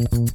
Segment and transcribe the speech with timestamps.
[0.00, 0.32] Und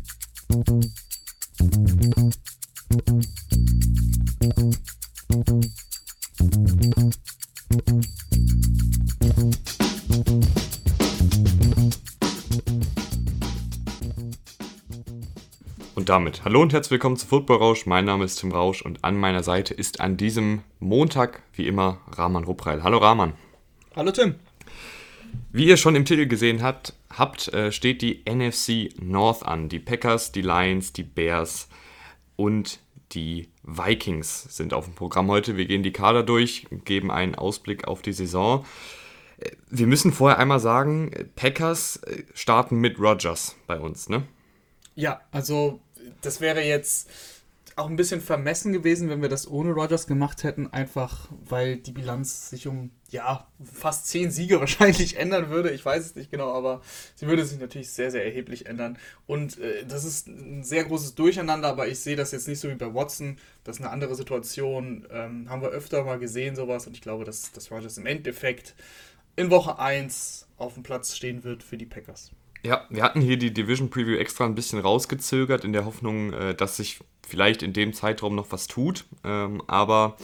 [16.10, 17.88] damit hallo und herzlich willkommen zu Football Rausch.
[17.88, 21.98] Mein Name ist Tim Rausch und an meiner Seite ist an diesem Montag wie immer
[22.12, 22.84] Rahman Ruppreil.
[22.84, 23.34] Hallo Rahman.
[23.96, 24.36] Hallo Tim.
[25.52, 29.70] Wie ihr schon im Titel gesehen habt, habt äh, steht die NFC North an.
[29.70, 31.68] Die Packers, die Lions, die Bears
[32.36, 32.80] und
[33.12, 35.58] die Vikings sind auf dem Programm heute.
[35.58, 38.66] Wir gehen die Kader durch, geben einen Ausblick auf die Saison.
[39.38, 44.24] Äh, wir müssen vorher einmal sagen, Packers äh, starten mit Rogers bei uns, ne?
[44.96, 45.82] Ja, also
[46.22, 47.10] das wäre jetzt
[47.78, 51.92] auch ein bisschen vermessen gewesen, wenn wir das ohne Rogers gemacht hätten, einfach weil die
[51.92, 55.72] Bilanz sich um ja fast zehn Siege wahrscheinlich ändern würde.
[55.72, 56.82] Ich weiß es nicht genau, aber
[57.16, 58.98] sie würde sich natürlich sehr, sehr erheblich ändern.
[59.28, 62.70] Und äh, das ist ein sehr großes Durcheinander, aber ich sehe das jetzt nicht so
[62.70, 63.38] wie bei Watson.
[63.66, 65.06] Das ist eine andere Situation.
[65.12, 66.88] Ähm, haben wir öfter mal gesehen, sowas.
[66.88, 68.74] Und ich glaube, dass, dass Rogers im Endeffekt
[69.36, 72.32] in Woche 1 auf dem Platz stehen wird für die Packers.
[72.66, 76.56] Ja, wir hatten hier die Division Preview extra ein bisschen rausgezögert, in der Hoffnung, äh,
[76.56, 79.06] dass sich vielleicht in dem Zeitraum noch was tut.
[79.24, 80.18] Ähm, aber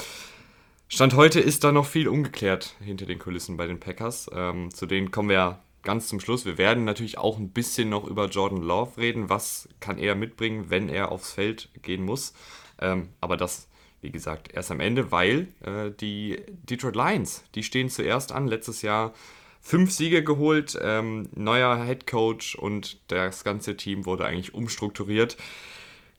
[0.87, 4.27] Stand heute ist da noch viel ungeklärt hinter den Kulissen bei den Packers.
[4.33, 6.43] Ähm, zu denen kommen wir ja ganz zum Schluss.
[6.43, 9.29] Wir werden natürlich auch ein bisschen noch über Jordan Love reden.
[9.29, 12.33] Was kann er mitbringen, wenn er aufs Feld gehen muss?
[12.79, 13.67] Ähm, aber das,
[14.01, 18.47] wie gesagt, erst am Ende, weil äh, die Detroit Lions, die stehen zuerst an.
[18.47, 19.13] Letztes Jahr
[19.61, 25.37] fünf Siege geholt, ähm, neuer Head Coach und das ganze Team wurde eigentlich umstrukturiert.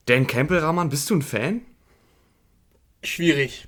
[0.05, 1.61] Dan Campbell, Rahman, bist du ein Fan?
[3.03, 3.67] Schwierig.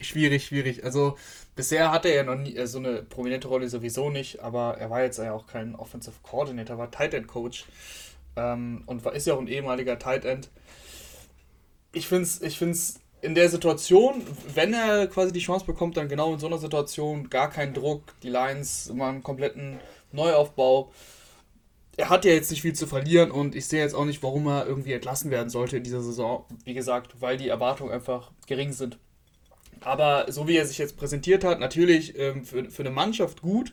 [0.00, 0.84] Schwierig, schwierig.
[0.84, 1.16] Also
[1.54, 4.90] bisher hatte er ja noch nie äh, so eine prominente Rolle sowieso nicht, aber er
[4.90, 7.64] war jetzt ja auch kein Offensive Coordinator, war Tight End Coach
[8.36, 10.50] ähm, und war, ist ja auch ein ehemaliger Tight End.
[11.92, 14.22] Ich finde es ich find's in der Situation,
[14.54, 18.02] wenn er quasi die Chance bekommt, dann genau in so einer Situation gar keinen Druck,
[18.22, 19.80] die Lions immer einen kompletten
[20.12, 20.92] Neuaufbau.
[21.96, 24.46] Er hat ja jetzt nicht viel zu verlieren und ich sehe jetzt auch nicht, warum
[24.46, 26.44] er irgendwie entlassen werden sollte in dieser Saison.
[26.64, 28.98] Wie gesagt, weil die Erwartungen einfach gering sind.
[29.80, 33.72] Aber so wie er sich jetzt präsentiert hat, natürlich ähm, für, für eine Mannschaft gut,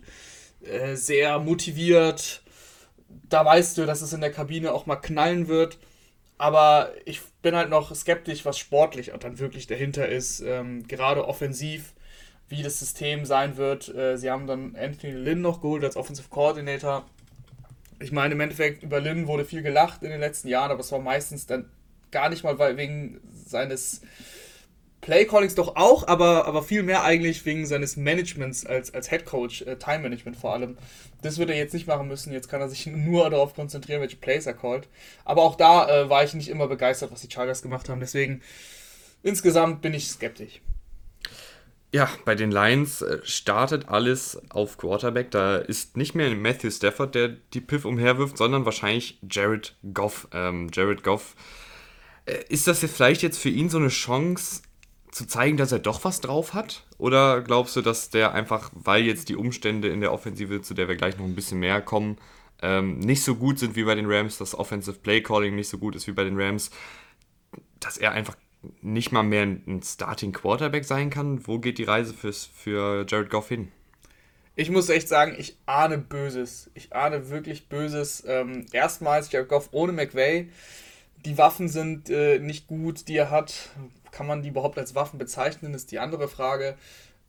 [0.62, 2.44] äh, sehr motiviert.
[3.30, 5.78] Da weißt du, dass es in der Kabine auch mal knallen wird.
[6.44, 10.42] Aber ich bin halt noch skeptisch, was sportlich dann wirklich dahinter ist.
[10.42, 11.94] Ähm, gerade offensiv,
[12.50, 13.88] wie das System sein wird.
[13.88, 17.06] Äh, sie haben dann Anthony Lynn noch geholt als Offensive Coordinator.
[18.02, 20.92] Ich meine, im Endeffekt über Lynn wurde viel gelacht in den letzten Jahren, aber es
[20.92, 21.70] war meistens dann
[22.12, 24.02] gar nicht mal wegen seines
[25.00, 29.62] Playcallings doch auch, aber, aber viel mehr eigentlich wegen seines Managements als, als Head Coach,
[29.62, 30.78] äh, Time Management vor allem.
[31.24, 32.32] Das wird er jetzt nicht machen müssen.
[32.32, 34.88] Jetzt kann er sich nur darauf konzentrieren, welche Plays er callt.
[35.26, 38.00] Aber auch da äh, war ich nicht immer begeistert, was die Chargers gemacht haben.
[38.00, 38.42] Deswegen
[39.24, 40.62] insgesamt bin ich skeptisch.
[41.94, 45.30] Ja, bei den Lions äh, startet alles auf Quarterback.
[45.30, 50.28] Da ist nicht mehr Matthew Stafford, der die Piff umherwirft, sondern wahrscheinlich Jared Goff.
[50.32, 51.36] Ähm, Jared Goff.
[52.26, 54.64] Äh, ist das jetzt vielleicht jetzt für ihn so eine Chance,
[55.14, 56.84] zu zeigen, dass er doch was drauf hat?
[56.98, 60.88] Oder glaubst du, dass der einfach, weil jetzt die Umstände in der Offensive, zu der
[60.88, 62.18] wir gleich noch ein bisschen mehr kommen,
[62.62, 65.78] ähm, nicht so gut sind wie bei den Rams, das Offensive Play Calling nicht so
[65.78, 66.72] gut ist wie bei den Rams,
[67.80, 68.36] dass er einfach
[68.82, 71.46] nicht mal mehr ein Starting Quarterback sein kann?
[71.46, 73.72] Wo geht die Reise fürs, für Jared Goff hin?
[74.56, 76.72] Ich muss echt sagen, ich ahne Böses.
[76.74, 78.24] Ich ahne wirklich Böses.
[78.26, 80.50] Ähm, erstmals Jared Goff ohne McVay.
[81.26, 83.70] Die Waffen sind äh, nicht gut, die er hat.
[84.14, 86.78] Kann man die überhaupt als Waffen bezeichnen, ist die andere Frage.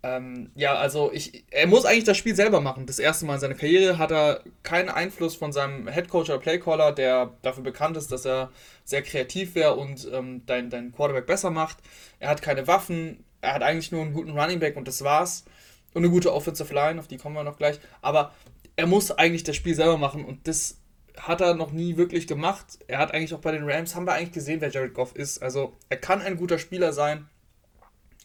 [0.03, 2.85] Ähm, ja, also ich, er muss eigentlich das Spiel selber machen.
[2.85, 6.93] Das erste Mal in seiner Karriere hat er keinen Einfluss von seinem Headcoach oder Playcaller,
[6.93, 8.51] der dafür bekannt ist, dass er
[8.85, 11.79] sehr kreativ wäre und ähm, dein, dein Quarterback besser macht.
[12.21, 15.47] Er hat keine Waffen, er hat eigentlich nur einen guten Running Back und das war's.
[15.95, 17.81] Und eine gute Offensive Line, auf die kommen wir noch gleich.
[18.03, 18.35] Aber
[18.77, 20.77] er muss eigentlich das Spiel selber machen und das
[21.19, 22.79] hat er noch nie wirklich gemacht.
[22.87, 25.43] Er hat eigentlich auch bei den Rams, haben wir eigentlich gesehen, wer Jared Goff ist.
[25.43, 27.29] Also er kann ein guter Spieler sein,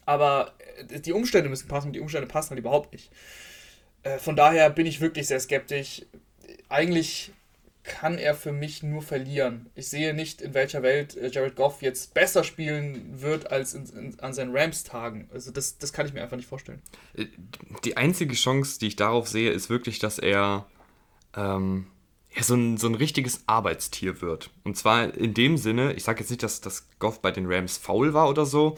[0.06, 0.54] aber
[0.90, 3.12] äh, die Umstände müssen passen und die Umstände passen halt überhaupt nicht.
[4.04, 6.06] Äh, von daher bin ich wirklich sehr skeptisch.
[6.68, 7.32] Eigentlich
[7.84, 9.70] kann er für mich nur verlieren.
[9.76, 13.86] Ich sehe nicht, in welcher Welt äh, Jared Goff jetzt besser spielen wird als in,
[13.86, 15.30] in, an seinen Rams-Tagen.
[15.34, 16.82] Also das, das kann ich mir einfach nicht vorstellen.
[17.84, 20.66] Die einzige Chance, die ich darauf sehe, ist wirklich, dass er
[21.36, 21.88] ähm,
[22.36, 24.52] ja, so, ein, so ein richtiges Arbeitstier wird.
[24.64, 27.78] Und zwar in dem Sinne, ich sage jetzt nicht, dass das Goff bei den Rams
[27.78, 28.78] faul war oder so,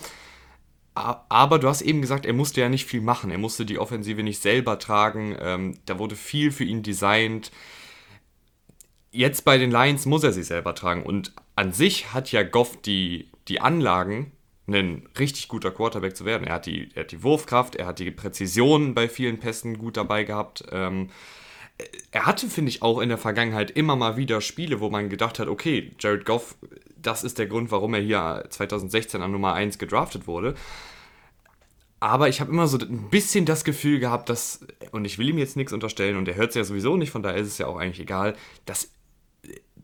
[0.93, 3.31] aber du hast eben gesagt, er musste ja nicht viel machen.
[3.31, 5.37] Er musste die Offensive nicht selber tragen.
[5.39, 7.51] Ähm, da wurde viel für ihn designt.
[9.11, 11.03] jetzt bei den Lions muss er sich selber tragen.
[11.03, 14.31] Und an sich hat ja Goff die, die Anlagen,
[14.67, 16.47] ein richtig guter Quarterback zu werden.
[16.47, 19.97] Er hat die, er hat die Wurfkraft, er hat die Präzision bei vielen Pässen gut
[19.97, 20.63] dabei gehabt.
[20.71, 21.09] Ähm,
[22.11, 25.39] er hatte, finde ich, auch in der Vergangenheit immer mal wieder Spiele, wo man gedacht
[25.39, 26.55] hat, okay, Jared Goff,
[26.97, 30.55] das ist der Grund, warum er hier 2016 an Nummer 1 gedraftet wurde.
[31.99, 35.37] Aber ich habe immer so ein bisschen das Gefühl gehabt, dass, und ich will ihm
[35.37, 37.67] jetzt nichts unterstellen, und er hört es ja sowieso nicht, von daher ist es ja
[37.67, 38.35] auch eigentlich egal,
[38.65, 38.91] dass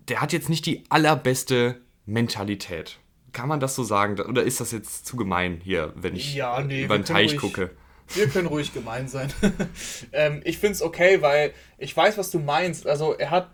[0.07, 2.97] der hat jetzt nicht die allerbeste Mentalität.
[3.33, 4.19] Kann man das so sagen?
[4.19, 7.41] Oder ist das jetzt zu gemein hier, wenn ich ja, nee, über den Teich ruhig,
[7.41, 7.71] gucke?
[8.13, 9.33] Wir können ruhig gemein sein.
[10.11, 12.87] ähm, ich finde es okay, weil ich weiß, was du meinst.
[12.87, 13.49] Also er hat,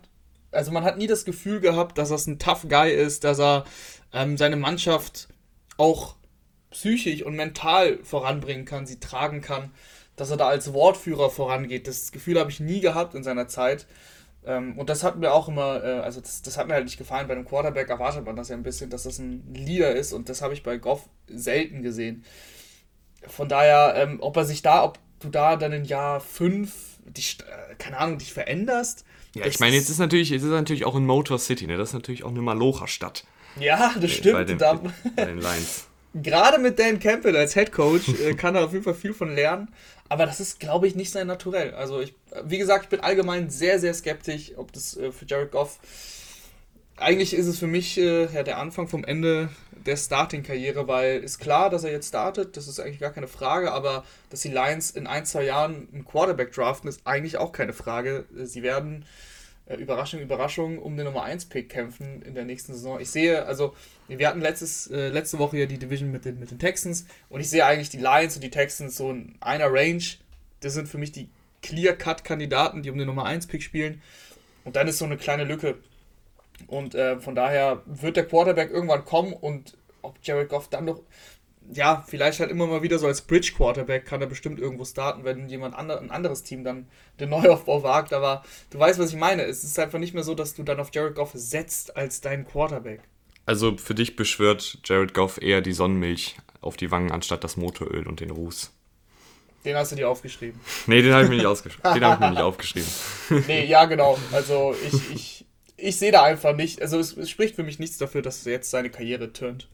[0.52, 3.64] also man hat nie das Gefühl gehabt, dass das ein Tough Guy ist, dass er
[4.12, 5.28] ähm, seine Mannschaft
[5.76, 6.16] auch
[6.70, 9.70] psychisch und mental voranbringen kann, sie tragen kann,
[10.16, 11.86] dass er da als Wortführer vorangeht.
[11.86, 13.86] Das Gefühl habe ich nie gehabt in seiner Zeit.
[14.46, 16.98] Ähm, und das hat mir auch immer, äh, also das, das hat mir halt nicht
[16.98, 17.26] gefallen.
[17.26, 20.28] Bei einem Quarterback erwartet man das ja ein bisschen, dass das ein Leader ist und
[20.28, 22.24] das habe ich bei Goff selten gesehen.
[23.28, 26.72] Von daher, ähm, ob er sich da, ob du da dann in Jahr 5,
[27.06, 29.04] dich, äh, keine Ahnung, dich veränderst.
[29.34, 31.76] Ja, ich meine, jetzt ist natürlich, jetzt ist natürlich auch in Motor City, ne?
[31.76, 33.24] Das ist natürlich auch eine Malocher-Stadt.
[33.58, 34.34] Ja, das äh, stimmt.
[34.34, 34.80] Bei den, da,
[35.16, 35.86] bei den Lions.
[36.14, 39.34] Gerade mit Dan Campbell als Head Coach äh, kann er auf jeden Fall viel von
[39.34, 39.68] lernen.
[40.08, 41.74] Aber das ist, glaube ich, nicht sein Naturell.
[41.74, 45.50] Also, ich, wie gesagt, ich bin allgemein sehr, sehr skeptisch, ob das äh, für Jared
[45.50, 45.80] Goff.
[46.96, 49.48] Eigentlich ist es für mich äh, ja, der Anfang vom Ende
[49.84, 53.72] der Starting-Karriere, weil ist klar, dass er jetzt startet, das ist eigentlich gar keine Frage,
[53.72, 57.72] aber dass die Lions in ein, zwei Jahren einen Quarterback draften, ist eigentlich auch keine
[57.72, 58.24] Frage.
[58.32, 59.04] Sie werden
[59.66, 63.00] äh, Überraschung, Überraschung, um den Nummer 1-Pick kämpfen in der nächsten Saison.
[63.00, 63.74] Ich sehe, also,
[64.08, 67.40] wir hatten letztes, äh, letzte Woche ja die Division mit den, mit den Texans und
[67.40, 70.04] ich sehe eigentlich die Lions und die Texans so in einer Range.
[70.60, 71.28] Das sind für mich die
[71.62, 74.02] Clear-Cut-Kandidaten, die um den Nummer 1-Pick spielen.
[74.64, 75.76] Und dann ist so eine kleine Lücke.
[76.66, 81.00] Und äh, von daher wird der Quarterback irgendwann kommen und ob Jared Goff dann noch
[81.72, 85.24] ja, vielleicht halt immer mal wieder so als Bridge Quarterback kann er bestimmt irgendwo starten,
[85.24, 86.86] wenn jemand ander, ein anderes Team dann
[87.20, 88.12] den Neuaufbau wagt.
[88.12, 89.44] Aber du weißt, was ich meine.
[89.44, 92.46] Es ist einfach nicht mehr so, dass du dann auf Jared Goff setzt als dein
[92.46, 93.00] Quarterback.
[93.46, 98.06] Also für dich beschwört Jared Goff eher die Sonnenmilch auf die Wangen anstatt das Motoröl
[98.06, 98.72] und den Ruß.
[99.64, 100.60] Den hast du dir aufgeschrieben.
[100.86, 101.94] nee, den habe ich mir nicht ausgeschrieben.
[101.94, 102.88] den habe ich mir nicht aufgeschrieben.
[103.46, 104.18] nee, ja, genau.
[104.32, 105.43] Also ich, ich,
[105.76, 106.80] ich sehe da einfach nicht.
[106.80, 109.68] Also es, es spricht für mich nichts dafür, dass jetzt seine Karriere turnt.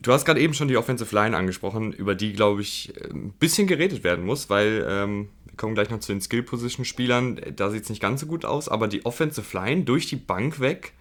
[0.00, 3.68] Du hast gerade eben schon die Offensive Line angesprochen, über die, glaube ich, ein bisschen
[3.68, 7.40] geredet werden muss, weil ähm, wir kommen gleich noch zu den Skill-Position-Spielern.
[7.54, 10.58] Da sieht es nicht ganz so gut aus, aber die Offensive Line durch die Bank
[10.58, 10.92] weg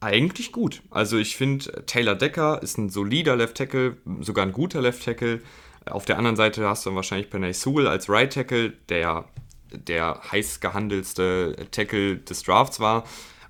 [0.00, 0.82] eigentlich gut.
[0.90, 5.40] Also ich finde, Taylor Decker ist ein solider Left Tackle, sogar ein guter Left Tackle.
[5.84, 9.26] Auf der anderen Seite hast du dann wahrscheinlich Penay Sewell als Right Tackle, der
[9.72, 13.04] der heiß gehandelste Tackle des Drafts war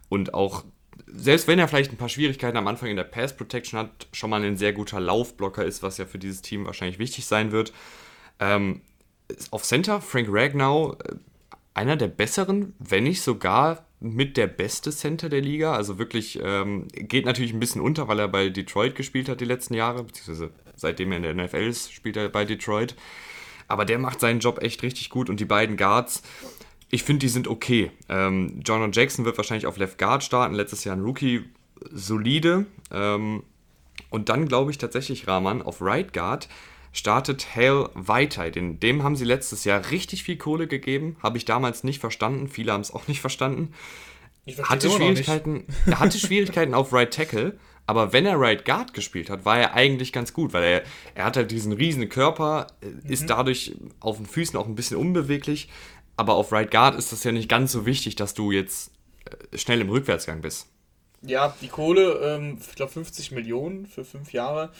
[0.08, 0.64] und auch
[1.14, 4.30] selbst wenn er vielleicht ein paar Schwierigkeiten am Anfang in der Pass Protection hat, schon
[4.30, 7.72] mal ein sehr guter Laufblocker ist, was ja für dieses Team wahrscheinlich wichtig sein wird.
[8.40, 8.80] Ähm,
[9.50, 11.14] auf Center Frank Ragnow, äh,
[11.74, 15.74] einer der besseren, wenn nicht sogar mit der beste Center der Liga.
[15.74, 19.46] Also wirklich ähm, geht natürlich ein bisschen unter, weil er bei Detroit gespielt hat die
[19.46, 22.96] letzten Jahre, beziehungsweise seitdem er in der NFL ist, spielt er bei Detroit.
[23.72, 26.22] Aber der macht seinen Job echt richtig gut und die beiden Guards
[26.94, 27.90] ich finde, die sind okay.
[28.10, 31.42] Ähm, John Jackson wird wahrscheinlich auf Left Guard starten, letztes Jahr ein Rookie,
[31.90, 32.66] solide.
[32.92, 33.44] Ähm,
[34.10, 36.50] und dann glaube ich tatsächlich, Rahman, auf Right Guard
[36.92, 38.50] startet Hale Weiter.
[38.50, 41.16] Den, dem haben sie letztes Jahr richtig viel Kohle gegeben.
[41.22, 42.48] Habe ich damals nicht verstanden.
[42.48, 43.72] Viele haben es auch nicht verstanden.
[44.64, 47.58] hatte Schwierigkeiten, er hatte Schwierigkeiten auf Right Tackle.
[47.92, 50.82] Aber wenn er Right Guard gespielt hat, war er eigentlich ganz gut, weil er,
[51.14, 53.26] er hat halt diesen riesen Körper, äh, ist mhm.
[53.26, 55.68] dadurch auf den Füßen auch ein bisschen unbeweglich,
[56.16, 58.92] aber auf Right Guard ist das ja nicht ganz so wichtig, dass du jetzt
[59.26, 60.68] äh, schnell im Rückwärtsgang bist.
[61.20, 64.70] Ja, die Kohle, ähm, ich glaube 50 Millionen für fünf Jahre.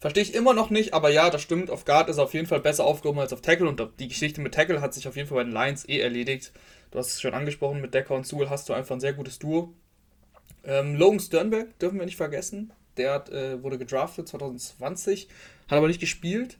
[0.00, 1.70] Verstehe ich immer noch nicht, aber ja, das stimmt.
[1.70, 4.40] Auf Guard ist er auf jeden Fall besser aufgehoben als auf Tackle und die Geschichte
[4.40, 6.50] mit Tackle hat sich auf jeden Fall bei den Lions eh erledigt.
[6.90, 9.38] Du hast es schon angesprochen, mit Decker und Sewell hast du einfach ein sehr gutes
[9.38, 9.72] Duo.
[10.66, 12.72] Ähm, Logan Sternberg dürfen wir nicht vergessen.
[12.96, 15.28] Der hat, äh, wurde gedraftet 2020,
[15.68, 16.58] hat aber nicht gespielt.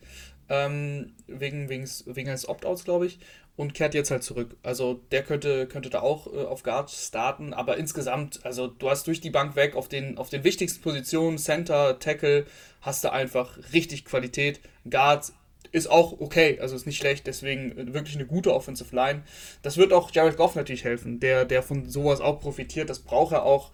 [0.48, 3.18] Ähm, wegen, wegen, wegen eines Opt-outs, glaube ich
[3.56, 4.56] und kehrt jetzt halt zurück.
[4.62, 9.06] Also der könnte, könnte da auch äh, auf Guard starten, aber insgesamt, also du hast
[9.06, 12.46] durch die Bank weg auf den, auf den wichtigsten Positionen, Center, Tackle,
[12.82, 14.60] hast du einfach richtig Qualität.
[14.88, 15.32] Guard
[15.72, 19.22] ist auch okay, also ist nicht schlecht, deswegen wirklich eine gute Offensive Line.
[19.62, 23.32] Das wird auch Jared Goff natürlich helfen, der, der von sowas auch profitiert, das braucht
[23.32, 23.72] er auch.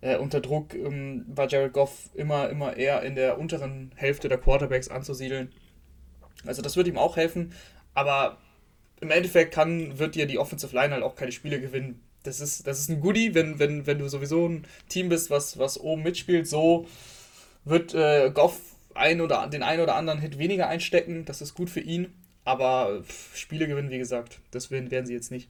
[0.00, 4.38] Äh, unter Druck ähm, war Jared Goff immer, immer eher in der unteren Hälfte der
[4.38, 5.52] Quarterbacks anzusiedeln.
[6.44, 7.52] Also das wird ihm auch helfen,
[7.94, 8.38] aber
[9.00, 12.02] im Endeffekt kann, wird dir die Offensive Line halt auch keine Spiele gewinnen.
[12.22, 15.58] Das ist, das ist ein Goodie, wenn, wenn, wenn du sowieso ein Team bist, was,
[15.58, 16.46] was oben mitspielt.
[16.46, 16.86] So
[17.64, 21.24] wird äh, Goff ein oder, den einen oder anderen Hit weniger einstecken.
[21.24, 22.12] Das ist gut für ihn.
[22.44, 23.02] Aber
[23.34, 25.48] Spiele gewinnen, wie gesagt, das werden, werden sie jetzt nicht.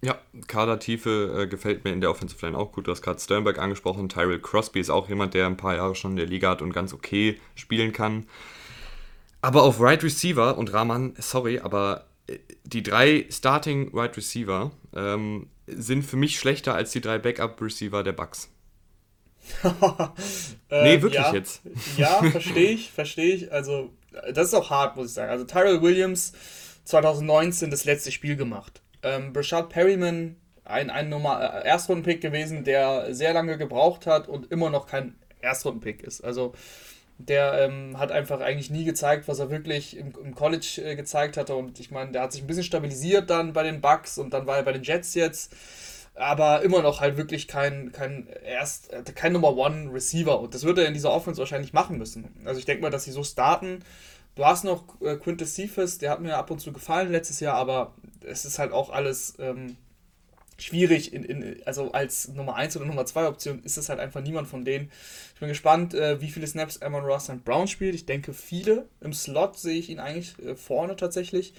[0.00, 0.16] Ja,
[0.46, 2.86] Kadertiefe äh, gefällt mir in der Offensive Line auch gut.
[2.86, 4.08] Du hast gerade Sternberg angesprochen.
[4.08, 6.72] Tyrell Crosby ist auch jemand, der ein paar Jahre schon in der Liga hat und
[6.72, 8.26] ganz okay spielen kann.
[9.40, 15.48] Aber auf Right Receiver und Rahman, sorry, aber äh, die drei Starting Right Receiver ähm,
[15.66, 18.50] sind für mich schlechter als die drei Backup Receiver der Bucks.
[20.70, 21.62] nee, wirklich ja, jetzt.
[21.96, 23.52] Ja, verstehe ich, verstehe ich.
[23.52, 23.90] Also,
[24.32, 25.30] das ist auch hart, muss ich sagen.
[25.30, 26.32] Also, Tyrell Williams
[26.84, 28.80] 2019 das letzte Spiel gemacht.
[29.02, 34.50] Ähm, Brashad Perryman, ein, ein Nummer, äh, Erstrundenpick gewesen, der sehr lange gebraucht hat und
[34.50, 36.22] immer noch kein Erstrundenpick ist.
[36.22, 36.54] Also,
[37.18, 41.36] der ähm, hat einfach eigentlich nie gezeigt, was er wirklich im, im College äh, gezeigt
[41.36, 41.56] hatte.
[41.56, 44.46] Und ich meine, der hat sich ein bisschen stabilisiert dann bei den Bucks und dann
[44.46, 45.52] war er bei den Jets jetzt
[46.18, 50.64] aber immer noch halt wirklich kein, kein erst äh, kein Number One Receiver und das
[50.64, 52.28] wird er in dieser Offense wahrscheinlich machen müssen.
[52.44, 53.84] Also ich denke mal, dass sie so starten.
[54.34, 57.54] Du hast noch äh, Quintus Cephas, der hat mir ab und zu gefallen letztes Jahr,
[57.54, 57.94] aber
[58.24, 59.76] es ist halt auch alles ähm,
[60.58, 61.12] schwierig.
[61.12, 64.48] In, in, also als Nummer 1 oder Nummer 2 Option ist es halt einfach niemand
[64.48, 64.90] von denen.
[65.34, 67.94] Ich bin gespannt, äh, wie viele Snaps Amon Ross und Brown spielt.
[67.94, 68.86] Ich denke viele.
[69.00, 71.54] Im Slot sehe ich ihn eigentlich äh, vorne tatsächlich.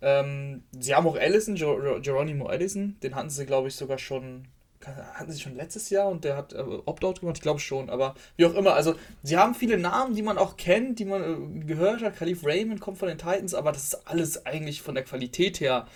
[0.00, 4.46] Ähm, sie haben auch Allison, Ger Geronimo Allison, den hatten sie, glaube ich, sogar schon,
[4.84, 8.14] hatten sie schon letztes Jahr und der hat äh, Opt-out gemacht, ich glaube schon, aber
[8.36, 11.64] wie auch immer, also sie haben viele Namen, die man auch kennt, die man äh,
[11.64, 15.04] gehört hat, Khalif Raymond kommt von den Titans, aber das ist alles eigentlich von der
[15.04, 15.86] Qualität her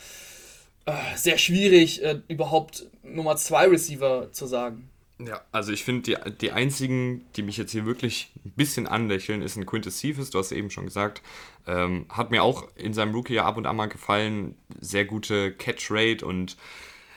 [0.86, 4.90] äh, sehr schwierig, äh, überhaupt Nummer 2 Receiver zu sagen.
[5.26, 9.42] Ja, also ich finde, die, die einzigen, die mich jetzt hier wirklich ein bisschen anlächeln,
[9.42, 11.22] ist ein Quintus Cephas, du hast eben schon gesagt.
[11.66, 14.56] Ähm, hat mir auch in seinem Rookie ja ab und an mal gefallen.
[14.80, 16.56] Sehr gute Catch-Rate und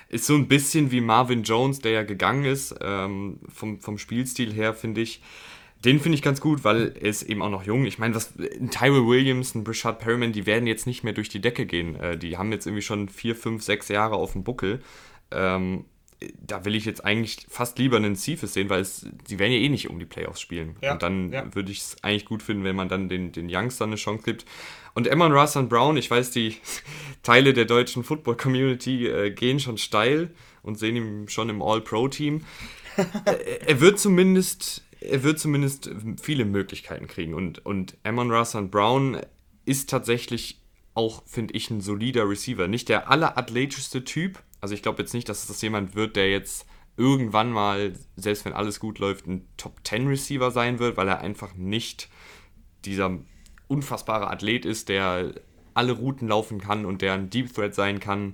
[0.10, 4.54] ist so ein bisschen wie Marvin Jones, der ja gegangen ist, ähm, vom, vom Spielstil
[4.54, 5.22] her, finde ich.
[5.84, 7.86] Den finde ich ganz gut, weil er ist eben auch noch jung.
[7.86, 8.34] Ich meine, was
[8.72, 11.96] Tyrell Williams, ein Brishard Perryman, die werden jetzt nicht mehr durch die Decke gehen.
[11.96, 14.82] Äh, die haben jetzt irgendwie schon vier, fünf, sechs Jahre auf dem Buckel.
[15.32, 15.86] Ähm,
[16.40, 19.60] da will ich jetzt eigentlich fast lieber einen Cephas sehen, weil es, sie werden ja
[19.60, 20.76] eh nicht um die Playoffs spielen.
[20.82, 21.54] Ja, und dann ja.
[21.54, 24.46] würde ich es eigentlich gut finden, wenn man dann den, den Youngster eine Chance gibt.
[24.94, 26.58] Und Emma Russ und Brown, ich weiß, die
[27.24, 30.32] Teile der deutschen Football-Community äh, gehen schon steil
[30.64, 32.46] und sehen ihn schon im All-Pro-Team.
[33.66, 35.90] er wird zumindest, er wird zumindest
[36.22, 37.34] viele Möglichkeiten kriegen.
[37.34, 39.20] Und, und Amon Russ und Brown
[39.66, 40.62] ist tatsächlich
[40.94, 42.70] auch, finde ich, ein solider Receiver.
[42.70, 46.66] Nicht der allerathletischste Typ, also ich glaube jetzt nicht, dass das jemand wird, der jetzt
[46.98, 51.22] irgendwann mal, selbst wenn alles gut läuft, ein Top 10 Receiver sein wird, weil er
[51.22, 52.10] einfach nicht
[52.84, 53.20] dieser
[53.68, 55.36] unfassbare Athlet ist, der
[55.76, 58.34] alle Routen laufen kann und der ein Deep Threat sein kann,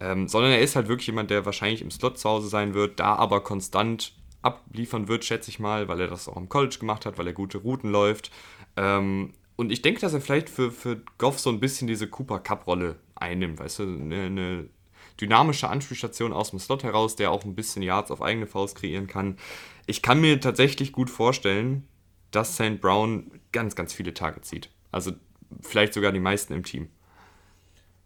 [0.00, 2.98] ähm, sondern er ist halt wirklich jemand, der wahrscheinlich im Slot zu Hause sein wird,
[2.98, 7.06] da aber konstant abliefern wird, schätze ich mal, weil er das auch im College gemacht
[7.06, 8.32] hat, weil er gute Routen läuft.
[8.76, 12.40] Ähm, und ich denke, dass er vielleicht für, für Goff so ein bisschen diese Cooper
[12.40, 14.68] Cup-Rolle einnimmt, weißt du, eine, eine
[15.20, 19.06] dynamische Anspielstation aus dem Slot heraus, der auch ein bisschen Yards auf eigene Faust kreieren
[19.06, 19.36] kann.
[19.86, 21.86] Ich kann mir tatsächlich gut vorstellen,
[22.30, 22.80] dass St.
[22.80, 24.70] Brown ganz, ganz viele Tage zieht.
[24.92, 25.12] Also
[25.62, 26.88] vielleicht sogar die meisten im Team.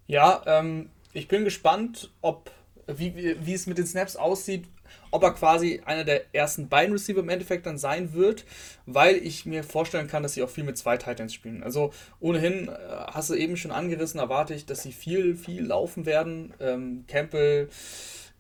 [0.07, 2.51] Ja, ähm, ich bin gespannt, ob
[2.87, 4.67] wie, wie, wie es mit den Snaps aussieht,
[5.13, 8.45] ob er quasi einer der ersten beiden Receiver im Endeffekt dann sein wird,
[8.87, 11.63] weil ich mir vorstellen kann, dass sie auch viel mit zwei Titans spielen.
[11.63, 12.73] Also ohnehin, äh,
[13.09, 16.55] hast du eben schon angerissen, erwarte ich, dass sie viel, viel laufen werden.
[16.61, 17.69] Ähm, Campbell,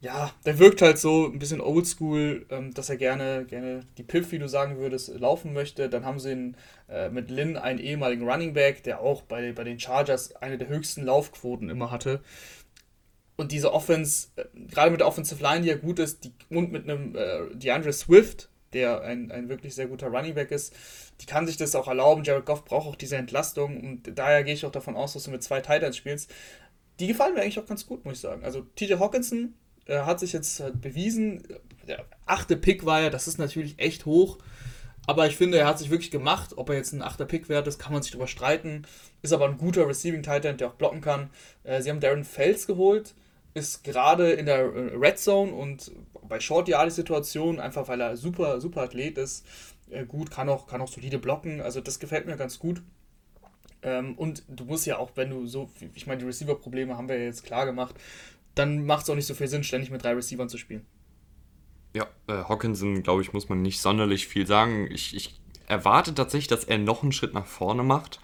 [0.00, 4.32] ja, der wirkt halt so ein bisschen oldschool, ähm, dass er gerne, gerne die Piff,
[4.32, 5.88] wie du sagen würdest, laufen möchte.
[5.88, 6.56] Dann haben sie ihn,
[6.88, 10.68] äh, mit Lynn einen ehemaligen Running Back, der auch bei, bei den Chargers eine der
[10.68, 12.20] höchsten Laufquoten immer hatte
[13.36, 16.72] und diese Offense, äh, gerade mit der Offensive Line, die ja gut ist, die, und
[16.72, 20.74] mit einem äh, DeAndre Swift, der ein, ein wirklich sehr guter Running Back ist,
[21.20, 22.24] die kann sich das auch erlauben.
[22.24, 25.30] Jared Goff braucht auch diese Entlastung und daher gehe ich auch davon aus, dass du
[25.30, 26.30] mit zwei Titans spielst.
[27.00, 28.44] Die gefallen mir eigentlich auch ganz gut, muss ich sagen.
[28.44, 29.54] Also TJ Hawkinson
[29.86, 31.42] äh, hat sich jetzt äh, bewiesen.
[31.86, 34.38] Der achte Pick war ja, das ist natürlich echt hoch.
[35.06, 36.52] Aber ich finde, er hat sich wirklich gemacht.
[36.56, 38.86] Ob er jetzt ein achter Pick wert ist, kann man sich darüber streiten.
[39.20, 41.30] Ist aber ein guter Receiving Titan, der auch blocken kann.
[41.64, 43.14] Äh, sie haben Darren Fels geholt
[43.54, 45.92] ist gerade in der äh, Red Zone und
[46.28, 49.46] bei Short Yardage Situationen, einfach weil er super, super Athlet ist,
[49.90, 51.60] äh, gut, kann auch, kann auch solide blocken.
[51.60, 52.82] Also das gefällt mir ganz gut.
[53.82, 57.22] Ähm, und du musst ja auch, wenn du so, ich meine, die Receiver-Probleme haben wir
[57.22, 57.94] jetzt klar gemacht,
[58.54, 60.86] dann macht es auch nicht so viel Sinn, ständig mit drei Receivern zu spielen.
[61.94, 64.88] Ja, äh, Hawkinson, glaube ich, muss man nicht sonderlich viel sagen.
[64.90, 68.20] Ich, ich erwarte tatsächlich, dass er noch einen Schritt nach vorne macht.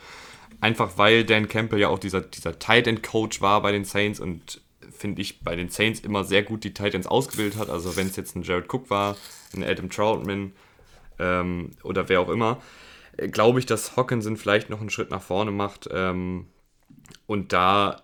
[0.61, 4.20] einfach weil Dan Campbell ja auch dieser, dieser Tight End Coach war bei den Saints
[4.20, 4.61] und
[4.99, 7.71] finde ich bei den Saints immer sehr gut die Titans ausgebildet hat.
[7.71, 9.17] Also wenn es jetzt ein Jared Cook war,
[9.55, 10.52] ein Adam Troutman
[11.19, 12.61] ähm, oder wer auch immer,
[13.31, 16.47] glaube ich, dass Hawkinson vielleicht noch einen Schritt nach vorne macht ähm,
[17.26, 18.02] und da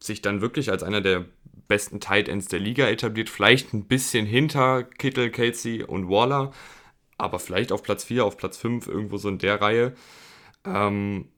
[0.00, 1.26] sich dann wirklich als einer der
[1.66, 3.28] besten Tight Ends der Liga etabliert.
[3.28, 6.52] Vielleicht ein bisschen hinter Kittle, Casey und Waller,
[7.18, 9.92] aber vielleicht auf Platz 4, auf Platz 5, irgendwo so in der Reihe.
[10.64, 11.28] Ähm,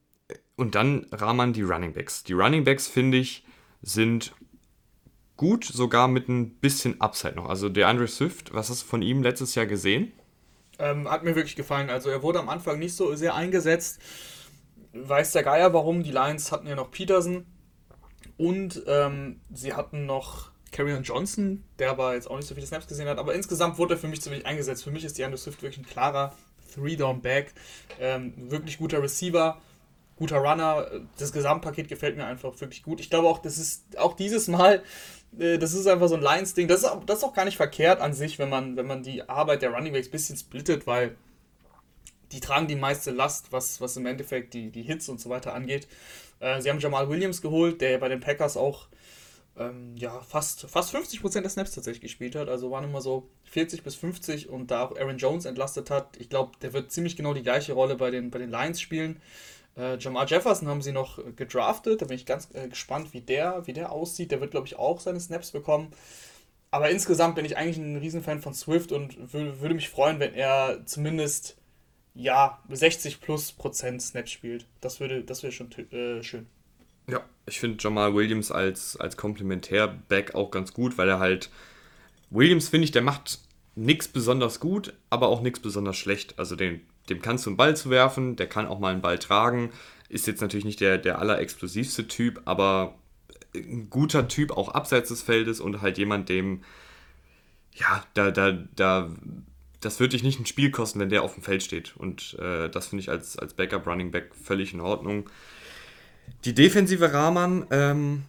[0.57, 2.23] und dann Rahman die Running Backs.
[2.23, 3.45] Die Running Backs, finde ich,
[3.83, 4.33] sind
[5.41, 7.49] gut, sogar mit ein bisschen Upside noch.
[7.49, 10.13] Also der Andre Swift, was hast du von ihm letztes Jahr gesehen?
[10.79, 11.89] Ähm, hat mir wirklich gefallen.
[11.89, 14.03] Also er wurde am Anfang nicht so sehr eingesetzt.
[14.93, 16.03] Weiß der Geier warum.
[16.03, 17.47] Die Lions hatten ja noch Peterson
[18.37, 22.87] und ähm, sie hatten noch Carrion Johnson, der aber jetzt auch nicht so viele Snaps
[22.87, 23.17] gesehen hat.
[23.17, 24.85] Aber insgesamt wurde er für mich ziemlich eingesetzt.
[24.85, 26.35] Für mich ist die Andre Swift wirklich ein klarer
[26.75, 27.55] Three-Down-Back.
[27.99, 29.59] Ähm, wirklich guter Receiver
[30.21, 30.87] guter Runner.
[31.19, 33.01] Das Gesamtpaket gefällt mir einfach wirklich gut.
[33.01, 34.83] Ich glaube auch, das ist auch dieses Mal
[35.33, 36.69] das ist einfach so ein Lions-Ding.
[36.69, 39.29] Das, ist, das ist auch gar nicht verkehrt an sich, wenn man, wenn man die
[39.29, 41.17] Arbeit der Running Backs ein bisschen splittet, weil
[42.33, 45.55] die tragen die meiste Last, was, was im Endeffekt die, die Hits und so weiter
[45.55, 45.89] angeht.
[46.41, 48.89] Äh, sie haben Jamal Williams geholt, der bei den Packers auch
[49.57, 52.49] ähm, ja, fast, fast 50% der Snaps tatsächlich gespielt hat.
[52.49, 56.17] Also waren immer so 40 bis 50 und da auch Aaron Jones entlastet hat.
[56.19, 59.21] Ich glaube, der wird ziemlich genau die gleiche Rolle bei den, bei den Lions spielen.
[59.77, 62.03] Äh, Jamal Jefferson haben sie noch gedraftet.
[62.03, 64.31] Da bin ich ganz äh, gespannt, wie der, wie der aussieht.
[64.31, 65.93] Der wird, glaube ich, auch seine Snaps bekommen.
[66.71, 70.87] Aber insgesamt bin ich eigentlich ein Riesenfan von Swift und würde mich freuen, wenn er
[70.87, 71.57] zumindest
[72.15, 74.67] ja 60 plus Prozent Snaps spielt.
[74.81, 76.47] Das würde, das wäre schon äh, schön.
[77.09, 81.51] Ja, ich finde Jamal Williams als, als Komplementär-Back auch ganz gut, weil er halt.
[82.33, 83.41] Williams, finde ich, der macht
[83.75, 86.39] nichts besonders gut, aber auch nichts besonders schlecht.
[86.39, 89.19] Also den dem kannst du einen Ball zu werfen, der kann auch mal einen Ball
[89.19, 89.71] tragen.
[90.09, 92.95] Ist jetzt natürlich nicht der, der allerexplosivste Typ, aber
[93.55, 96.63] ein guter Typ auch abseits des Feldes und halt jemand, dem,
[97.75, 99.11] ja, da, da, da,
[99.81, 101.97] das wird dich nicht ein Spiel kosten, wenn der auf dem Feld steht.
[101.97, 105.29] Und äh, das finde ich als, als Backup Running Back völlig in Ordnung.
[106.45, 108.23] Die defensive Rahman, ähm,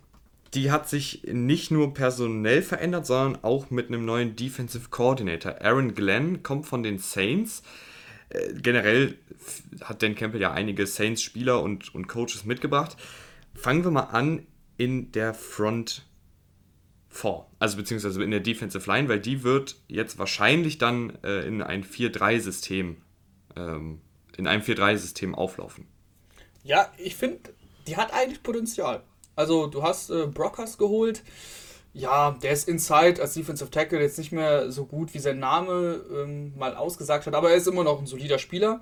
[0.53, 5.61] die hat sich nicht nur personell verändert, sondern auch mit einem neuen Defensive Coordinator.
[5.61, 7.63] Aaron Glenn kommt von den Saints.
[8.31, 9.17] Äh, generell
[9.81, 12.97] hat Dan Campbell ja einige Saints-Spieler und, und Coaches mitgebracht.
[13.53, 14.45] Fangen wir mal an
[14.77, 16.05] in der Front
[17.09, 21.61] 4, also beziehungsweise in der Defensive Line, weil die wird jetzt wahrscheinlich dann äh, in
[21.61, 22.97] ein 4-3-System
[23.55, 24.01] ähm,
[24.37, 25.87] in einem 4-3-System auflaufen.
[26.63, 27.53] Ja, ich finde,
[27.87, 29.03] die hat eigentlich Potenzial.
[29.35, 31.23] Also du hast äh, Brockers geholt,
[31.93, 36.01] ja, der ist inside als Defensive Tackle jetzt nicht mehr so gut, wie sein Name
[36.13, 38.81] ähm, mal ausgesagt hat, aber er ist immer noch ein solider Spieler.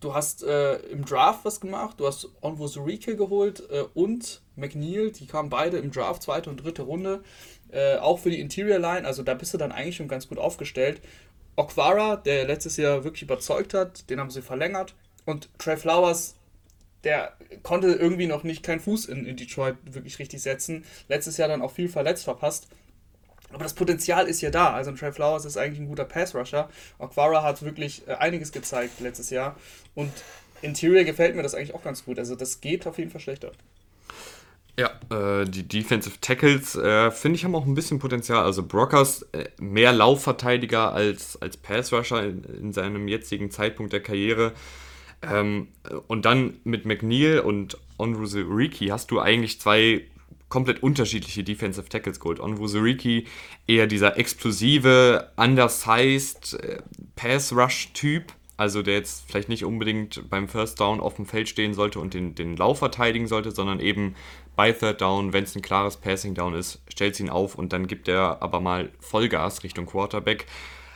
[0.00, 5.10] Du hast äh, im Draft was gemacht, du hast Onvo Zurike geholt äh, und McNeil,
[5.10, 7.22] die kamen beide im Draft, zweite und dritte Runde,
[7.70, 10.38] äh, auch für die Interior Line, also da bist du dann eigentlich schon ganz gut
[10.38, 11.00] aufgestellt.
[11.56, 16.37] Okwara, der letztes Jahr wirklich überzeugt hat, den haben sie verlängert und Trey Flowers
[17.04, 17.32] der
[17.62, 20.84] konnte irgendwie noch nicht keinen Fuß in, in Detroit wirklich richtig setzen.
[21.08, 22.68] Letztes Jahr dann auch viel verletzt verpasst.
[23.52, 24.72] Aber das Potenzial ist ja da.
[24.72, 26.68] Also Trey Flowers ist eigentlich ein guter Pass-Rusher.
[26.98, 29.56] Aquara hat wirklich äh, einiges gezeigt letztes Jahr.
[29.94, 30.12] Und
[30.60, 32.18] Interior gefällt mir das eigentlich auch ganz gut.
[32.18, 33.52] Also das geht auf jeden Fall schlechter.
[34.78, 38.44] Ja, äh, die Defensive Tackles, äh, finde ich, haben auch ein bisschen Potenzial.
[38.44, 44.52] Also Brockers, äh, mehr Laufverteidiger als, als Pass-Rusher in, in seinem jetzigen Zeitpunkt der Karriere.
[45.22, 45.68] Ähm,
[46.06, 50.04] und dann mit McNeil und Onwuzuriki hast du eigentlich zwei
[50.48, 52.40] komplett unterschiedliche Defensive Tackles geholt.
[52.40, 53.26] Onwuzuriki
[53.66, 56.78] eher dieser explosive, undersized äh,
[57.16, 62.00] Pass-Rush-Typ, also der jetzt vielleicht nicht unbedingt beim First Down auf dem Feld stehen sollte
[62.00, 64.14] und den, den Lauf verteidigen sollte, sondern eben
[64.56, 67.86] bei Third Down, wenn es ein klares Passing Down ist, stellt ihn auf und dann
[67.86, 70.46] gibt er aber mal Vollgas Richtung Quarterback.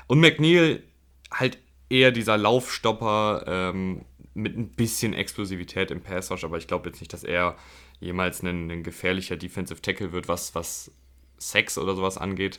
[0.09, 0.83] Und McNeil
[1.31, 1.59] halt
[1.89, 7.13] eher dieser Laufstopper, ähm, mit ein bisschen Explosivität im Pass aber ich glaube jetzt nicht,
[7.13, 7.57] dass er
[8.01, 10.91] jemals ein, ein, gefährlicher Defensive Tackle wird, was, was
[11.39, 12.59] Sex oder sowas angeht.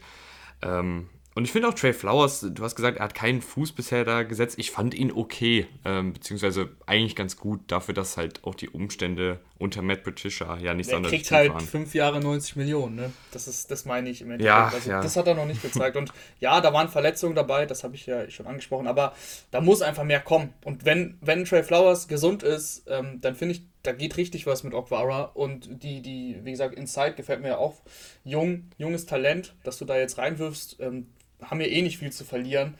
[0.61, 4.05] Ähm, und ich finde auch Trey Flowers, du hast gesagt, er hat keinen Fuß bisher
[4.05, 4.59] da gesetzt.
[4.59, 9.39] Ich fand ihn okay, ähm, beziehungsweise eigentlich ganz gut dafür, dass halt auch die Umstände
[9.63, 13.13] unter Matt Patricia ja nicht sonderlich Er kriegt halt fünf Jahre 90 Millionen, ne?
[13.31, 14.45] Das ist, das meine ich im Endeffekt.
[14.45, 15.01] Ja, also, ja.
[15.01, 15.95] Das hat er noch nicht gezeigt.
[15.95, 19.13] Und ja, da waren Verletzungen dabei, das habe ich ja schon angesprochen, aber
[19.51, 20.53] da muss einfach mehr kommen.
[20.65, 24.63] Und wenn, wenn Trey Flowers gesund ist, ähm, dann finde ich, da geht richtig was
[24.63, 25.31] mit Okwara.
[25.33, 27.81] Und die, die, wie gesagt, Inside gefällt mir ja auch.
[28.25, 31.07] Jung, junges Talent, dass du da jetzt reinwirfst, ähm,
[31.41, 32.75] haben wir eh nicht viel zu verlieren.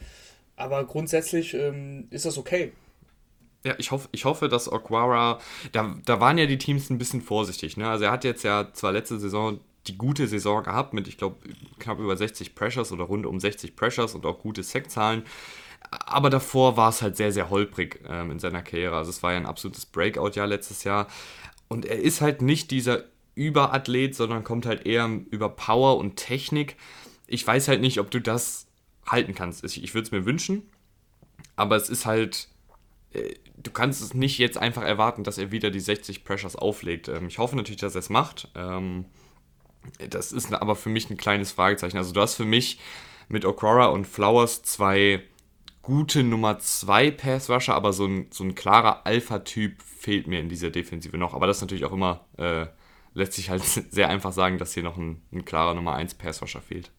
[0.58, 2.74] Aber grundsätzlich ähm, ist das okay.
[3.63, 5.39] Ja, ich hoffe, ich hoffe, dass Okwara,
[5.71, 7.78] da, da waren ja die Teams ein bisschen vorsichtig.
[7.78, 7.89] Ne?
[7.89, 11.38] Also er hat jetzt ja zwar letzte Saison die gute Saison gehabt mit, ich glaube,
[11.80, 15.23] knapp über 60 Pressures oder rund um 60 Pressures und auch gute Sackzahlen.
[15.91, 18.95] Aber davor war es halt sehr, sehr holprig ähm, in seiner Karriere.
[18.95, 21.08] Also es war ja ein absolutes Breakout-Jahr letztes Jahr.
[21.67, 23.04] Und er ist halt nicht dieser
[23.36, 26.78] Überathlet, sondern kommt halt eher über Power und Technik.
[27.28, 28.67] Ich weiß halt nicht, ob du das
[29.06, 29.63] halten kannst.
[29.63, 30.63] Ich, ich würde es mir wünschen,
[31.56, 32.47] aber es ist halt,
[33.12, 37.08] äh, du kannst es nicht jetzt einfach erwarten, dass er wieder die 60 Pressures auflegt.
[37.08, 38.49] Ähm, ich hoffe natürlich, dass er es macht.
[38.56, 39.06] Ähm,
[40.10, 41.97] das ist aber für mich ein kleines Fragezeichen.
[41.97, 42.80] Also du hast für mich
[43.28, 45.23] mit Okora und Flowers zwei
[45.82, 50.49] gute Nummer 2 Pass Rusher, aber so ein, so ein klarer Alpha-Typ fehlt mir in
[50.49, 51.34] dieser Defensive noch.
[51.34, 52.67] Aber das ist natürlich auch immer, äh,
[53.13, 56.41] lässt sich halt sehr einfach sagen, dass hier noch ein, ein klarer Nummer 1 Pass
[56.41, 56.91] Rusher fehlt.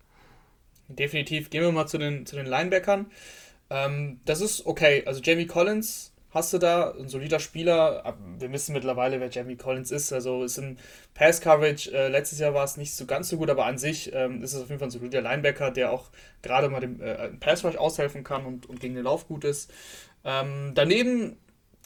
[0.88, 1.48] Definitiv.
[1.48, 3.11] Gehen wir mal zu den, zu den Linebackern.
[3.70, 5.03] Ähm, das ist okay.
[5.07, 8.16] Also Jamie Collins hast du da, ein solider Spieler.
[8.38, 10.12] Wir wissen mittlerweile, wer Jamie Collins ist.
[10.12, 10.77] Also ist im
[11.14, 14.12] Pass Coverage, äh, letztes Jahr war es nicht so ganz so gut, aber an sich
[14.12, 16.11] ähm, ist es auf jeden Fall ein solider Linebacker, der auch
[16.42, 19.73] gerade mal dem äh, Pass Rush aushelfen kann und, und gegen den Lauf gut ist.
[20.25, 21.37] Ähm, daneben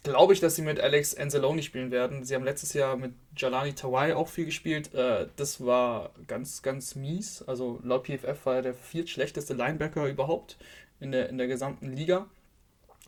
[0.03, 2.25] glaube ich, dass sie mit Alex Anzalone spielen werden.
[2.25, 4.95] Sie haben letztes Jahr mit Jalani Tawai auch viel gespielt.
[4.95, 7.43] Äh, das war ganz, ganz mies.
[7.43, 10.57] Also laut PFF war er der viertschlechteste Linebacker überhaupt
[11.01, 12.27] in der, in der gesamten Liga.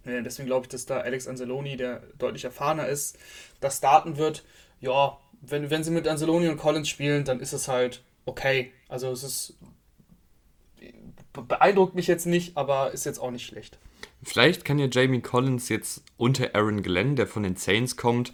[0.04, 3.18] Äh, deswegen glaube ich, dass da Alex Anzalone, der deutlich erfahrener ist,
[3.60, 4.44] das starten wird.
[4.80, 8.72] Ja, wenn, wenn sie mit Anzalone und Collins spielen, dann ist es halt okay.
[8.88, 9.54] Also es ist
[11.32, 13.78] beeindruckt mich jetzt nicht, aber ist jetzt auch nicht schlecht.
[14.22, 18.32] Vielleicht kann ja Jamie Collins jetzt unter Aaron Glenn, der von den Saints kommt,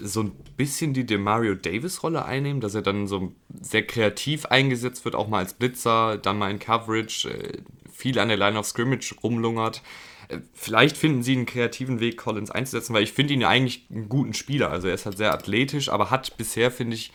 [0.00, 5.14] so ein bisschen die Demario Davis-Rolle einnehmen, dass er dann so sehr kreativ eingesetzt wird,
[5.14, 7.58] auch mal als Blitzer, dann mal in Coverage, äh,
[7.92, 9.82] viel an der Line of Scrimmage rumlungert.
[10.28, 13.86] Äh, vielleicht finden sie einen kreativen Weg, Collins einzusetzen, weil ich finde ihn ja eigentlich
[13.90, 14.70] einen guten Spieler.
[14.70, 17.12] Also er ist halt sehr athletisch, aber hat bisher, finde ich,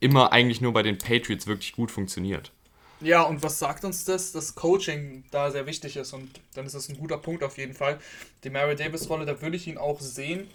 [0.00, 2.52] immer eigentlich nur bei den Patriots wirklich gut funktioniert.
[3.00, 4.30] Ja, und was sagt uns das?
[4.30, 7.74] Dass Coaching da sehr wichtig ist und dann ist das ein guter Punkt auf jeden
[7.74, 7.98] Fall.
[8.44, 10.46] Die Mary Davis-Rolle, da würde ich ihn auch sehen.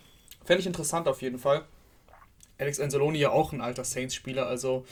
[0.45, 1.65] Fände ich interessant auf jeden Fall.
[2.57, 4.85] Alex Anzaloni ja auch ein alter Saints-Spieler, also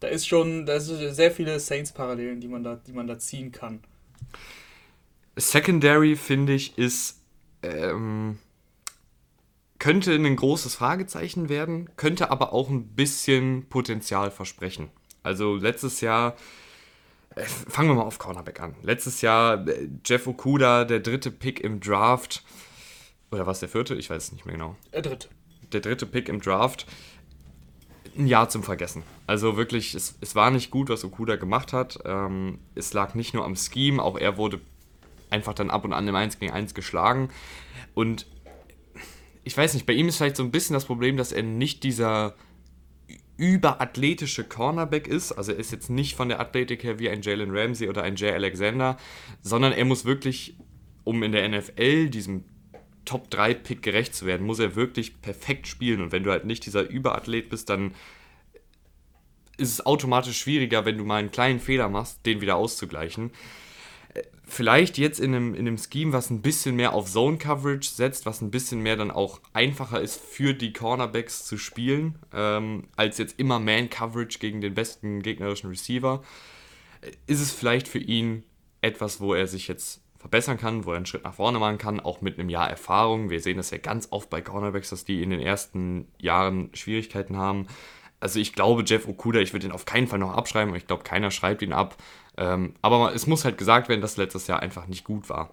[0.00, 3.82] da ist schon, da ist sehr viele Saints-Parallelen, die die man da ziehen kann.
[5.36, 7.20] Secondary, finde ich, ist
[7.62, 8.38] ähm,
[9.78, 14.90] könnte ein großes Fragezeichen werden, könnte aber auch ein bisschen Potenzial versprechen.
[15.24, 16.36] Also letztes Jahr,
[17.34, 18.76] äh, fangen wir mal auf Cornerback an.
[18.82, 22.44] Letztes Jahr äh, Jeff Okuda, der dritte Pick im Draft,
[23.32, 23.94] oder was der vierte?
[23.94, 24.76] Ich weiß es nicht mehr genau.
[24.92, 25.28] Der dritte.
[25.72, 26.86] Der dritte Pick im Draft.
[28.16, 29.02] Ein Jahr zum Vergessen.
[29.26, 31.98] Also wirklich, es, es war nicht gut, was Okuda gemacht hat.
[32.04, 34.60] Ähm, es lag nicht nur am Scheme, auch er wurde
[35.32, 37.30] einfach dann ab und an im 1 gegen 1 geschlagen.
[37.94, 38.26] Und
[39.44, 41.82] ich weiß nicht, bei ihm ist vielleicht so ein bisschen das Problem, dass er nicht
[41.82, 42.36] dieser
[43.36, 45.32] überathletische Cornerback ist.
[45.32, 48.16] Also er ist jetzt nicht von der Athletik her wie ein Jalen Ramsey oder ein
[48.16, 48.96] Jay Alexander,
[49.40, 50.56] sondern er muss wirklich,
[51.02, 52.44] um in der NFL diesem
[53.04, 56.02] Top 3 Pick gerecht zu werden, muss er wirklich perfekt spielen.
[56.02, 57.94] Und wenn du halt nicht dieser Überathlet bist, dann
[59.56, 63.32] ist es automatisch schwieriger, wenn du mal einen kleinen Fehler machst, den wieder auszugleichen
[64.52, 68.26] vielleicht jetzt in einem, in einem Scheme, was ein bisschen mehr auf Zone Coverage setzt,
[68.26, 73.16] was ein bisschen mehr dann auch einfacher ist für die Cornerbacks zu spielen, ähm, als
[73.16, 76.22] jetzt immer Man Coverage gegen den besten gegnerischen Receiver,
[77.26, 78.44] ist es vielleicht für ihn
[78.82, 81.98] etwas, wo er sich jetzt verbessern kann, wo er einen Schritt nach vorne machen kann,
[81.98, 83.30] auch mit einem Jahr Erfahrung.
[83.30, 87.36] Wir sehen das ja ganz oft bei Cornerbacks, dass die in den ersten Jahren Schwierigkeiten
[87.36, 87.66] haben.
[88.22, 91.02] Also ich glaube, Jeff Okuda, ich würde ihn auf keinen Fall noch abschreiben, ich glaube,
[91.02, 91.96] keiner schreibt ihn ab.
[92.36, 95.50] Ähm, aber es muss halt gesagt werden, dass letztes Jahr einfach nicht gut war.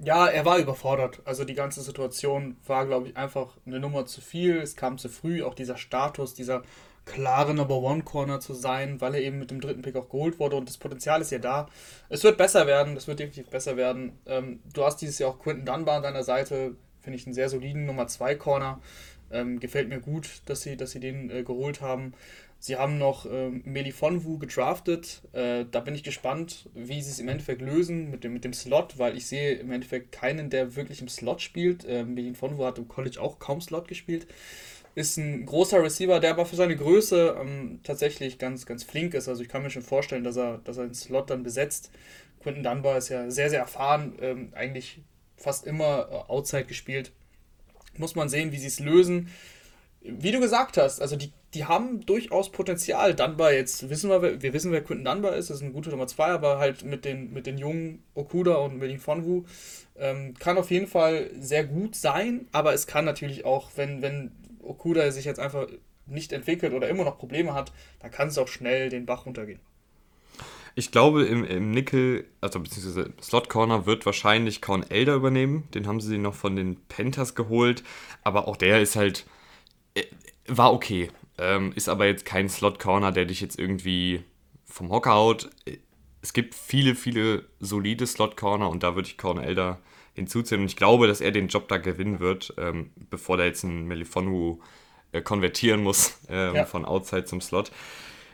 [0.00, 1.22] Ja, er war überfordert.
[1.24, 4.58] Also die ganze Situation war, glaube ich, einfach eine Nummer zu viel.
[4.58, 6.62] Es kam zu früh, auch dieser Status, dieser
[7.04, 10.40] klare Number One Corner zu sein, weil er eben mit dem dritten Pick auch geholt
[10.40, 11.68] wurde und das Potenzial ist ja da.
[12.08, 14.18] Es wird besser werden, es wird definitiv besser werden.
[14.26, 17.48] Ähm, du hast dieses Jahr auch Quinton Dunbar an deiner Seite, finde ich einen sehr
[17.48, 18.80] soliden Nummer 2 Corner.
[19.30, 22.14] Ähm, gefällt mir gut, dass sie, dass sie den äh, geholt haben.
[22.58, 25.20] Sie haben noch ähm, Melifonwu gedraftet.
[25.32, 28.54] Äh, da bin ich gespannt, wie sie es im Endeffekt lösen mit dem, mit dem
[28.54, 31.84] Slot, weil ich sehe im Endeffekt keinen, der wirklich im Slot spielt.
[31.84, 34.26] Äh, Melifonwu hat im College auch kaum Slot gespielt.
[34.94, 39.28] Ist ein großer Receiver, der aber für seine Größe ähm, tatsächlich ganz, ganz flink ist.
[39.28, 41.90] Also ich kann mir schon vorstellen, dass er, dass er den Slot dann besetzt.
[42.42, 45.00] Quinton Dunbar ist ja sehr, sehr erfahren, ähm, eigentlich
[45.36, 47.12] fast immer äh, Outside gespielt.
[47.98, 49.28] Muss man sehen, wie sie es lösen
[50.04, 53.14] wie du gesagt hast, also die, die haben durchaus Potenzial.
[53.14, 56.06] Dunbar, jetzt wissen wir, wir wissen, wer Quinton Dunbar ist, das ist ein guter Nummer
[56.06, 59.44] 2, aber halt mit den, mit den jungen Okuda und mit den Fonwu
[59.96, 64.32] ähm, kann auf jeden Fall sehr gut sein, aber es kann natürlich auch, wenn, wenn
[64.62, 65.66] Okuda sich jetzt einfach
[66.06, 69.60] nicht entwickelt oder immer noch Probleme hat, dann kann es auch schnell den Bach runtergehen.
[70.76, 75.68] Ich glaube, im, im Nickel, also beziehungsweise Slot Corner wird wahrscheinlich Corn Elder übernehmen.
[75.72, 77.84] Den haben sie noch von den Panthers geholt.
[78.22, 79.24] Aber auch der ist halt,
[79.94, 80.04] äh,
[80.46, 81.10] war okay.
[81.38, 84.24] Ähm, ist aber jetzt kein Slot Corner, der dich jetzt irgendwie
[84.64, 85.50] vom Hocker haut.
[86.22, 89.80] Es gibt viele, viele solide Slot Corner und da würde ich Corn Elder
[90.14, 90.62] hinzuziehen.
[90.62, 93.86] Und ich glaube, dass er den Job da gewinnen wird, ähm, bevor der jetzt ein
[93.86, 94.60] Melifonu
[95.12, 96.64] äh, konvertieren muss ähm, ja.
[96.64, 97.70] von Outside zum Slot.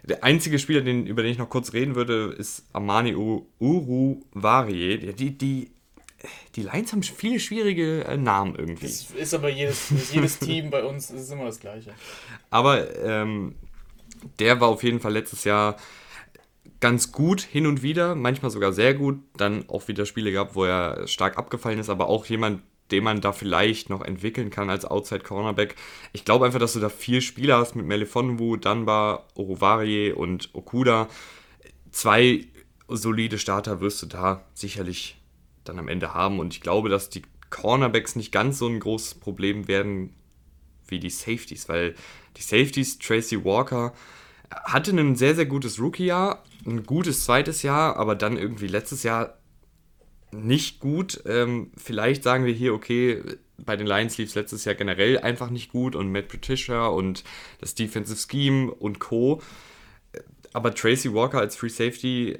[0.04, 3.14] Der einzige Spieler, den, über den ich noch kurz reden würde, ist Amani
[3.58, 5.12] Uruvarie.
[5.12, 5.70] Die, die,
[6.56, 8.86] die Lions haben viele schwierige äh, Namen irgendwie.
[8.86, 11.92] Das ist aber jedes, jedes Team bei uns ist immer das Gleiche.
[12.50, 13.54] Aber ähm,
[14.38, 15.76] der war auf jeden Fall letztes Jahr
[16.80, 19.20] ganz gut hin und wieder, manchmal sogar sehr gut.
[19.36, 23.20] Dann auch wieder Spiele gehabt, wo er stark abgefallen ist, aber auch jemand, den man
[23.20, 25.76] da vielleicht noch entwickeln kann als Outside Cornerback.
[26.12, 31.08] Ich glaube einfach, dass du da vier Spieler hast mit Melifonwu, Dunbar, Oruvarie und Okuda.
[31.90, 32.46] Zwei
[32.88, 35.16] solide Starter wirst du da sicherlich
[35.64, 36.38] dann am Ende haben.
[36.40, 40.14] Und ich glaube, dass die Cornerbacks nicht ganz so ein großes Problem werden
[40.86, 41.94] wie die Safeties, weil
[42.36, 43.92] die Safeties, Tracy Walker,
[44.50, 49.38] hatte ein sehr, sehr gutes Rookie-Jahr, ein gutes zweites Jahr, aber dann irgendwie letztes Jahr
[50.32, 51.22] nicht gut.
[51.26, 53.22] Ähm, vielleicht sagen wir hier, okay,
[53.58, 57.24] bei den Lions lief es letztes Jahr generell einfach nicht gut und Matt Patricia und
[57.60, 59.42] das Defensive Scheme und Co.
[60.52, 62.38] Aber Tracy Walker als Free Safety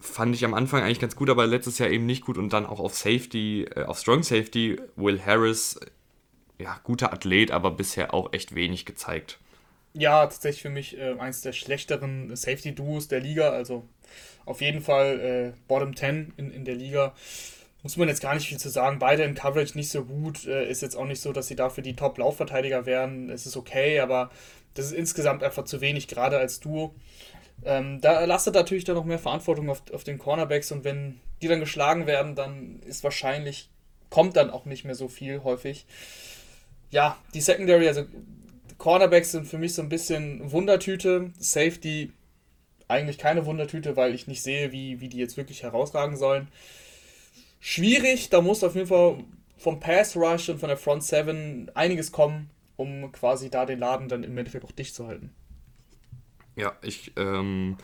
[0.00, 2.66] fand ich am Anfang eigentlich ganz gut, aber letztes Jahr eben nicht gut und dann
[2.66, 5.80] auch auf Safety, äh, auf Strong Safety, Will Harris,
[6.58, 9.38] ja, guter Athlet, aber bisher auch echt wenig gezeigt.
[9.94, 13.88] Ja, tatsächlich für mich äh, eins der schlechteren Safety-Duos der Liga, also
[14.44, 17.14] auf jeden Fall äh, Bottom 10 in, in der Liga.
[17.82, 18.98] Muss man jetzt gar nicht viel zu sagen.
[18.98, 20.46] Beide in Coverage nicht so gut.
[20.46, 23.30] Äh, ist jetzt auch nicht so, dass sie dafür die Top-Laufverteidiger wären.
[23.30, 24.30] Es ist okay, aber
[24.74, 26.94] das ist insgesamt einfach zu wenig, gerade als Duo.
[27.64, 31.48] Ähm, da lastet natürlich dann noch mehr Verantwortung auf, auf den Cornerbacks und wenn die
[31.48, 33.70] dann geschlagen werden, dann ist wahrscheinlich,
[34.10, 35.86] kommt dann auch nicht mehr so viel häufig.
[36.90, 38.04] Ja, die Secondary, also
[38.78, 41.32] Cornerbacks sind für mich so ein bisschen Wundertüte.
[41.38, 42.12] Safety
[42.88, 46.48] eigentlich keine Wundertüte, weil ich nicht sehe, wie, wie die jetzt wirklich herausragen sollen.
[47.60, 49.24] Schwierig, da muss auf jeden Fall
[49.56, 54.08] vom Pass Rush und von der Front 7 einiges kommen, um quasi da den Laden
[54.08, 55.34] dann im Endeffekt auch dicht zu halten.
[56.56, 57.78] Ja, ich ähm,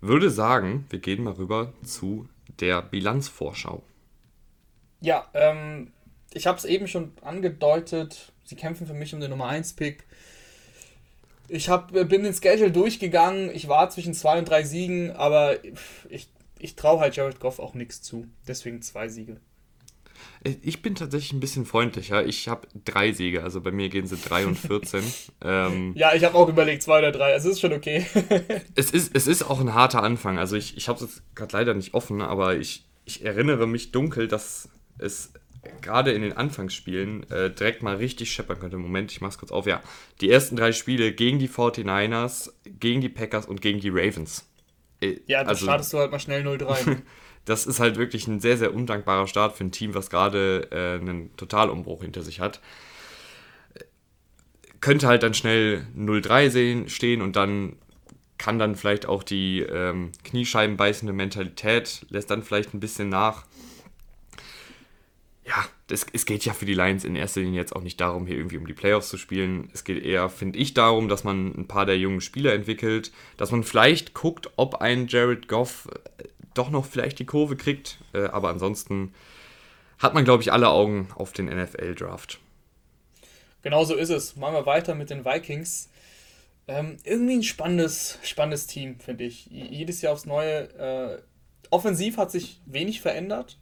[0.00, 2.28] würde sagen, wir gehen mal rüber zu
[2.60, 3.82] der Bilanzvorschau.
[5.00, 5.92] Ja, ähm,
[6.32, 10.05] ich habe es eben schon angedeutet, sie kämpfen für mich um den Nummer 1-Pick.
[11.48, 15.56] Ich hab, bin den Schedule durchgegangen, ich war zwischen zwei und drei Siegen, aber
[16.08, 16.28] ich,
[16.58, 18.26] ich traue halt Jared Goff auch nichts zu.
[18.46, 19.40] Deswegen zwei Siege.
[20.62, 22.24] Ich bin tatsächlich ein bisschen freundlicher.
[22.24, 25.02] Ich habe drei Siege, also bei mir gehen sie 3 und 14.
[25.44, 27.32] ähm, ja, ich habe auch überlegt, zwei oder drei.
[27.32, 28.06] Also es ist schon okay.
[28.74, 30.38] es, ist, es ist auch ein harter Anfang.
[30.38, 34.28] Also ich, ich habe es gerade leider nicht offen, aber ich, ich erinnere mich dunkel,
[34.28, 35.32] dass es
[35.82, 38.76] gerade in den Anfangsspielen äh, direkt mal richtig scheppern könnte.
[38.76, 39.66] Moment, ich mach's kurz auf.
[39.66, 39.82] Ja,
[40.20, 44.48] die ersten drei Spiele gegen die 49ers, gegen die Packers und gegen die Ravens.
[45.00, 46.98] Äh, ja, da also, startest du halt mal schnell 0-3.
[47.44, 51.00] das ist halt wirklich ein sehr, sehr undankbarer Start für ein Team, was gerade äh,
[51.00, 52.60] einen Totalumbruch hinter sich hat.
[54.80, 57.76] Könnte halt dann schnell 0-3 stehen und dann
[58.38, 63.46] kann dann vielleicht auch die ähm, kniescheibenbeißende Mentalität, lässt dann vielleicht ein bisschen nach.
[65.46, 68.26] Ja, das, es geht ja für die Lions in erster Linie jetzt auch nicht darum,
[68.26, 69.70] hier irgendwie um die Playoffs zu spielen.
[69.72, 73.52] Es geht eher, finde ich, darum, dass man ein paar der jungen Spieler entwickelt, dass
[73.52, 75.88] man vielleicht guckt, ob ein Jared Goff
[76.54, 77.98] doch noch vielleicht die Kurve kriegt.
[78.12, 79.14] Äh, aber ansonsten
[79.98, 82.40] hat man, glaube ich, alle Augen auf den NFL-Draft.
[83.62, 84.36] Genau so ist es.
[84.36, 85.90] Machen wir weiter mit den Vikings.
[86.66, 89.46] Ähm, irgendwie ein spannendes, spannendes Team, finde ich.
[89.46, 90.68] Jedes Jahr aufs Neue.
[90.74, 91.22] Äh,
[91.70, 93.58] offensiv hat sich wenig verändert.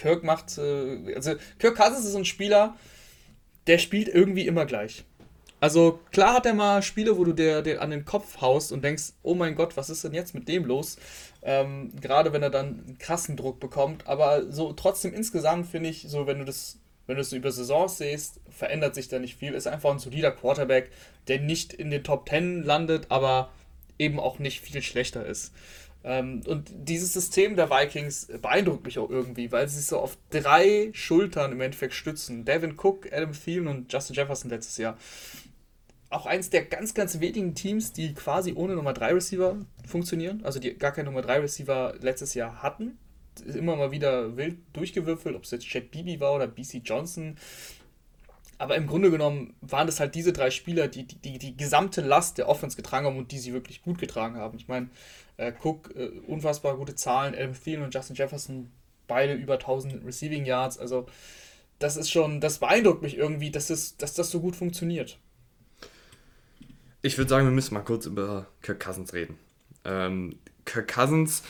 [0.00, 2.76] Kirk macht, äh, also Kirk Cousins ist ein Spieler,
[3.66, 5.04] der spielt irgendwie immer gleich.
[5.60, 8.82] Also klar hat er mal Spiele, wo du dir, dir an den Kopf haust und
[8.82, 10.96] denkst, oh mein Gott, was ist denn jetzt mit dem los?
[11.42, 14.06] Ähm, gerade wenn er dann einen krassen Druck bekommt.
[14.06, 17.52] Aber so trotzdem insgesamt finde ich, so wenn du das, wenn du es so über
[17.52, 19.52] Saisons siehst, verändert sich da nicht viel.
[19.52, 20.90] Ist einfach ein solider Quarterback,
[21.28, 23.50] der nicht in den Top 10 landet, aber
[23.98, 25.52] eben auch nicht viel schlechter ist.
[26.02, 30.16] Ähm, und dieses System der Vikings beeindruckt mich auch irgendwie, weil sie sich so auf
[30.30, 32.44] drei Schultern im Endeffekt stützen.
[32.44, 34.96] Devin Cook, Adam Thielen und Justin Jefferson letztes Jahr
[36.10, 40.58] auch eins der ganz, ganz wenigen Teams, die quasi ohne Nummer 3 Receiver funktionieren, also
[40.58, 42.98] die gar keinen Nummer 3 Receiver letztes Jahr hatten.
[43.46, 47.36] Immer mal wieder wild durchgewürfelt, ob es jetzt Chad Beebe war oder BC Johnson.
[48.58, 52.02] Aber im Grunde genommen waren das halt diese drei Spieler, die die, die, die gesamte
[52.02, 54.58] Last der Offense getragen haben und die sie wirklich gut getragen haben.
[54.58, 54.90] Ich meine,
[55.40, 58.70] äh, Cook, äh, unfassbar gute Zahlen, Adam Thielen und Justin Jefferson,
[59.08, 60.78] beide über 1000 Receiving Yards.
[60.78, 61.06] Also,
[61.78, 65.18] das ist schon, das beeindruckt mich irgendwie, dass, es, dass das so gut funktioniert.
[67.02, 69.38] Ich würde sagen, wir müssen mal kurz über Kirk Cousins reden.
[69.84, 71.42] Ähm, Kirk Cousins,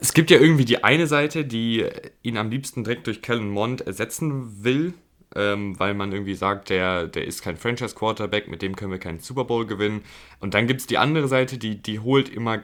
[0.00, 1.86] es gibt ja irgendwie die eine Seite, die
[2.22, 4.94] ihn am liebsten direkt durch Kellen Mond ersetzen will,
[5.36, 9.20] ähm, weil man irgendwie sagt, der, der ist kein Franchise-Quarterback, mit dem können wir keinen
[9.20, 10.02] Super Bowl gewinnen.
[10.40, 12.62] Und dann gibt es die andere Seite, die, die holt immer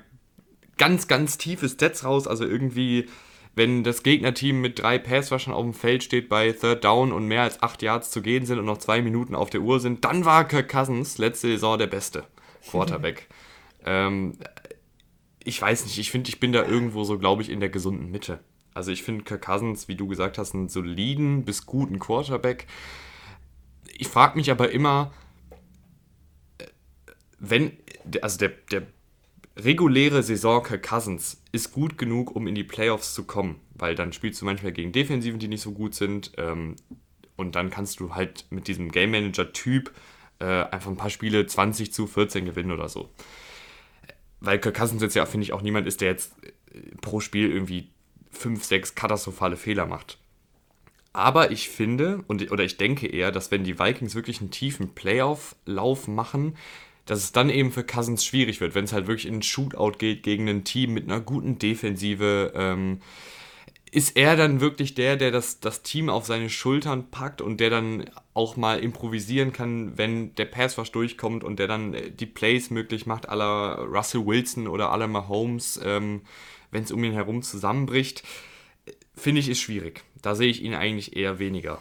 [0.79, 3.07] ganz, ganz tiefe Stats raus, also irgendwie
[3.59, 7.43] wenn das Gegnerteam mit drei Passwaschen auf dem Feld steht bei Third Down und mehr
[7.43, 10.25] als acht Yards zu gehen sind und noch zwei Minuten auf der Uhr sind, dann
[10.25, 12.25] war Kirk Cousins letzte Saison der beste
[12.71, 13.29] Quarterback.
[13.85, 14.38] ähm,
[15.43, 18.11] ich weiß nicht, ich finde, ich bin da irgendwo so, glaube ich, in der gesunden
[18.11, 18.38] Mitte.
[18.75, 22.69] Also ich finde Kirk Cousins, wie du gesagt hast, einen soliden bis guten Quarterback.
[23.93, 25.12] Ich frage mich aber immer,
[26.59, 26.67] äh,
[27.41, 27.77] wenn,
[28.23, 28.87] also der, der
[29.59, 34.12] reguläre Saison Kirk Cousins ist gut genug, um in die Playoffs zu kommen, weil dann
[34.12, 36.77] spielst du manchmal gegen Defensiven, die nicht so gut sind ähm,
[37.37, 39.92] und dann kannst du halt mit diesem Game Manager Typ
[40.38, 43.11] äh, einfach ein paar Spiele 20 zu 14 gewinnen oder so.
[44.40, 47.51] Weil Kirk Cousins jetzt ja, finde ich, auch niemand ist, der jetzt äh, pro Spiel
[47.51, 47.90] irgendwie
[48.31, 50.18] 5, 6 katastrophale Fehler macht.
[51.12, 54.94] Aber ich finde, und, oder ich denke eher, dass wenn die Vikings wirklich einen tiefen
[54.94, 56.57] Playoff-Lauf machen,
[57.09, 59.92] dass es dann eben für Cousins schwierig wird, wenn es halt wirklich in ein Shootout
[59.99, 62.53] geht gegen ein Team mit einer guten Defensive.
[62.55, 63.01] Ähm,
[63.90, 67.71] ist er dann wirklich der, der das, das Team auf seine Schultern packt und der
[67.71, 72.68] dann auch mal improvisieren kann, wenn der Passwash durchkommt und der dann äh, die Plays
[72.68, 76.21] möglich macht, aller Russell Wilson oder aller Mahomes, ähm,
[76.71, 78.23] wenn es um ihn herum zusammenbricht,
[79.16, 80.05] finde ich, ist schwierig.
[80.21, 81.81] Da sehe ich ihn eigentlich eher weniger.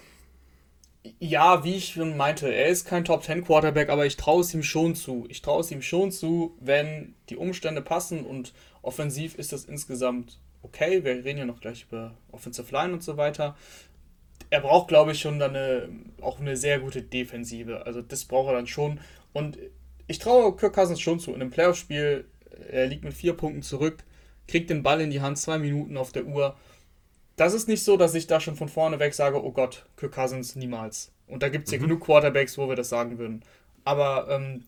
[1.19, 4.53] Ja, wie ich schon meinte, er ist kein Top 10 Quarterback, aber ich traue es
[4.53, 5.25] ihm schon zu.
[5.29, 10.39] Ich traue es ihm schon zu, wenn die Umstände passen und offensiv ist das insgesamt
[10.63, 11.03] okay.
[11.03, 13.55] Wir reden ja noch gleich über Offensive Line und so weiter.
[14.49, 15.89] Er braucht, glaube ich, schon dann eine,
[16.21, 17.85] auch eine sehr gute Defensive.
[17.85, 18.99] Also das braucht er dann schon.
[19.33, 19.57] Und
[20.07, 21.33] ich traue Kirk Cousins schon zu.
[21.33, 22.25] In einem Playoff-Spiel,
[22.69, 24.03] er liegt mit vier Punkten zurück,
[24.47, 26.55] kriegt den Ball in die Hand, zwei Minuten auf der Uhr
[27.37, 30.13] das ist nicht so, dass ich da schon von vorne weg sage, oh Gott, Kirk
[30.13, 31.11] Cousins niemals.
[31.27, 31.83] Und da gibt es ja mhm.
[31.83, 33.43] genug Quarterbacks, wo wir das sagen würden.
[33.85, 34.65] Aber ähm,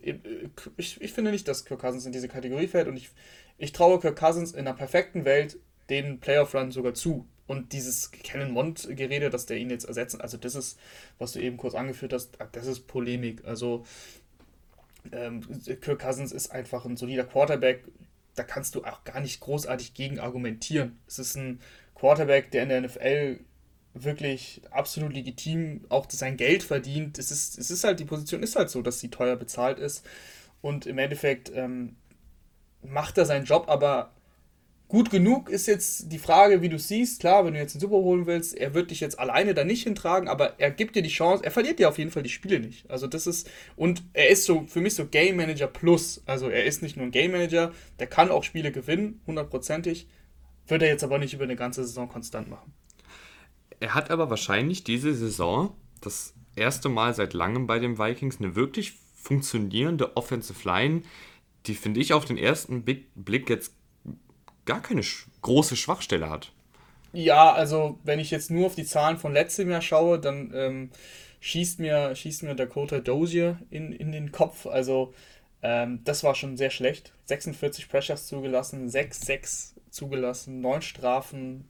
[0.77, 3.09] ich, ich finde nicht, dass Kirk Cousins in diese Kategorie fällt und ich,
[3.57, 5.57] ich traue Kirk Cousins in einer perfekten Welt
[5.89, 7.25] den Playoff-Run sogar zu.
[7.47, 10.79] Und dieses Kellen Mond-Gerede, dass der ihn jetzt ersetzen, also das ist,
[11.17, 13.43] was du eben kurz angeführt hast, das ist Polemik.
[13.45, 13.83] Also
[15.11, 15.41] ähm,
[15.81, 17.83] Kirk Cousins ist einfach ein solider Quarterback,
[18.35, 20.99] da kannst du auch gar nicht großartig gegen argumentieren.
[21.07, 21.59] Es ist ein
[21.99, 23.39] Quarterback, der in der NFL
[23.93, 27.17] wirklich absolut legitim auch sein Geld verdient.
[27.17, 30.05] Es ist, es ist halt, die Position ist halt so, dass sie teuer bezahlt ist.
[30.61, 31.95] Und im Endeffekt ähm,
[32.81, 34.13] macht er seinen Job, aber
[34.87, 37.21] gut genug ist jetzt die Frage, wie du siehst.
[37.21, 39.83] Klar, wenn du jetzt den Super holen willst, er wird dich jetzt alleine da nicht
[39.83, 42.59] hintragen, aber er gibt dir die Chance, er verliert dir auf jeden Fall die Spiele
[42.59, 42.89] nicht.
[42.89, 46.21] Also das ist, und er ist so für mich so Game Manager Plus.
[46.25, 50.07] Also er ist nicht nur ein Game Manager, der kann auch Spiele gewinnen, hundertprozentig.
[50.69, 52.73] Wird er jetzt aber nicht über eine ganze Saison konstant machen.
[53.79, 58.55] Er hat aber wahrscheinlich diese Saison das erste Mal seit langem bei den Vikings eine
[58.55, 61.01] wirklich funktionierende Offensive Line,
[61.65, 63.73] die finde ich auf den ersten Blick jetzt
[64.65, 65.01] gar keine
[65.41, 66.51] große Schwachstelle hat.
[67.11, 70.89] Ja, also wenn ich jetzt nur auf die Zahlen von letztem Jahr schaue, dann ähm,
[71.39, 74.67] schießt, mir, schießt mir Dakota Dozier in, in den Kopf.
[74.67, 75.13] Also
[75.61, 77.13] ähm, das war schon sehr schlecht.
[77.25, 81.69] 46 Pressures zugelassen, 6-6 zugelassen, 9 Strafen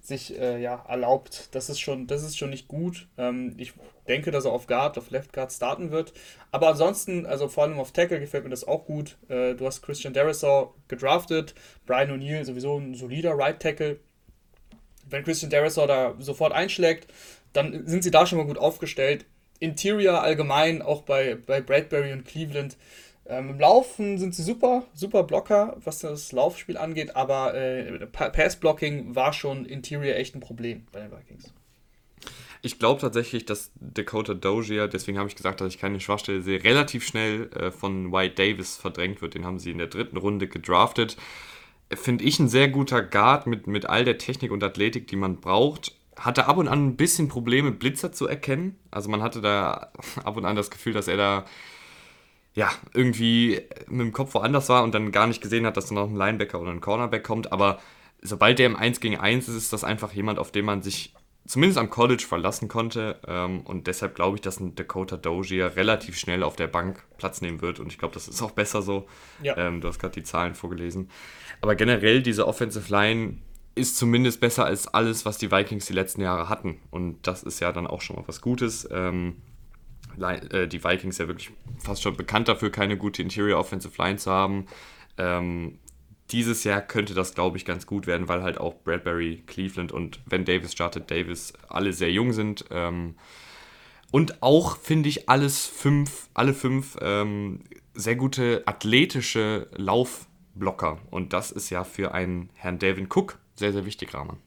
[0.00, 1.48] sich äh, ja, erlaubt.
[1.52, 3.08] Das ist schon, das ist schon nicht gut.
[3.16, 3.72] Ähm, ich
[4.06, 6.12] denke, dass er auf Guard, auf Left Guard starten wird.
[6.50, 9.16] Aber ansonsten, also vor allem auf Tackle gefällt mir das auch gut.
[9.28, 11.54] Äh, du hast Christian Derisaw gedraftet,
[11.86, 13.98] Brian O'Neill sowieso ein solider Right Tackle.
[15.08, 17.10] Wenn Christian Derisaw da sofort einschlägt,
[17.54, 19.24] dann sind sie da schon mal gut aufgestellt.
[19.60, 22.76] Interior allgemein, auch bei, bei Bradbury und Cleveland,
[23.26, 29.14] ähm, Im Laufen sind sie super, super Blocker, was das Laufspiel angeht, aber äh, Pass-Blocking
[29.14, 31.52] war schon Interior echt ein Problem bei den Vikings.
[32.60, 36.64] Ich glaube tatsächlich, dass Dakota Dozier, deswegen habe ich gesagt, dass ich keine Schwachstelle sehe,
[36.64, 39.34] relativ schnell äh, von White Davis verdrängt wird.
[39.34, 41.16] Den haben sie in der dritten Runde gedraftet.
[41.92, 45.40] Finde ich ein sehr guter Guard mit, mit all der Technik und Athletik, die man
[45.40, 45.94] braucht.
[46.16, 48.78] Hatte ab und an ein bisschen Probleme, Blitzer zu erkennen.
[48.90, 49.92] Also man hatte da
[50.24, 51.44] ab und an das Gefühl, dass er da
[52.54, 55.96] ja, irgendwie mit dem Kopf woanders war und dann gar nicht gesehen hat, dass dann
[55.96, 57.52] noch ein Linebacker oder ein Cornerback kommt.
[57.52, 57.80] Aber
[58.22, 61.14] sobald der im 1 gegen 1 ist, ist das einfach jemand, auf den man sich
[61.46, 63.20] zumindest am College verlassen konnte.
[63.26, 67.40] Ähm, und deshalb glaube ich, dass ein Dakota Dozier relativ schnell auf der Bank Platz
[67.40, 67.80] nehmen wird.
[67.80, 69.06] Und ich glaube, das ist auch besser so.
[69.42, 69.56] Ja.
[69.56, 71.10] Ähm, du hast gerade die Zahlen vorgelesen.
[71.60, 73.38] Aber generell, diese Offensive Line
[73.74, 76.80] ist zumindest besser als alles, was die Vikings die letzten Jahre hatten.
[76.90, 78.88] Und das ist ja dann auch schon mal was Gutes.
[78.92, 79.53] Ähm, äh,
[80.16, 84.66] die Vikings ja wirklich fast schon bekannt dafür, keine gute Interior Offensive Line zu haben.
[85.18, 85.78] Ähm,
[86.30, 90.20] dieses Jahr könnte das, glaube ich, ganz gut werden, weil halt auch Bradbury, Cleveland und
[90.26, 92.64] wenn Davis startet, Davis alle sehr jung sind.
[92.70, 93.16] Ähm,
[94.10, 97.60] und auch finde ich alles fünf, alle fünf ähm,
[97.94, 100.98] sehr gute athletische Laufblocker.
[101.10, 104.38] Und das ist ja für einen Herrn Davin Cook sehr, sehr wichtig, Rahman.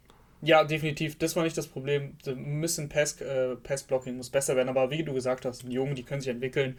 [0.41, 1.17] Ja, definitiv.
[1.17, 2.15] Das war nicht das Problem.
[2.25, 5.95] Ein bisschen Pass, äh, Passblocking muss besser werden, aber wie du gesagt hast, die Jungen,
[5.95, 6.77] die können sich entwickeln.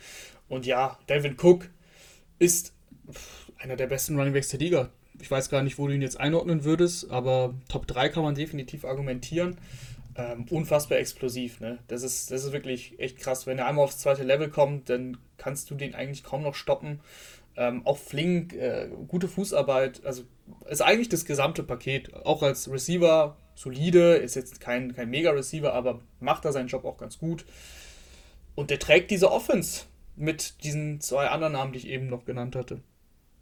[0.48, 1.68] Und ja, Devin Cook
[2.38, 2.72] ist
[3.59, 4.90] einer der besten Runningbacks der Liga.
[5.20, 8.36] Ich weiß gar nicht, wo du ihn jetzt einordnen würdest, aber Top 3 kann man
[8.36, 9.59] definitiv argumentieren.
[10.14, 11.78] Ähm, unfassbar explosiv, ne?
[11.88, 13.46] Das ist, das ist wirklich echt krass.
[13.46, 17.00] Wenn er einmal aufs zweite Level kommt, dann kannst du den eigentlich kaum noch stoppen.
[17.56, 20.22] Ähm, auch flink, äh, gute Fußarbeit, also
[20.68, 22.14] ist eigentlich das gesamte Paket.
[22.14, 26.96] Auch als Receiver solide, ist jetzt kein, kein Mega-Receiver, aber macht da seinen Job auch
[26.96, 27.44] ganz gut.
[28.54, 32.54] Und der trägt diese Offense mit diesen zwei anderen Namen, die ich eben noch genannt
[32.54, 32.80] hatte.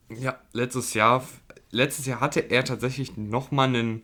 [0.09, 1.27] Ja, letztes Jahr,
[1.71, 4.03] letztes Jahr hatte er tatsächlich nochmal ein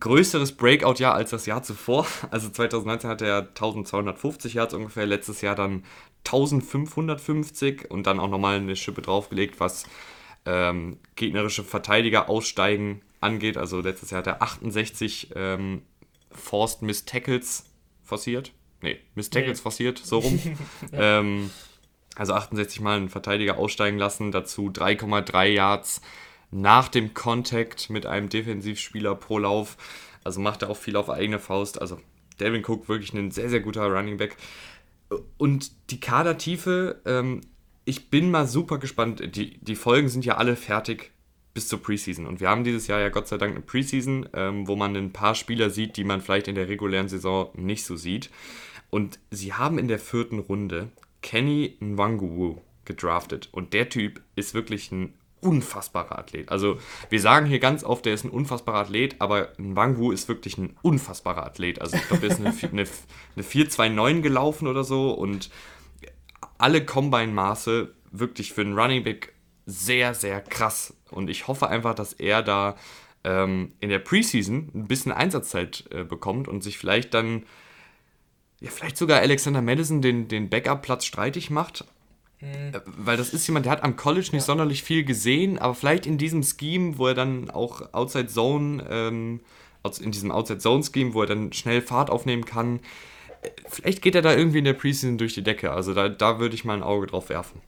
[0.00, 2.06] größeres Breakout-Jahr als das Jahr zuvor.
[2.32, 5.84] Also 2019 hatte er 1250 Yards ungefähr, letztes Jahr dann
[6.24, 9.84] 1550 und dann auch nochmal eine Schippe draufgelegt, was
[10.44, 13.56] ähm, gegnerische Verteidiger aussteigen angeht.
[13.56, 15.82] Also letztes Jahr hat er 68 ähm,
[16.30, 17.66] Forced Miss Tackles
[18.02, 18.52] forciert.
[18.80, 19.62] Nee, Miss Tackles nee.
[19.62, 20.40] forciert, so rum.
[20.92, 21.20] ja.
[21.20, 21.50] ähm,
[22.16, 26.02] also 68 Mal einen Verteidiger aussteigen lassen, dazu 3,3 Yards
[26.50, 29.76] nach dem Contact mit einem Defensivspieler pro Lauf.
[30.24, 31.80] Also macht er auch viel auf eigene Faust.
[31.80, 31.98] Also
[32.38, 34.36] Devin Cook wirklich ein sehr, sehr guter Running Back.
[35.38, 37.40] Und die Kadertiefe, ähm,
[37.84, 39.34] ich bin mal super gespannt.
[39.34, 41.12] Die, die Folgen sind ja alle fertig
[41.54, 42.26] bis zur Preseason.
[42.26, 45.12] Und wir haben dieses Jahr ja Gott sei Dank eine Preseason, ähm, wo man ein
[45.12, 48.30] paar Spieler sieht, die man vielleicht in der regulären Saison nicht so sieht.
[48.90, 50.90] Und sie haben in der vierten Runde
[51.20, 53.48] Kenny Nwanguwu gedraftet.
[53.52, 56.50] Und der Typ ist wirklich ein unfassbarer Athlet.
[56.50, 56.78] Also
[57.10, 60.76] wir sagen hier ganz oft, der ist ein unfassbarer Athlet, aber Nwangu ist wirklich ein
[60.82, 61.80] unfassbarer Athlet.
[61.80, 62.88] Also ich glaube, der ist eine, eine,
[63.36, 65.50] eine 4-2-9 gelaufen oder so und
[66.58, 69.34] alle Combine-Maße wirklich für einen Running Back
[69.66, 70.94] sehr, sehr krass.
[71.12, 72.76] Und ich hoffe einfach, dass er da
[73.24, 77.44] ähm, in der Preseason ein bisschen Einsatzzeit äh, bekommt und sich vielleicht dann,
[78.60, 81.84] ja, vielleicht sogar Alexander Madison den, den Backup-Platz streitig macht.
[82.40, 82.72] Mhm.
[82.84, 84.46] Weil das ist jemand, der hat am College nicht ja.
[84.46, 89.40] sonderlich viel gesehen, aber vielleicht in diesem Scheme, wo er dann auch Outside Zone, ähm,
[90.00, 92.80] in diesem Outside Zone Scheme, wo er dann schnell Fahrt aufnehmen kann,
[93.68, 95.72] vielleicht geht er da irgendwie in der Preseason durch die Decke.
[95.72, 97.60] Also da, da würde ich mal ein Auge drauf werfen.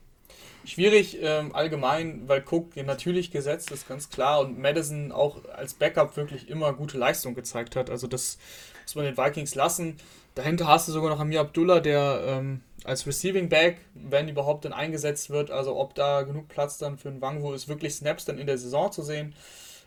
[0.65, 4.41] Schwierig ähm, allgemein, weil Cook natürlich gesetzt ist, ganz klar.
[4.41, 7.89] Und Madison auch als Backup wirklich immer gute Leistung gezeigt hat.
[7.89, 8.37] Also das
[8.83, 9.97] muss man den Vikings lassen.
[10.35, 14.73] Dahinter hast du sogar noch Amir Abdullah, der ähm, als Receiving Back, wenn überhaupt dann
[14.73, 18.37] eingesetzt wird, also ob da genug Platz dann für einen Wangwo ist, wirklich Snaps dann
[18.37, 19.33] in der Saison zu sehen.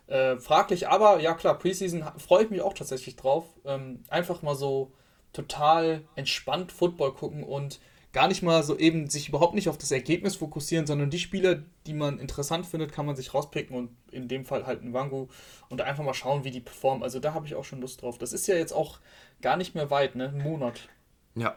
[0.07, 3.45] Äh, fraglich, aber ja klar, Preseason freue ich mich auch tatsächlich drauf.
[3.67, 4.91] Ähm, einfach mal so
[5.35, 7.79] total entspannt Football gucken und
[8.19, 11.63] gar nicht mal so eben sich überhaupt nicht auf das Ergebnis fokussieren, sondern die Spieler,
[11.87, 15.29] die man interessant findet, kann man sich rauspicken und in dem Fall halt ein Wangu
[15.69, 17.05] und einfach mal schauen, wie die performen.
[17.05, 18.19] Also da habe ich auch schon Lust drauf.
[18.19, 18.99] Das ist ja jetzt auch
[19.41, 20.33] gar nicht mehr weit, ne?
[20.35, 20.89] Ein Monat.
[21.37, 21.57] Ja.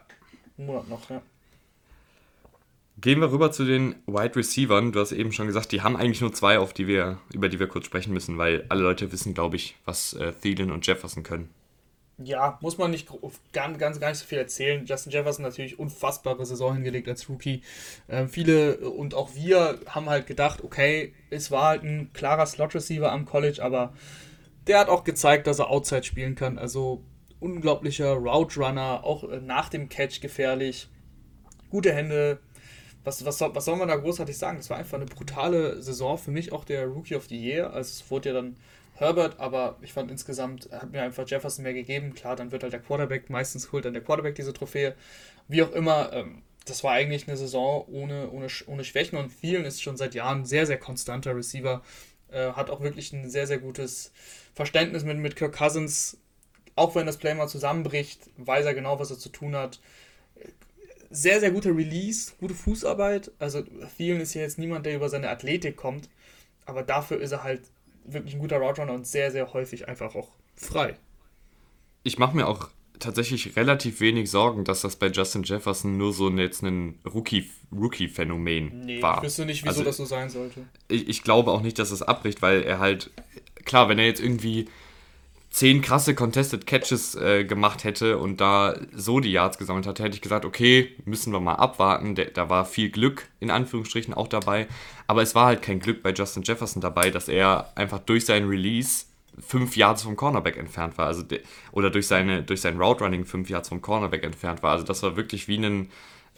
[0.60, 1.24] Ein Monat noch, ja.
[2.98, 4.92] Gehen wir rüber zu den Wide Receivern.
[4.92, 7.60] Du hast eben schon gesagt, die haben eigentlich nur zwei, auf die wir, über die
[7.60, 11.24] wir kurz sprechen müssen, weil alle Leute wissen, glaube ich, was äh, Thielen und Jefferson
[11.24, 11.50] können
[12.26, 13.10] ja, muss man nicht
[13.52, 14.86] ganz, ganz, gar nicht so viel erzählen.
[14.86, 17.62] Justin Jefferson natürlich unfassbare Saison hingelegt als Rookie.
[18.10, 23.12] Ähm, viele und auch wir haben halt gedacht, okay, es war halt ein klarer Slot-Receiver
[23.12, 23.94] am College, aber
[24.68, 26.58] der hat auch gezeigt, dass er Outside spielen kann.
[26.58, 27.04] Also
[27.40, 30.88] unglaublicher Route Runner, auch äh, nach dem Catch gefährlich.
[31.70, 32.40] Gute Hände.
[33.04, 34.58] Was, was, was soll man da großartig sagen?
[34.58, 36.18] Das war einfach eine brutale Saison.
[36.18, 37.74] Für mich auch der Rookie of the Year.
[37.74, 38.58] Also es wurde ja dann
[39.02, 42.14] Herbert, aber ich fand insgesamt hat mir einfach Jefferson mehr gegeben.
[42.14, 44.96] Klar, dann wird halt der Quarterback, meistens holt dann der Quarterback diese Trophäe.
[45.48, 49.66] Wie auch immer, ähm, das war eigentlich eine Saison ohne, ohne, ohne Schwächen und vielen
[49.66, 51.82] ist schon seit Jahren sehr, sehr konstanter Receiver.
[52.32, 54.12] Äh, hat auch wirklich ein sehr, sehr gutes
[54.54, 56.18] Verständnis mit, mit Kirk Cousins.
[56.76, 59.80] Auch wenn das Play mal zusammenbricht, weiß er genau, was er zu tun hat.
[61.10, 63.32] sehr, sehr guter Release, gute Fußarbeit.
[63.40, 63.64] Also
[63.98, 66.10] Thielen ist ja jetzt niemand, der über seine Athletik kommt,
[66.66, 67.64] aber dafür ist er halt
[68.06, 70.96] wirklich ein guter Route Runner und sehr, sehr häufig einfach auch frei.
[72.04, 76.30] Ich mache mir auch tatsächlich relativ wenig Sorgen, dass das bei Justin Jefferson nur so
[76.30, 79.18] jetzt ein Rookie-Phänomen Rookie nee, war.
[79.18, 80.66] Ich wüsste nicht, wieso also, das so sein sollte.
[80.88, 83.12] Ich, ich glaube auch nicht, dass es abbricht, weil er halt,
[83.66, 84.68] klar, wenn er jetzt irgendwie
[85.52, 90.16] zehn krasse Contested Catches äh, gemacht hätte und da so die Yards gesammelt hatte, hätte
[90.16, 92.16] ich gesagt, okay, müssen wir mal abwarten.
[92.16, 94.68] Der, da war viel Glück in Anführungsstrichen auch dabei.
[95.08, 98.48] Aber es war halt kein Glück bei Justin Jefferson dabei, dass er einfach durch seinen
[98.48, 99.06] Release
[99.40, 101.08] fünf Yards vom Cornerback entfernt war.
[101.08, 101.42] Also de,
[101.74, 104.72] oder durch, seine, durch sein Route Running fünf Yards vom Cornerback entfernt war.
[104.72, 105.90] Also das war wirklich wie ein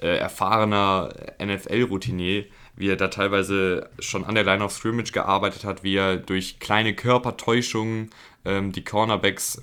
[0.02, 2.46] äh, erfahrener NFL-Routinier,
[2.76, 6.60] wie er da teilweise schon an der Line of Scrimmage gearbeitet hat, wie er durch
[6.60, 8.10] kleine Körpertäuschungen
[8.46, 9.62] ähm, die Cornerbacks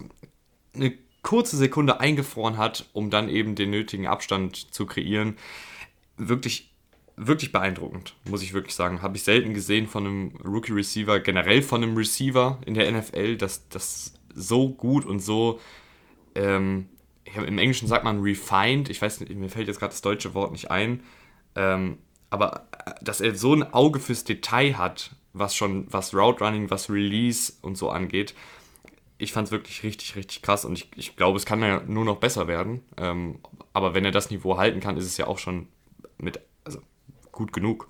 [0.74, 5.37] eine kurze Sekunde eingefroren hat, um dann eben den nötigen Abstand zu kreieren.
[6.16, 6.72] Wirklich,
[7.16, 9.03] wirklich beeindruckend, muss ich wirklich sagen.
[9.03, 13.68] Habe ich selten gesehen von einem Rookie-Receiver, generell von einem Receiver in der NFL, dass
[13.68, 15.61] das so gut und so,
[16.35, 16.89] ähm,
[17.24, 20.53] im Englischen sagt man refined, ich weiß nicht, mir fällt jetzt gerade das deutsche Wort
[20.53, 21.03] nicht ein,
[21.55, 26.43] ähm, aber äh, dass er so ein Auge fürs Detail hat, was schon, was Route
[26.45, 28.35] Running, was Release und so angeht,
[29.21, 32.05] ich fand es wirklich richtig, richtig krass und ich, ich glaube, es kann ja nur
[32.05, 32.83] noch besser werden.
[32.97, 33.41] Ähm,
[33.73, 35.68] aber wenn er das Niveau halten kann, ist es ja auch schon
[36.18, 36.81] mit, also
[37.31, 37.89] gut genug.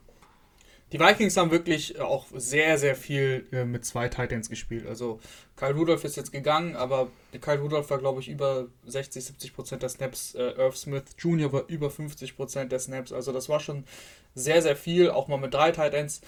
[0.92, 4.88] Die Vikings haben wirklich auch sehr, sehr viel äh, mit zwei Titans gespielt.
[4.88, 5.20] Also
[5.54, 7.08] Kyle Rudolph ist jetzt gegangen, aber
[7.40, 10.34] Kyle Rudolph war, glaube ich, über 60, 70 Prozent der Snaps.
[10.34, 11.52] Äh, Irv Smith Jr.
[11.52, 13.12] war über 50 Prozent der Snaps.
[13.12, 13.84] Also das war schon
[14.34, 16.22] sehr, sehr viel, auch mal mit drei Titans.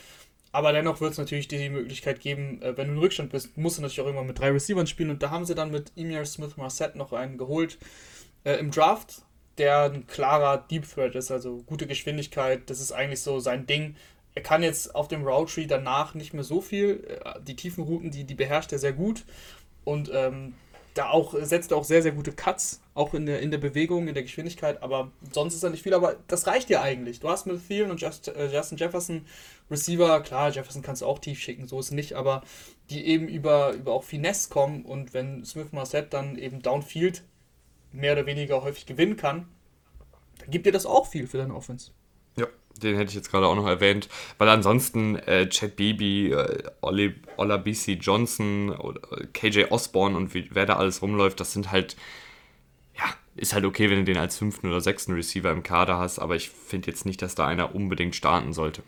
[0.53, 3.79] Aber dennoch wird es natürlich die Möglichkeit geben, äh, wenn du in Rückstand bist, musst
[3.79, 5.11] du natürlich auch immer mit drei Receivern spielen.
[5.11, 7.79] Und da haben sie dann mit Emir Smith Marset noch einen geholt
[8.45, 9.23] äh, im Draft,
[9.57, 12.69] der ein klarer Deep Threat ist, also gute Geschwindigkeit.
[12.69, 13.97] Das ist eigentlich so sein Ding.
[14.35, 17.03] Er kann jetzt auf dem Route Tree danach nicht mehr so viel.
[17.25, 19.25] Äh, die tiefen Routen, die, die beherrscht er sehr gut.
[19.85, 20.55] Und ähm,
[20.95, 24.09] da auch setzt er auch sehr, sehr gute Cuts, auch in der, in der Bewegung,
[24.09, 27.21] in der Geschwindigkeit, aber sonst ist er nicht viel, aber das reicht dir eigentlich.
[27.21, 29.25] Du hast mit Thielen und Just, äh, Justin Jefferson
[29.73, 32.43] Receiver, klar, Jefferson kannst du auch tief schicken, so ist es nicht, aber
[32.91, 37.25] die eben über, über auch Finesse kommen und wenn Smith Marset dann eben Downfield
[37.91, 39.49] mehr oder weniger häufig gewinnen kann,
[40.39, 41.93] dann gibt dir das auch viel für deine Offense.
[42.37, 42.47] Ja,
[42.83, 44.09] den hätte ich jetzt gerade auch noch erwähnt,
[44.39, 50.35] weil ansonsten äh, Chad Beebe, äh, Oli, Ola BC Johnson oder äh, KJ Osborne und
[50.35, 51.97] wie, wer da alles rumläuft, das sind halt,
[52.97, 53.05] ja,
[53.37, 56.37] ist halt okay, wenn du den als fünften oder sechsten Receiver im Kader hast, aber
[56.37, 58.83] ich finde jetzt nicht, dass da einer unbedingt starten sollte.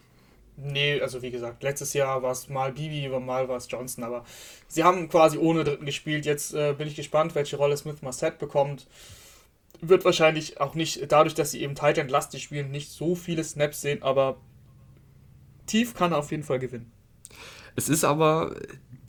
[0.57, 4.25] Nee, also wie gesagt, letztes Jahr war es mal Bibi, mal war es Johnson, aber
[4.69, 6.27] sie haben quasi ohne Dritten gespielt.
[6.27, 8.87] Jetzt äh, bin ich gespannt, welche Rolle Smith Marset bekommt
[9.89, 13.81] wird wahrscheinlich auch nicht, dadurch, dass sie eben Titan lastig spielen, nicht so viele Snaps
[13.81, 14.37] sehen, aber
[15.67, 16.91] tief kann er auf jeden Fall gewinnen.
[17.77, 18.55] Es ist aber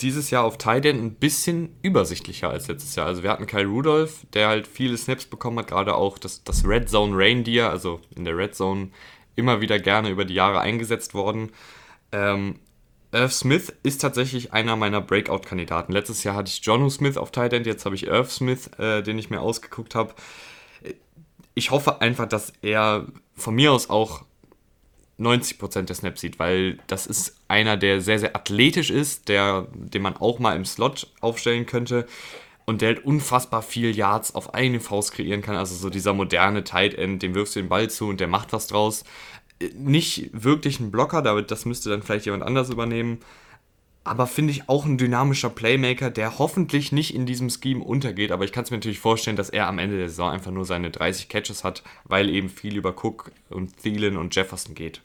[0.02, 3.06] dieses Jahr auf Titan ein bisschen übersichtlicher als letztes Jahr.
[3.06, 6.66] Also wir hatten Kyle Rudolph, der halt viele Snaps bekommen hat, gerade auch das, das
[6.66, 8.90] Red Zone Reindeer, also in der Red Zone
[9.36, 11.52] immer wieder gerne über die Jahre eingesetzt worden.
[12.12, 12.60] Ähm,
[13.12, 15.94] Irv Smith ist tatsächlich einer meiner Breakout-Kandidaten.
[15.94, 19.18] Letztes Jahr hatte ich Jonu Smith auf Titan, jetzt habe ich Irv Smith, äh, den
[19.18, 20.14] ich mir ausgeguckt habe
[21.56, 24.24] ich hoffe einfach, dass er von mir aus auch
[25.18, 30.02] 90% der Snaps sieht, weil das ist einer, der sehr, sehr athletisch ist, der, den
[30.02, 32.06] man auch mal im Slot aufstellen könnte
[32.66, 35.56] und der halt unfassbar viel Yards auf eine Faust kreieren kann.
[35.56, 38.54] Also so dieser moderne Tight End, dem wirfst du den Ball zu und der macht
[38.54, 39.04] was draus.
[39.76, 43.20] Nicht wirklich ein Blocker, das müsste dann vielleicht jemand anders übernehmen,
[44.06, 48.32] aber finde ich auch ein dynamischer Playmaker, der hoffentlich nicht in diesem Scheme untergeht.
[48.32, 50.64] Aber ich kann es mir natürlich vorstellen, dass er am Ende der Saison einfach nur
[50.64, 55.02] seine 30 Catches hat, weil eben viel über Cook und Thielen und Jefferson geht.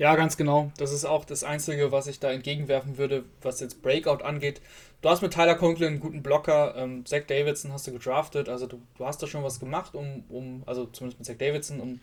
[0.00, 0.72] Ja, ganz genau.
[0.78, 4.62] Das ist auch das Einzige, was ich da entgegenwerfen würde, was jetzt Breakout angeht.
[5.02, 6.74] Du hast mit Tyler Conklin einen guten Blocker.
[6.74, 8.48] Ähm, Zach Davidson hast du gedraftet.
[8.48, 11.80] Also du, du hast da schon was gemacht, um, um, also zumindest mit Zach Davidson,
[11.80, 12.00] um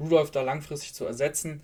[0.00, 1.60] Rudolph da langfristig zu ersetzen.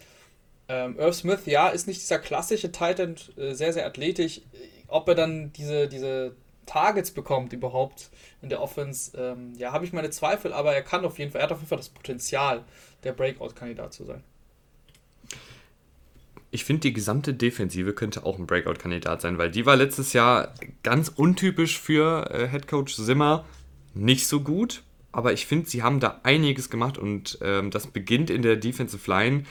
[0.68, 4.43] Ähm, Irv Smith, ja, ist nicht dieser klassische Titan, äh, sehr, sehr athletisch.
[4.87, 8.11] Ob er dann diese, diese Targets bekommt überhaupt
[8.43, 11.41] in der Offense, ähm, ja, habe ich meine Zweifel, aber er kann auf jeden Fall,
[11.41, 12.64] er hat auf jeden Fall das Potenzial,
[13.03, 14.22] der Breakout-Kandidat zu sein.
[16.51, 20.55] Ich finde, die gesamte Defensive könnte auch ein Breakout-Kandidat sein, weil die war letztes Jahr
[20.82, 23.44] ganz untypisch für äh, Headcoach Simmer
[23.94, 24.82] nicht so gut.
[25.12, 29.11] Aber ich finde, sie haben da einiges gemacht und ähm, das beginnt in der Defensive
[29.11, 29.44] Line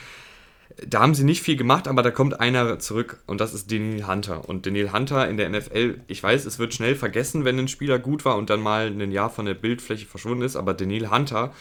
[0.88, 4.08] da haben sie nicht viel gemacht, aber da kommt einer zurück und das ist Daniel
[4.08, 4.48] Hunter.
[4.48, 8.00] Und Daniel Hunter in der NFL, ich weiß, es wird schnell vergessen, wenn ein Spieler
[8.00, 11.54] gut war und dann mal ein Jahr von der Bildfläche verschwunden ist, aber Daniel Hunter,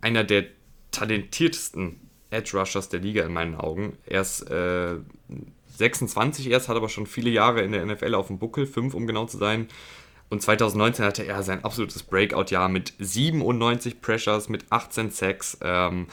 [0.00, 0.46] einer der
[0.90, 2.00] talentiertesten
[2.30, 3.96] Edge Rushers der Liga in meinen Augen.
[4.06, 4.96] Er ist äh,
[5.76, 9.06] 26 erst, hat aber schon viele Jahre in der NFL auf dem Buckel, fünf um
[9.06, 9.68] genau zu sein.
[10.28, 15.58] Und 2019 hatte er sein absolutes Breakout-Jahr mit 97 Pressures, mit 18 Sacks.
[15.62, 16.08] Ähm,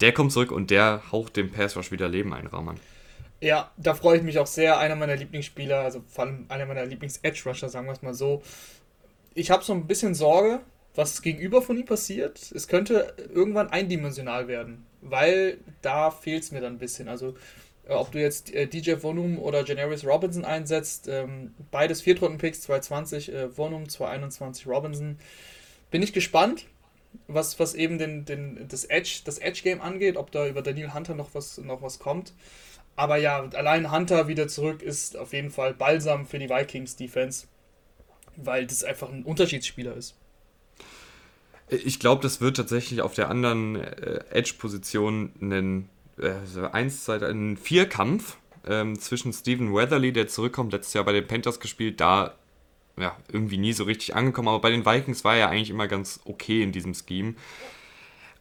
[0.00, 2.80] der kommt zurück und der haucht dem Pass Rush wieder Leben ein, Rahman.
[3.40, 4.78] Ja, da freue ich mich auch sehr.
[4.78, 8.42] Einer meiner Lieblingsspieler, also vor allem einer meiner Lieblings-Edge-Rusher, sagen wir es mal so.
[9.34, 10.60] Ich habe so ein bisschen Sorge,
[10.94, 12.52] was gegenüber von ihm passiert.
[12.54, 17.08] Es könnte irgendwann eindimensional werden, weil da fehlt es mir dann ein bisschen.
[17.08, 17.34] Also
[17.88, 23.32] äh, ob du jetzt äh, DJ Vonum oder Janaris Robinson einsetzt, ähm, beides Viertrunden-Picks, 220
[23.32, 25.18] äh, Vonum, 221 Robinson.
[25.90, 26.66] Bin ich gespannt,
[27.26, 31.14] was, was eben den, den, das Edge, das Edge-Game angeht, ob da über Daniel Hunter
[31.14, 32.32] noch was, noch was kommt.
[32.96, 37.46] Aber ja, allein Hunter wieder zurück ist auf jeden Fall balsam für die Vikings-Defense,
[38.36, 40.16] weil das einfach ein Unterschiedsspieler ist.
[41.70, 46.32] Ich glaube, das wird tatsächlich auf der anderen äh, Edge-Position einen äh,
[46.72, 51.60] eins, zwei, ein Vierkampf ähm, zwischen Stephen Weatherly, der zurückkommt, letztes Jahr bei den Panthers
[51.60, 52.34] gespielt, da
[52.98, 56.20] ja, irgendwie nie so richtig angekommen, aber bei den Vikings war er eigentlich immer ganz
[56.24, 57.34] okay in diesem Scheme.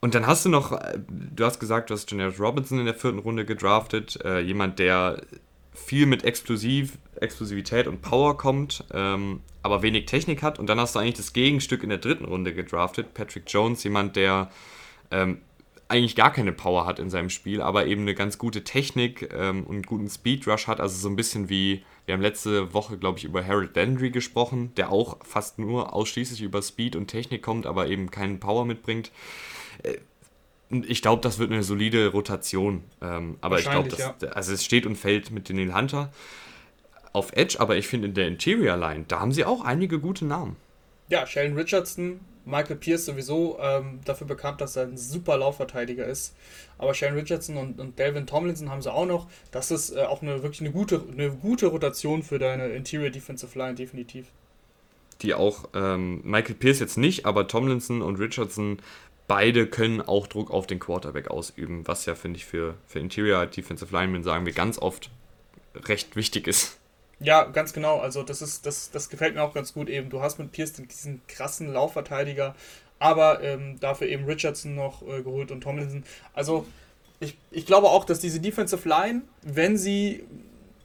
[0.02, 2.96] Und dann hast du noch, äh, du hast gesagt, du hast Janaris Robinson in der
[2.96, 5.22] vierten Runde gedraftet, äh, jemand, der
[5.74, 10.60] viel mit Explosiv, Explosivität und Power kommt, ähm, aber wenig Technik hat.
[10.60, 14.16] Und dann hast du eigentlich das Gegenstück in der dritten Runde gedraftet, Patrick Jones, jemand,
[14.16, 14.50] der
[15.12, 15.42] ähm,
[15.90, 19.64] eigentlich gar keine Power hat in seinem Spiel, aber eben eine ganz gute Technik ähm,
[19.64, 20.80] und einen guten Speedrush hat.
[20.80, 24.72] Also so ein bisschen wie, wir haben letzte Woche, glaube ich, über Harold Landry gesprochen,
[24.76, 29.12] der auch fast nur ausschließlich über Speed und Technik kommt, aber eben keinen Power mitbringt.
[29.84, 29.98] Äh,
[30.70, 32.84] ich glaube, das wird eine solide Rotation.
[33.02, 34.14] Ähm, aber ich glaube, ja.
[34.30, 36.12] also es steht und fällt mit Daniel Hunter
[37.14, 40.26] auf Edge, aber ich finde in der Interior Line, da haben sie auch einige gute
[40.26, 40.56] Namen.
[41.10, 46.36] Ja, Sheldon Richardson, Michael Pierce sowieso ähm, dafür bekannt, dass er ein super Laufverteidiger ist.
[46.78, 49.28] Aber Shane Richardson und, und Delvin Tomlinson haben sie auch noch.
[49.52, 53.58] Das ist äh, auch eine wirklich eine gute, eine gute Rotation für deine Interior Defensive
[53.58, 54.28] Line, definitiv.
[55.22, 58.82] Die auch, ähm, Michael Pierce jetzt nicht, aber Tomlinson und Richardson,
[59.28, 63.46] beide können auch Druck auf den Quarterback ausüben, was ja, finde ich, für, für Interior
[63.46, 65.12] Defensive Linemen, sagen wir, ganz oft
[65.76, 66.80] recht wichtig ist.
[67.20, 68.00] Ja, ganz genau.
[68.00, 70.10] Also das ist, das, das gefällt mir auch ganz gut eben.
[70.10, 72.56] Du hast mit Pierce diesen krassen Laufverteidiger,
[72.98, 76.04] aber ähm, dafür eben Richardson noch äh, geholt und Tomlinson.
[76.34, 76.66] Also
[77.20, 80.24] ich, ich glaube auch, dass diese Defensive Line, wenn sie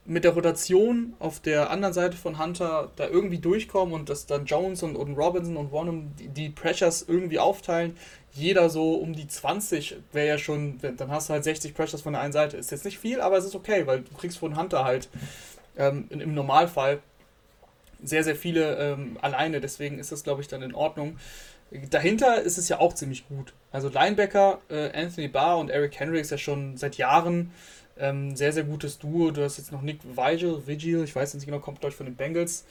[0.06, 4.44] mit der Rotation auf der anderen Seite von Hunter da irgendwie durchkommen und dass dann
[4.44, 7.96] Jones und, und Robinson und Wonham die, die Pressures irgendwie aufteilen,
[8.32, 12.12] jeder so um die 20 wäre ja schon, dann hast du halt 60 Pressures von
[12.12, 12.56] der einen Seite.
[12.56, 15.08] Ist jetzt nicht viel, aber es ist okay, weil du kriegst von Hunter halt
[15.76, 17.00] ähm, im Normalfall
[18.02, 19.60] sehr, sehr viele ähm, alleine.
[19.60, 21.18] Deswegen ist das, glaube ich, dann in Ordnung.
[21.90, 23.52] Dahinter ist es ja auch ziemlich gut.
[23.72, 27.50] Also Linebacker, äh, Anthony Barr und Eric Henry ist ja schon seit Jahren
[27.98, 29.30] ähm, sehr, sehr gutes Duo.
[29.30, 32.16] Du hast jetzt noch Nick Vigil, Vigil, ich weiß nicht genau, kommt ich von den
[32.16, 32.64] Bengals.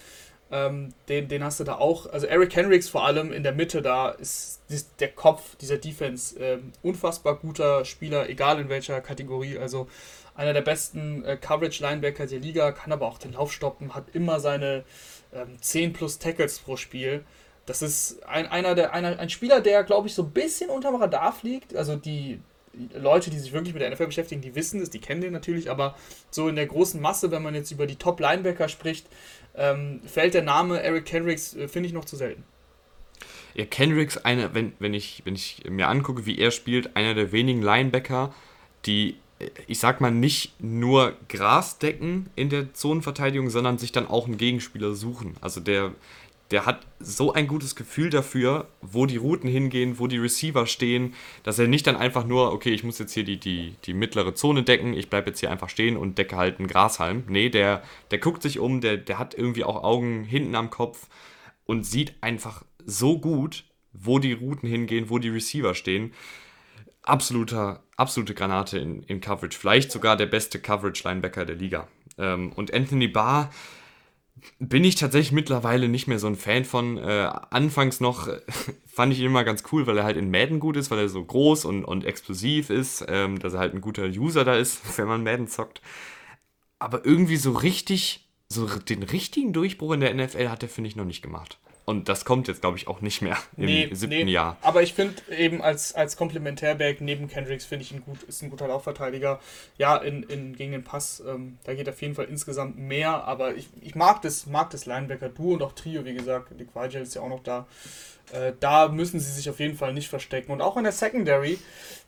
[0.51, 2.05] Ähm, den, den hast du da auch.
[2.11, 6.37] Also Eric Henricks vor allem in der Mitte, da ist, ist der Kopf dieser Defense.
[6.39, 9.57] Ähm, unfassbar guter Spieler, egal in welcher Kategorie.
[9.57, 9.87] Also
[10.35, 14.39] einer der besten äh, Coverage-Linebacker der Liga, kann aber auch den Lauf stoppen, hat immer
[14.39, 14.83] seine
[15.33, 17.23] ähm, 10 plus Tackles pro Spiel.
[17.65, 20.95] Das ist ein, einer der, einer, ein Spieler, der, glaube ich, so ein bisschen unterm
[20.95, 21.75] Radar fliegt.
[21.75, 22.39] Also die
[22.95, 25.69] Leute, die sich wirklich mit der NFL beschäftigen, die wissen es, die kennen den natürlich,
[25.69, 25.95] aber
[26.31, 29.05] so in der großen Masse, wenn man jetzt über die Top-Linebacker spricht,
[29.55, 32.43] ähm, fällt der Name Eric Kendricks, äh, finde ich, noch zu selten.
[33.53, 37.31] Ja, Kendricks, eine, wenn, wenn, ich, wenn ich mir angucke, wie er spielt, einer der
[37.31, 38.33] wenigen Linebacker,
[38.87, 39.17] die
[39.67, 44.37] ich sag mal, nicht nur Gras decken in der Zonenverteidigung, sondern sich dann auch einen
[44.37, 45.35] Gegenspieler suchen.
[45.41, 45.93] Also der,
[46.51, 51.13] der hat so ein gutes Gefühl dafür, wo die Routen hingehen, wo die Receiver stehen,
[51.43, 54.35] dass er nicht dann einfach nur, okay, ich muss jetzt hier die, die, die mittlere
[54.35, 57.23] Zone decken, ich bleibe jetzt hier einfach stehen und decke halt einen Grashalm.
[57.27, 61.07] Nee, der, der guckt sich um, der, der hat irgendwie auch Augen hinten am Kopf
[61.65, 63.63] und sieht einfach so gut,
[63.93, 66.13] wo die Routen hingehen, wo die Receiver stehen
[67.03, 69.57] absoluter, absolute Granate in, in Coverage.
[69.57, 71.87] Vielleicht sogar der beste Coverage-Linebacker der Liga.
[72.17, 73.49] Ähm, und Anthony Barr
[74.59, 76.97] bin ich tatsächlich mittlerweile nicht mehr so ein Fan von.
[76.97, 78.27] Äh, anfangs noch
[78.87, 81.09] fand ich ihn immer ganz cool, weil er halt in Madden gut ist, weil er
[81.09, 84.81] so groß und, und explosiv ist, ähm, dass er halt ein guter User da ist,
[84.97, 85.81] wenn man Madden zockt.
[86.79, 90.95] Aber irgendwie so richtig, so den richtigen Durchbruch in der NFL hat er, finde ich,
[90.95, 91.59] noch nicht gemacht.
[91.85, 94.31] Und das kommt jetzt, glaube ich, auch nicht mehr im nee, siebten nee.
[94.31, 94.55] Jahr.
[94.61, 98.49] Aber ich finde eben als, als Komplementärback neben Kendricks finde ich ein gut, ist ein
[98.49, 99.41] guter Laufverteidiger.
[99.77, 103.55] Ja, in, in, gegen den Pass, ähm, da geht auf jeden Fall insgesamt mehr, aber
[103.55, 106.57] ich, ich mag das, mag das Linebacker-Duo und auch Trio, wie gesagt.
[106.57, 107.67] Nick Weigel ist ja auch noch da.
[108.31, 110.53] Äh, da müssen sie sich auf jeden Fall nicht verstecken.
[110.53, 111.59] Und auch in der Secondary,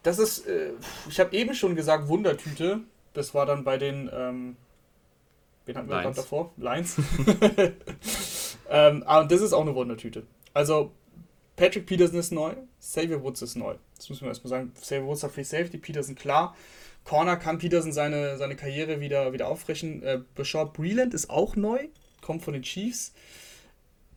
[0.03, 0.69] das ist, äh,
[1.09, 2.79] ich habe eben schon gesagt, Wundertüte.
[3.13, 4.55] Das war dann bei den, ähm,
[5.65, 6.53] wen hatten wir gerade davor?
[6.55, 6.95] Lines.
[8.69, 10.23] ähm, aber das ist auch eine Wundertüte.
[10.53, 10.91] Also,
[11.55, 13.75] Patrick Peterson ist neu, Xavier Woods ist neu.
[13.97, 14.73] Das müssen wir erstmal sagen.
[14.73, 16.55] Xavier Woods hat Free Safety, Peterson klar.
[17.05, 20.03] Corner kann Peterson seine, seine Karriere wieder, wieder auffrischen.
[20.03, 21.87] Äh, Bashard Breland ist auch neu,
[22.21, 23.13] kommt von den Chiefs.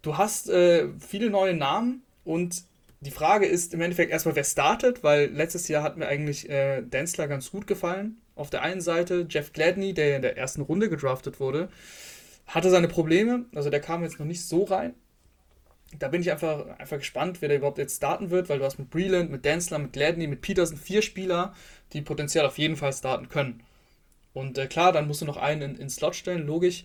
[0.03, 2.65] Du hast äh, viele neue Namen und
[3.01, 6.83] die Frage ist im Endeffekt erstmal, wer startet, weil letztes Jahr hat mir eigentlich äh,
[6.83, 8.17] Densler ganz gut gefallen.
[8.35, 11.69] Auf der einen Seite Jeff Gladney, der in der ersten Runde gedraftet wurde,
[12.49, 13.45] hatte seine Probleme.
[13.55, 14.95] Also der kam jetzt noch nicht so rein.
[15.99, 18.79] Da bin ich einfach, einfach gespannt, wer der überhaupt jetzt starten wird, weil du hast
[18.79, 21.55] mit Breland, mit Densler, mit Gladney, mit Peterson vier Spieler,
[21.93, 23.63] die potenziell auf jeden Fall starten können.
[24.35, 26.85] Und äh, klar, dann musst du noch einen in, in Slot stellen, logisch.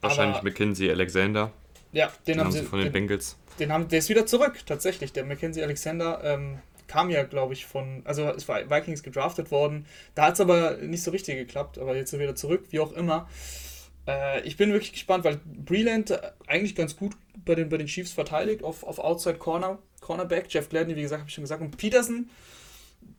[0.00, 1.52] Wahrscheinlich McKinsey Alexander.
[1.92, 3.36] Ja, den, den haben, sie von den, den Bengals.
[3.58, 5.12] Den haben, der ist wieder zurück, tatsächlich.
[5.12, 9.86] Der Mackenzie Alexander ähm, kam ja, glaube ich, von, also war Vikings gedraftet worden.
[10.14, 12.80] Da hat es aber nicht so richtig geklappt, aber jetzt ist er wieder zurück, wie
[12.80, 13.28] auch immer.
[14.08, 18.12] Äh, ich bin wirklich gespannt, weil Breland eigentlich ganz gut bei den, bei den Chiefs
[18.12, 20.46] verteidigt auf, auf Outside Corner, Cornerback.
[20.48, 21.60] Jeff Gladney, wie gesagt, habe ich schon gesagt.
[21.60, 22.30] Und Peterson,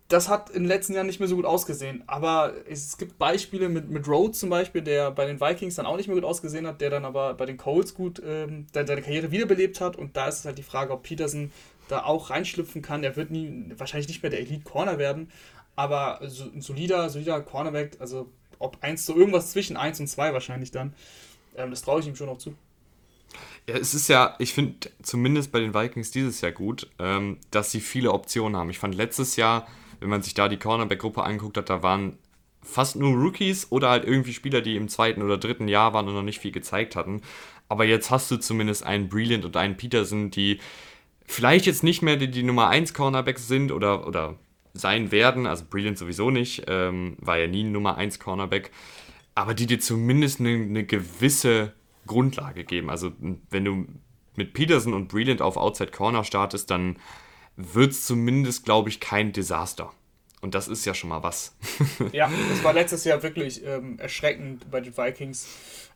[0.07, 2.03] das hat in den letzten Jahren nicht mehr so gut ausgesehen.
[2.07, 5.97] Aber es gibt Beispiele mit, mit Rhodes zum Beispiel, der bei den Vikings dann auch
[5.97, 9.31] nicht mehr gut ausgesehen hat, der dann aber bei den Colts gut ähm, seine Karriere
[9.31, 9.95] wiederbelebt hat.
[9.95, 11.51] Und da ist es halt die Frage, ob Peterson
[11.87, 13.03] da auch reinschlüpfen kann.
[13.03, 15.31] Er wird nie, wahrscheinlich nicht mehr der Elite Corner werden,
[15.75, 18.29] aber ein solider, solider Cornerback, also
[18.59, 20.93] ob eins so irgendwas zwischen 1 und 2 wahrscheinlich dann,
[21.55, 22.53] ähm, das traue ich ihm schon noch zu.
[23.67, 27.71] Ja, es ist ja, ich finde zumindest bei den Vikings dieses Jahr gut, ähm, dass
[27.71, 28.69] sie viele Optionen haben.
[28.69, 29.67] Ich fand letztes Jahr
[29.99, 32.17] wenn man sich da die Cornerback-Gruppe anguckt hat, da waren
[32.61, 36.13] fast nur Rookies oder halt irgendwie Spieler, die im zweiten oder dritten Jahr waren und
[36.13, 37.21] noch nicht viel gezeigt hatten.
[37.67, 40.59] Aber jetzt hast du zumindest einen Brilliant und einen Peterson, die
[41.25, 44.35] vielleicht jetzt nicht mehr die, die Nummer 1 Cornerbacks sind oder, oder
[44.79, 45.45] sein werden.
[45.45, 48.71] Also Brilliant sowieso nicht, ähm, war ja nie ein Nummer 1 Cornerback.
[49.35, 51.73] Aber die dir zumindest eine, eine gewisse
[52.07, 52.89] Grundlage geben.
[52.89, 53.11] Also
[53.49, 53.85] wenn du
[54.35, 56.97] mit Peterson und Brilliant auf Outside Corner startest, dann
[57.55, 59.91] wird es zumindest, glaube ich, kein Desaster.
[60.41, 61.55] Und das ist ja schon mal was.
[62.13, 65.47] ja, das war letztes Jahr wirklich ähm, erschreckend bei den Vikings.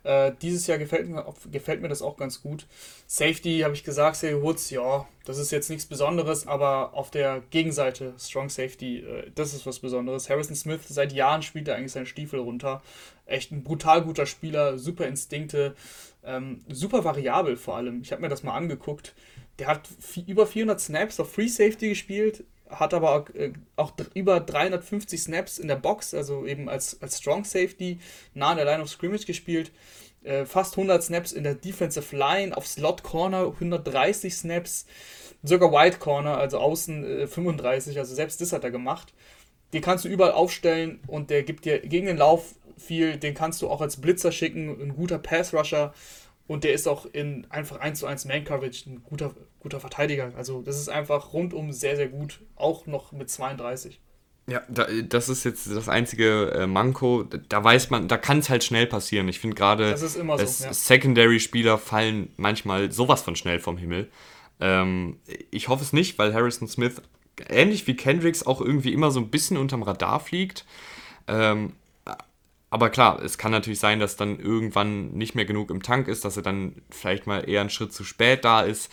[0.04, 2.66] Äh, dieses Jahr gefällt mir, gefällt mir das auch ganz gut.
[3.06, 7.42] Safety habe ich gesagt, Safety Woods, ja, das ist jetzt nichts Besonderes, aber auf der
[7.50, 10.30] Gegenseite, Strong Safety, äh, das ist was Besonderes.
[10.30, 12.82] Harrison Smith, seit Jahren spielt er eigentlich seinen Stiefel runter.
[13.26, 15.74] Echt ein brutal guter Spieler, super Instinkte,
[16.22, 18.02] ähm, super variabel vor allem.
[18.02, 19.14] Ich habe mir das mal angeguckt
[19.58, 19.88] der hat
[20.26, 22.44] über 400 Snaps auf Free Safety gespielt,
[22.80, 27.18] hat aber auch, äh, auch über 350 Snaps in der Box, also eben als, als
[27.18, 27.98] Strong Safety,
[28.34, 29.72] nah an der Line of Scrimmage gespielt.
[30.22, 34.86] Äh, fast 100 Snaps in der Defensive Line, auf Slot Corner 130 Snaps,
[35.42, 39.12] sogar Wide Corner, also außen äh, 35, also selbst das hat er gemacht.
[39.74, 43.60] Den kannst du überall aufstellen und der gibt dir gegen den Lauf viel, den kannst
[43.62, 45.92] du auch als Blitzer schicken, ein guter Pass Rusher.
[46.46, 50.32] Und der ist auch in einfach 1 zu 1 Man-Coverage ein guter, guter Verteidiger.
[50.36, 54.00] Also das ist einfach rundum sehr, sehr gut, auch noch mit 32.
[54.46, 57.24] Ja, da, das ist jetzt das einzige äh, Manko.
[57.48, 59.26] Da weiß man, da kann es halt schnell passieren.
[59.28, 60.72] Ich finde gerade, so, ja.
[60.72, 64.10] Secondary-Spieler fallen manchmal sowas von schnell vom Himmel.
[64.60, 65.18] Ähm,
[65.50, 67.00] ich hoffe es nicht, weil Harrison Smith
[67.48, 70.66] ähnlich wie Kendricks auch irgendwie immer so ein bisschen unterm Radar fliegt.
[71.26, 71.72] Ähm,
[72.74, 76.24] aber klar, es kann natürlich sein, dass dann irgendwann nicht mehr genug im Tank ist,
[76.24, 78.90] dass er dann vielleicht mal eher einen Schritt zu spät da ist.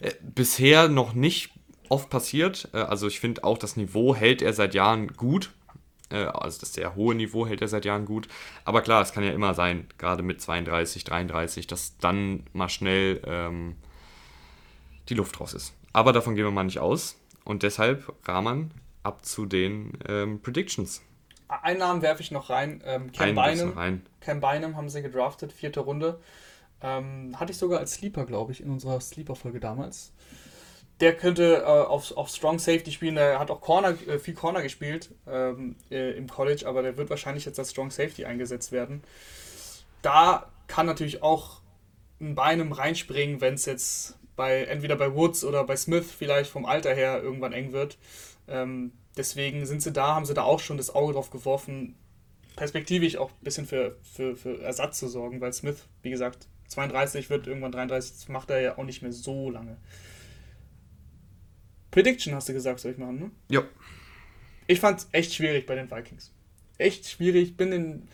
[0.00, 1.52] Äh, bisher noch nicht
[1.88, 2.68] oft passiert.
[2.74, 5.52] Äh, also ich finde auch, das Niveau hält er seit Jahren gut.
[6.10, 8.26] Äh, also das sehr hohe Niveau hält er seit Jahren gut.
[8.64, 13.22] Aber klar, es kann ja immer sein, gerade mit 32, 33, dass dann mal schnell
[13.24, 13.76] ähm,
[15.08, 15.74] die Luft raus ist.
[15.92, 17.20] Aber davon gehen wir mal nicht aus.
[17.44, 18.72] Und deshalb, Rahman,
[19.04, 21.02] ab zu den ähm, Predictions.
[21.60, 22.82] Einen Namen werfe ich noch rein.
[22.86, 24.06] Ähm, Cam, Bynum, rein.
[24.20, 26.20] Cam Bynum haben sie gedraftet, vierte Runde.
[26.80, 30.12] Ähm, hatte ich sogar als Sleeper, glaube ich, in unserer Sleeper-Folge damals.
[31.00, 33.16] Der könnte äh, auf, auf Strong Safety spielen.
[33.16, 37.10] Der hat auch Corner, äh, viel Corner gespielt ähm, äh, im College, aber der wird
[37.10, 39.02] wahrscheinlich jetzt als Strong Safety eingesetzt werden.
[40.00, 41.60] Da kann natürlich auch
[42.20, 46.64] ein Beinem reinspringen, wenn es jetzt bei entweder bei Woods oder bei Smith vielleicht vom
[46.64, 47.98] Alter her irgendwann eng wird.
[48.48, 51.96] Ähm, deswegen sind sie da, haben sie da auch schon das Auge drauf geworfen,
[52.56, 57.30] perspektivisch auch ein bisschen für, für, für Ersatz zu sorgen, weil Smith, wie gesagt, 32
[57.30, 59.76] wird irgendwann 33, das macht er ja auch nicht mehr so lange.
[61.90, 63.30] Prediction hast du gesagt, soll ich machen, ne?
[63.48, 63.62] Ja.
[64.66, 66.32] Ich fand's echt schwierig bei den Vikings.
[66.78, 67.56] Echt schwierig.
[67.56, 68.08] Bin den,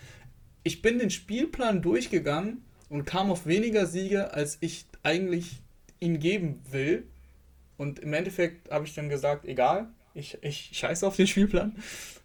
[0.64, 5.62] ich bin den Spielplan durchgegangen und kam auf weniger Siege, als ich eigentlich
[6.00, 7.06] ihn geben will.
[7.76, 9.88] Und im Endeffekt habe ich dann gesagt, egal,
[10.18, 11.76] ich, ich scheiße auf den Spielplan.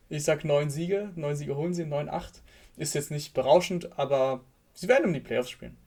[0.09, 2.41] Ich sag neun Siege, neun Siege holen sie, 9-8.
[2.77, 4.41] Ist jetzt nicht berauschend, aber
[4.73, 5.77] sie werden um die Playoffs spielen.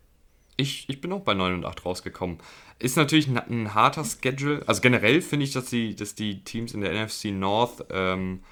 [0.56, 2.38] Ich, ich bin auch bei 9 und 8 rausgekommen.
[2.78, 4.62] Ist natürlich ein, ein harter Schedule.
[4.66, 8.42] Also generell finde ich, dass die, dass die Teams in der NFC North ähm,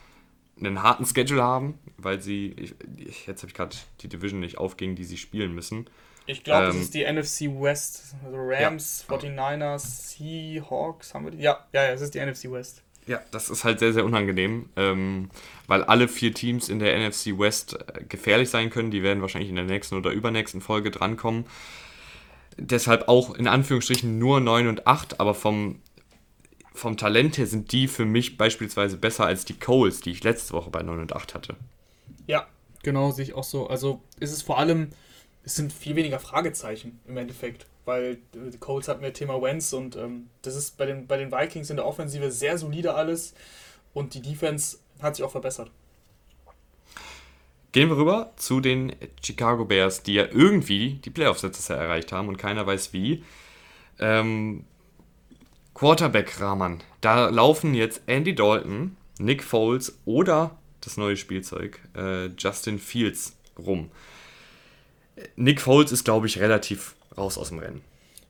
[0.59, 2.55] einen harten Schedule haben, weil sie,
[2.97, 5.89] ich, jetzt habe ich gerade die Division nicht aufgegen, die sie spielen müssen.
[6.27, 8.15] Ich glaube, ähm, das ist die NFC West.
[8.25, 9.17] Also Rams, ja.
[9.17, 11.39] 49ers, Seahawks, haben wir die?
[11.39, 12.84] Ja, ja, ja, es ist die NFC West.
[13.07, 15.29] Ja, das ist halt sehr, sehr unangenehm, ähm,
[15.67, 18.91] weil alle vier Teams in der NFC West äh, gefährlich sein können.
[18.91, 21.45] Die werden wahrscheinlich in der nächsten oder übernächsten Folge drankommen.
[22.57, 25.81] Deshalb auch in Anführungsstrichen nur 9 und 8, aber vom,
[26.73, 30.55] vom Talent her sind die für mich beispielsweise besser als die Coles, die ich letzte
[30.55, 31.57] Woche bei 9 und 8 hatte.
[32.27, 32.47] Ja,
[32.83, 33.69] genau, sehe ich auch so.
[33.69, 34.91] Also ist es vor allem,
[35.43, 39.97] es sind viel weniger Fragezeichen im Endeffekt weil die Colts hatten wir Thema Wentz und
[39.97, 43.35] ähm, das ist bei den, bei den Vikings in der Offensive sehr solide alles
[43.93, 45.71] und die Defense hat sich auch verbessert.
[47.73, 52.13] Gehen wir rüber zu den Chicago Bears, die ja irgendwie die Playoffs letztes Jahr erreicht
[52.13, 53.25] haben und keiner weiß wie.
[53.99, 54.65] Ähm,
[55.75, 56.83] Quarterback-Rahman.
[57.01, 63.91] Da laufen jetzt Andy Dalton, Nick Foles oder das neue Spielzeug äh, Justin Fields rum.
[65.37, 67.83] Nick Foles ist, glaube ich, relativ raus aus dem Rennen.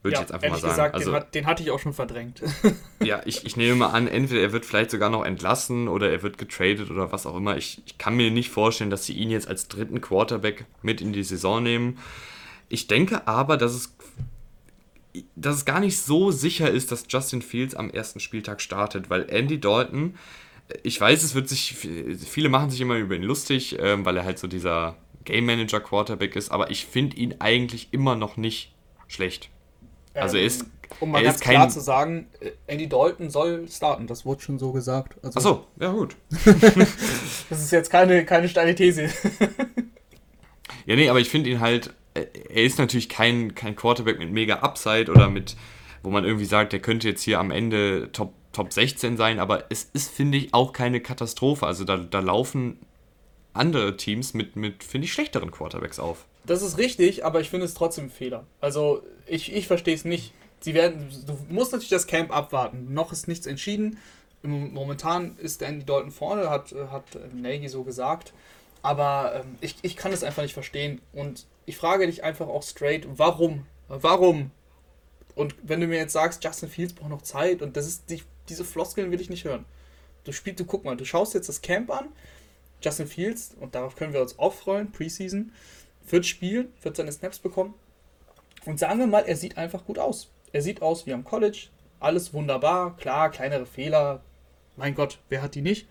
[0.05, 0.71] Würde ja, ich jetzt einfach mal sagen.
[0.71, 2.39] Gesagt, also, den, hat, den, hatte ich auch schon verdrängt.
[3.03, 6.21] ja, ich, ich nehme mal an, entweder er wird vielleicht sogar noch entlassen oder er
[6.21, 7.57] wird getradet oder was auch immer.
[7.57, 11.11] Ich, ich kann mir nicht vorstellen, dass sie ihn jetzt als dritten Quarterback mit in
[11.11, 11.97] die Saison nehmen.
[12.69, 13.95] Ich denke aber, dass es,
[15.35, 19.27] dass es gar nicht so sicher ist, dass Justin Fields am ersten Spieltag startet, weil
[19.27, 20.19] Andy Dalton,
[20.83, 24.23] ich weiß, es wird sich, viele machen sich immer über ihn lustig, ähm, weil er
[24.23, 28.74] halt so dieser Game Manager Quarterback ist, aber ich finde ihn eigentlich immer noch nicht
[29.07, 29.49] schlecht.
[30.13, 30.61] Also er ist.
[30.61, 34.59] Ähm, um mal ganz klar zu sagen, äh, Andy Dalton soll starten, das wurde schon
[34.59, 35.15] so gesagt.
[35.23, 36.15] Also, Achso, ja gut.
[37.49, 39.09] das ist jetzt keine, keine steile These.
[40.85, 44.31] ja, nee, aber ich finde ihn halt, äh, er ist natürlich kein, kein Quarterback mit
[44.31, 45.55] mega Upside oder mit,
[46.03, 49.65] wo man irgendwie sagt, der könnte jetzt hier am Ende Top, Top 16 sein, aber
[49.69, 51.65] es ist, finde ich, auch keine Katastrophe.
[51.65, 52.79] Also da, da laufen
[53.53, 56.25] andere Teams mit, mit finde ich, schlechteren Quarterbacks auf.
[56.45, 58.45] Das ist richtig, aber ich finde es trotzdem ein Fehler.
[58.61, 60.33] Also ich, ich verstehe es nicht.
[60.59, 62.93] Sie werden, du musst natürlich das Camp abwarten.
[62.93, 63.97] Noch ist nichts entschieden.
[64.43, 68.33] Momentan ist Andy Dalton vorne, hat, hat Nagy so gesagt.
[68.83, 71.01] Aber ähm, ich, ich kann es einfach nicht verstehen.
[71.13, 73.65] Und ich frage dich einfach auch straight, warum?
[73.87, 74.51] Warum?
[75.35, 78.23] Und wenn du mir jetzt sagst, Justin Fields braucht noch Zeit und das ist die,
[78.47, 79.65] diese Floskeln will ich nicht hören.
[80.23, 82.07] Du spielst, du guck mal, du schaust jetzt das Camp an
[82.81, 85.51] Justin Fields, und darauf können wir uns auch freuen, Preseason,
[86.07, 87.73] wird spielen, wird seine Snaps bekommen.
[88.65, 90.29] Und sagen wir mal, er sieht einfach gut aus.
[90.51, 91.67] Er sieht aus wie am College,
[91.99, 94.21] alles wunderbar, klar, kleinere Fehler,
[94.77, 95.87] mein Gott, wer hat die nicht?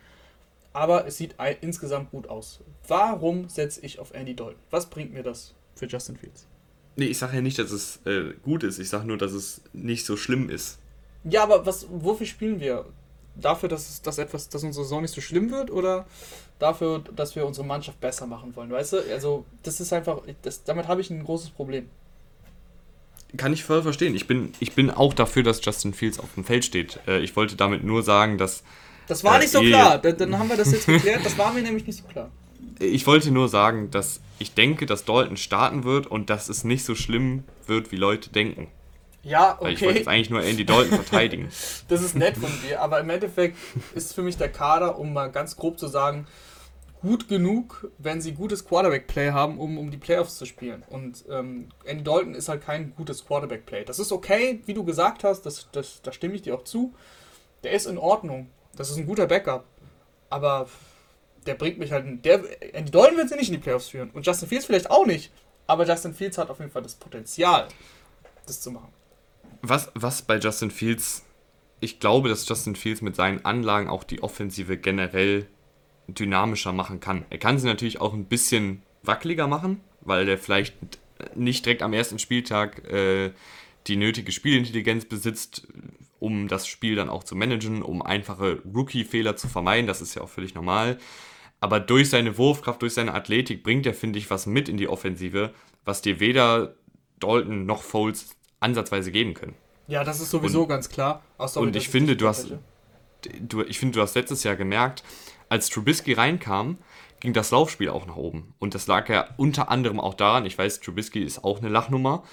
[0.72, 2.60] Aber es sieht insgesamt gut aus.
[2.88, 4.60] Warum setze ich auf Andy Dalton?
[4.70, 6.46] Was bringt mir das für Justin Fields?
[6.96, 8.78] Nee, ich sage ja nicht, dass es äh, gut ist.
[8.78, 10.78] Ich sage nur, dass es nicht so schlimm ist.
[11.24, 12.86] Ja, aber was, wofür spielen wir?
[13.36, 15.70] Dafür, dass, es, dass, etwas, dass unsere Saison nicht so schlimm wird?
[15.70, 16.06] Oder
[16.58, 18.96] dafür, dass wir unsere Mannschaft besser machen wollen, weißt du?
[19.12, 21.88] Also, das ist einfach, das, damit habe ich ein großes Problem.
[23.36, 24.14] Kann ich voll verstehen.
[24.14, 27.00] Ich bin, ich bin auch dafür, dass Justin Fields auf dem Feld steht.
[27.08, 28.62] Äh, ich wollte damit nur sagen, dass.
[29.08, 29.98] Das war äh, nicht so klar.
[29.98, 31.24] Dann, dann haben wir das jetzt geklärt.
[31.24, 32.30] Das war mir nämlich nicht so klar.
[32.78, 36.84] Ich wollte nur sagen, dass ich denke, dass Dalton starten wird und dass es nicht
[36.84, 38.68] so schlimm wird, wie Leute denken.
[39.24, 39.64] Ja, okay.
[39.64, 41.48] Weil ich wollte jetzt eigentlich nur Andy Dalton verteidigen.
[41.88, 43.56] das ist nett von dir, aber im Endeffekt
[43.94, 46.26] ist für mich der Kader, um mal ganz grob zu sagen,
[47.00, 50.82] gut genug, wenn sie gutes Quarterback-Play haben, um, um die Playoffs zu spielen.
[50.88, 53.84] Und ähm, Andy Dalton ist halt kein gutes Quarterback-Play.
[53.84, 56.94] Das ist okay, wie du gesagt hast, das, das, da stimme ich dir auch zu.
[57.62, 58.50] Der ist in Ordnung.
[58.76, 59.64] Das ist ein guter Backup.
[60.30, 60.68] Aber
[61.46, 62.24] der bringt mich halt.
[62.24, 62.42] Der,
[62.74, 64.10] Andy Dalton wird sie nicht in die Playoffs führen.
[64.10, 65.30] Und Justin Fields vielleicht auch nicht.
[65.66, 67.68] Aber Justin Fields hat auf jeden Fall das Potenzial,
[68.46, 68.92] das zu machen
[69.68, 71.24] was, was bei Justin Fields,
[71.80, 75.46] ich glaube, dass Justin Fields mit seinen Anlagen auch die Offensive generell
[76.06, 77.24] dynamischer machen kann.
[77.30, 80.74] Er kann sie natürlich auch ein bisschen wackeliger machen, weil er vielleicht
[81.34, 83.32] nicht direkt am ersten Spieltag äh,
[83.86, 85.66] die nötige Spielintelligenz besitzt,
[86.18, 89.86] um das Spiel dann auch zu managen, um einfache Rookie-Fehler zu vermeiden.
[89.86, 90.98] Das ist ja auch völlig normal.
[91.60, 94.88] Aber durch seine Wurfkraft, durch seine Athletik bringt er, finde ich, was mit in die
[94.88, 95.52] Offensive,
[95.84, 96.74] was dir weder
[97.20, 99.54] Dalton noch Foles ansatzweise geben können.
[99.86, 101.22] Ja, das ist sowieso und, ganz klar.
[101.38, 102.52] Sorry, und ich finde, du hast,
[103.40, 105.04] du, ich finde, du hast letztes Jahr gemerkt,
[105.48, 106.78] als Trubisky reinkam,
[107.20, 108.54] ging das Laufspiel auch nach oben.
[108.58, 112.24] Und das lag ja unter anderem auch daran, ich weiß, Trubisky ist auch eine Lachnummer,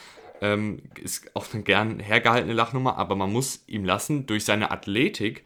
[0.42, 5.46] ähm, ist auch eine gern hergehaltene Lachnummer, aber man muss ihm lassen, durch seine Athletik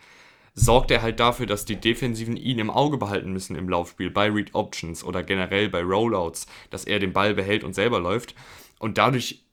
[0.56, 4.32] sorgt er halt dafür, dass die Defensiven ihn im Auge behalten müssen im Laufspiel, bei
[4.32, 8.36] Read Options oder generell bei Rollouts, dass er den Ball behält und selber läuft.
[8.80, 9.45] Und dadurch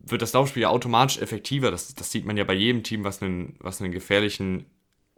[0.00, 1.70] wird das Laufspiel ja automatisch effektiver.
[1.70, 4.66] Das, das sieht man ja bei jedem Team, was einen, was einen gefährlichen,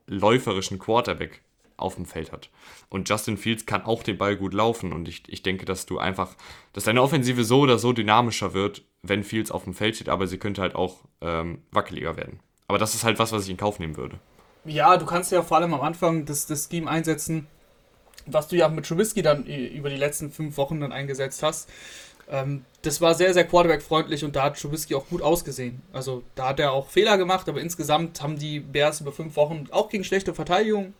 [0.06, 1.42] läuferischen Quarterback
[1.76, 2.50] auf dem Feld hat.
[2.88, 4.92] Und Justin Fields kann auch den Ball gut laufen.
[4.92, 6.36] Und ich, ich denke, dass du einfach,
[6.72, 10.26] dass deine Offensive so oder so dynamischer wird, wenn Fields auf dem Feld steht, aber
[10.26, 12.40] sie könnte halt auch ähm, wackeliger werden.
[12.68, 14.18] Aber das ist halt was, was ich in Kauf nehmen würde.
[14.64, 17.48] Ja, du kannst ja vor allem am Anfang das, das Scheme einsetzen,
[18.26, 21.68] was du ja mit Trubisky dann über die letzten fünf Wochen dann eingesetzt hast.
[22.32, 25.82] Ähm, das war sehr, sehr Quarterback-freundlich und da hat Trubisky auch gut ausgesehen.
[25.92, 29.68] Also da hat er auch Fehler gemacht, aber insgesamt haben die Bears über fünf Wochen
[29.70, 30.94] auch gegen schlechte Verteidigung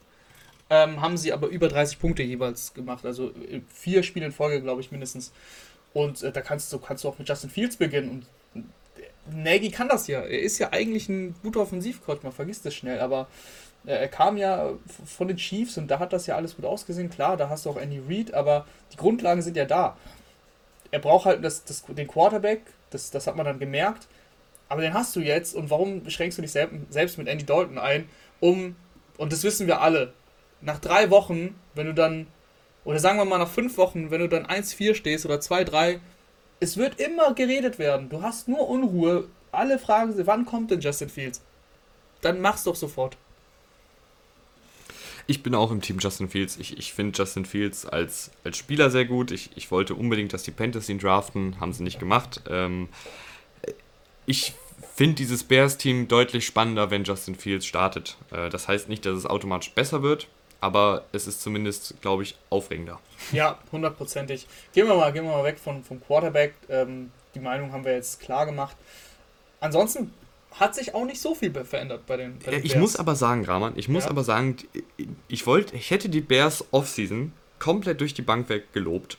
[0.72, 3.04] ähm, haben sie aber über 30 Punkte jeweils gemacht.
[3.04, 5.30] Also äh, vier Spiele in Folge, glaube ich, mindestens.
[5.92, 8.08] Und äh, da kannst du, kannst du auch mit Justin Fields beginnen.
[8.54, 10.20] Und äh, Nagy kann das ja.
[10.20, 13.28] Er ist ja eigentlich ein guter Offensivcoach, man vergisst das schnell, aber
[13.84, 14.72] äh, er kam ja
[15.04, 17.10] von den Chiefs und da hat das ja alles gut ausgesehen.
[17.10, 18.64] Klar, da hast du auch Andy Reid, aber
[18.94, 19.98] die Grundlagen sind ja da.
[20.92, 24.06] Er braucht halt das, das, den Quarterback, das, das hat man dann gemerkt.
[24.68, 28.08] Aber den hast du jetzt und warum beschränkst du dich selbst mit Andy Dalton ein,
[28.40, 28.76] um,
[29.18, 30.12] und das wissen wir alle,
[30.60, 32.26] nach drei Wochen, wenn du dann,
[32.84, 36.00] oder sagen wir mal nach fünf Wochen, wenn du dann 1-4 stehst oder 2-3,
[36.60, 38.08] es wird immer geredet werden.
[38.08, 39.28] Du hast nur Unruhe.
[39.50, 41.42] Alle fragen sich, wann kommt denn Justin Fields?
[42.20, 43.16] Dann mach's doch sofort.
[45.26, 46.56] Ich bin auch im Team Justin Fields.
[46.56, 49.30] Ich, ich finde Justin Fields als, als Spieler sehr gut.
[49.30, 52.40] Ich, ich wollte unbedingt, dass die Panthers ihn draften, haben sie nicht gemacht.
[52.48, 52.88] Ähm,
[54.26, 54.54] ich
[54.94, 58.16] finde dieses Bears-Team deutlich spannender, wenn Justin Fields startet.
[58.30, 60.28] Äh, das heißt nicht, dass es automatisch besser wird
[60.62, 63.00] aber es ist zumindest, glaube ich, aufregender.
[63.32, 64.46] Ja, hundertprozentig.
[64.72, 66.54] Gehen wir mal, gehen wir mal weg von, vom Quarterback.
[66.68, 68.76] Ähm, die Meinung haben wir jetzt klar gemacht.
[69.58, 70.14] Ansonsten
[70.54, 72.80] hat sich auch nicht so viel verändert bei den, bei den Ich Bears.
[72.80, 74.10] muss aber sagen, Rahman, ich muss ja.
[74.10, 74.56] aber sagen,
[75.28, 79.18] ich wollte, ich hätte die Bears Offseason komplett durch die Bank weg gelobt,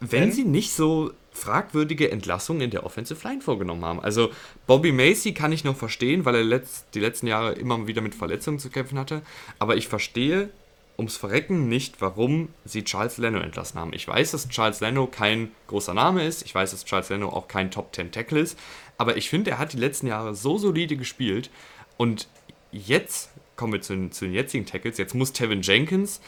[0.00, 4.00] wenn, wenn sie nicht so fragwürdige Entlassungen in der Offensive Line vorgenommen haben.
[4.00, 4.30] Also
[4.66, 8.14] Bobby Macy kann ich noch verstehen, weil er letzt, die letzten Jahre immer wieder mit
[8.14, 9.22] Verletzungen zu kämpfen hatte.
[9.58, 10.50] Aber ich verstehe
[10.96, 13.92] ums Verrecken nicht, warum sie Charles Leno entlassen haben.
[13.92, 16.42] Ich weiß, dass Charles Leno kein großer Name ist.
[16.42, 18.58] Ich weiß, dass Charles Leno auch kein Top 10 Tackle ist.
[18.96, 21.50] Aber ich finde, er hat die letzten Jahre so solide gespielt.
[21.96, 22.28] Und
[22.70, 24.98] jetzt kommen wir zu, zu den jetzigen Tackles.
[24.98, 26.20] Jetzt muss Tevin Jenkins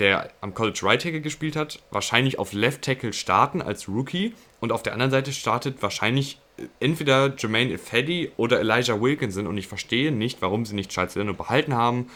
[0.00, 4.72] der am College Right Tackle gespielt hat, wahrscheinlich auf Left Tackle starten als Rookie und
[4.72, 9.68] auf der anderen Seite startet wahrscheinlich äh, entweder Jermaine Ifedi oder Elijah Wilkinson und ich
[9.68, 12.10] verstehe nicht, warum sie nicht Charles Leno behalten haben,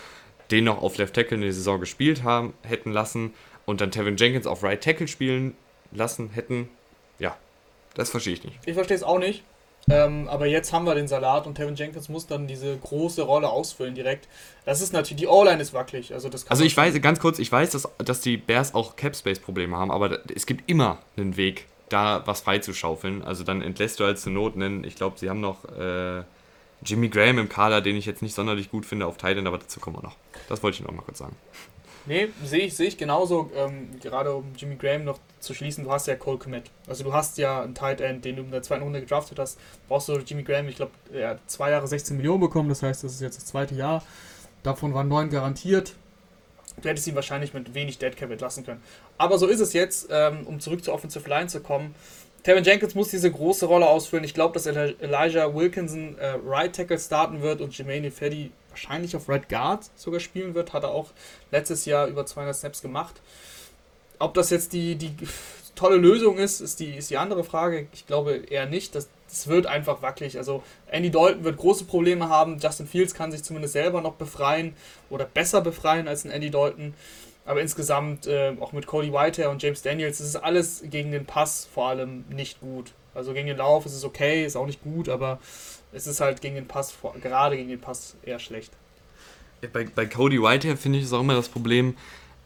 [0.54, 3.34] den noch auf Left Tackle in der Saison gespielt haben, hätten lassen
[3.66, 5.56] und dann Tevin Jenkins auf Right Tackle spielen
[5.90, 6.68] lassen hätten.
[7.18, 7.36] Ja,
[7.94, 8.58] das verstehe ich nicht.
[8.64, 9.42] Ich verstehe es auch nicht.
[9.90, 13.48] Ähm, aber jetzt haben wir den Salat und Tevin Jenkins muss dann diese große Rolle
[13.50, 14.28] ausfüllen direkt.
[14.64, 16.14] Das ist natürlich, die O-Line ist wackelig.
[16.14, 19.76] Also, das also ich weiß, ganz kurz, ich weiß, dass, dass die Bears auch Cap-Space-Probleme
[19.76, 23.22] haben, aber es gibt immer einen Weg, da was freizuschaufeln.
[23.22, 26.22] Also dann entlässt du halt zur Not einen, ich glaube, sie haben noch äh,
[26.84, 29.80] Jimmy Graham im Kader, den ich jetzt nicht sonderlich gut finde auf Titan, aber dazu
[29.80, 30.16] kommen wir noch.
[30.48, 31.36] Das wollte ich noch mal kurz sagen.
[32.06, 33.50] Nee, sehe ich, seh ich genauso.
[33.56, 36.70] Ähm, gerade um Jimmy Graham noch zu schließen, du hast ja Cole Komet.
[36.86, 39.58] Also du hast ja einen Tight End, den du in der zweiten Runde gedraftet hast.
[39.88, 43.04] Brauchst du Jimmy Graham, ich glaube, er hat zwei Jahre 16 Millionen bekommen, das heißt,
[43.04, 44.02] das ist jetzt das zweite Jahr.
[44.62, 45.94] Davon waren neun garantiert.
[46.82, 48.82] Du hättest ihn wahrscheinlich mit wenig Deadcap entlassen können.
[49.16, 51.94] Aber so ist es jetzt, ähm, um zurück zur Offensive Line zu kommen.
[52.44, 54.22] Tevin Jenkins muss diese große Rolle ausfüllen.
[54.22, 59.30] Ich glaube, dass Elijah Wilkinson äh, Right Tackle starten wird und Jermaine Feddy wahrscheinlich auf
[59.30, 60.74] Red Guard sogar spielen wird.
[60.74, 61.08] Hat er auch
[61.50, 63.22] letztes Jahr über 200 Snaps gemacht.
[64.18, 65.16] Ob das jetzt die, die
[65.74, 67.88] tolle Lösung ist, ist die, ist die andere Frage.
[67.94, 68.94] Ich glaube eher nicht.
[68.94, 70.36] Das, das wird einfach wackelig.
[70.36, 72.58] Also Andy Dalton wird große Probleme haben.
[72.58, 74.76] Justin Fields kann sich zumindest selber noch befreien
[75.08, 76.92] oder besser befreien als ein Andy Dalton.
[77.46, 81.26] Aber insgesamt, äh, auch mit Cody Whitehair und James Daniels, ist es alles gegen den
[81.26, 82.92] Pass vor allem nicht gut.
[83.14, 85.38] Also gegen den Lauf ist es okay, ist auch nicht gut, aber
[85.92, 88.72] es ist halt gegen den Pass, gerade gegen den Pass eher schlecht.
[89.72, 91.96] Bei, bei Cody Whitehair finde ich es auch immer das Problem,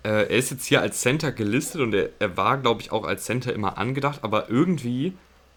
[0.04, 3.04] äh, er ist jetzt hier als Center gelistet und er, er war, glaube ich, auch
[3.04, 5.14] als Center immer angedacht, aber irgendwie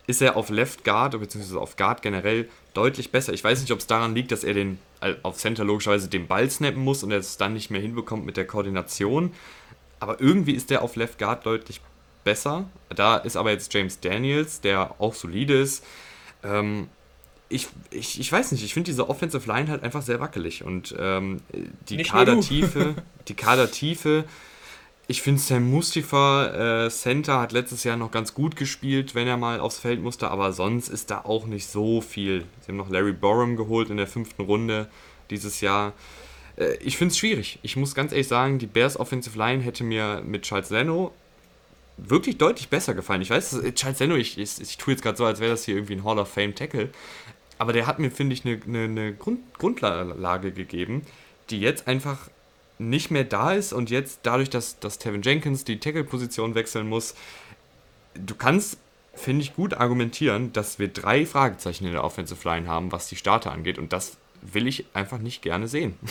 [0.07, 3.33] ist er auf Left Guard, beziehungsweise auf Guard generell deutlich besser.
[3.33, 4.79] Ich weiß nicht, ob es daran liegt, dass er den
[5.23, 8.37] auf Center logischerweise den Ball snappen muss und er es dann nicht mehr hinbekommt mit
[8.37, 9.33] der Koordination.
[9.99, 11.81] Aber irgendwie ist er auf Left Guard deutlich
[12.23, 12.69] besser.
[12.89, 15.83] Da ist aber jetzt James Daniels, der auch solide ist.
[16.43, 16.87] Ähm,
[17.49, 20.95] ich, ich, ich weiß nicht, ich finde diese Offensive Line halt einfach sehr wackelig und
[20.97, 21.41] ähm,
[21.89, 22.95] die nicht Kadertiefe,
[23.27, 24.23] die Kadertiefe,
[25.07, 29.37] ich finde Sam Mustafa äh, Center hat letztes Jahr noch ganz gut gespielt, wenn er
[29.37, 32.45] mal aufs Feld musste, aber sonst ist da auch nicht so viel.
[32.61, 34.89] Sie haben noch Larry Borum geholt in der fünften Runde
[35.29, 35.93] dieses Jahr.
[36.55, 37.59] Äh, ich finde es schwierig.
[37.61, 41.13] Ich muss ganz ehrlich sagen, die Bears Offensive Line hätte mir mit Charles Leno
[41.97, 43.21] wirklich deutlich besser gefallen.
[43.21, 45.65] Ich weiß, äh, Charles Leno, ich, ich, ich tue jetzt gerade so, als wäre das
[45.65, 46.89] hier irgendwie ein Hall of Fame Tackle.
[47.57, 51.03] Aber der hat mir, finde ich, eine, eine, eine Grund, Grundlage gegeben,
[51.49, 52.29] die jetzt einfach
[52.89, 57.15] nicht mehr da ist und jetzt dadurch, dass, dass Tevin Jenkins die Tackle-Position wechseln muss,
[58.13, 58.77] du kannst,
[59.13, 63.15] finde ich, gut argumentieren, dass wir drei Fragezeichen in der Offensive Line haben, was die
[63.15, 65.97] Starter angeht und das will ich einfach nicht gerne sehen.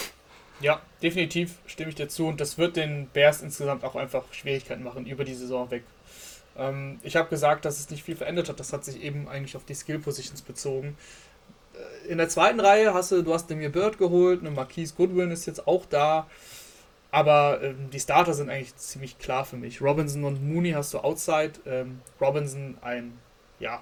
[0.63, 4.83] Ja, definitiv stimme ich dir zu und das wird den Bears insgesamt auch einfach Schwierigkeiten
[4.83, 5.81] machen über die Saison weg.
[6.55, 8.59] Ähm, ich habe gesagt, dass es nicht viel verändert hat.
[8.59, 10.97] Das hat sich eben eigentlich auf die Skill Positions bezogen.
[11.73, 15.31] Äh, in der zweiten Reihe hast du, du hast Demir Bird geholt, eine Marquise Goodwin
[15.31, 16.27] ist jetzt auch da.
[17.11, 19.81] Aber ähm, die Starter sind eigentlich ziemlich klar für mich.
[19.81, 21.53] Robinson und Mooney hast du outside.
[21.65, 23.17] Ähm, Robinson ein,
[23.59, 23.81] ja,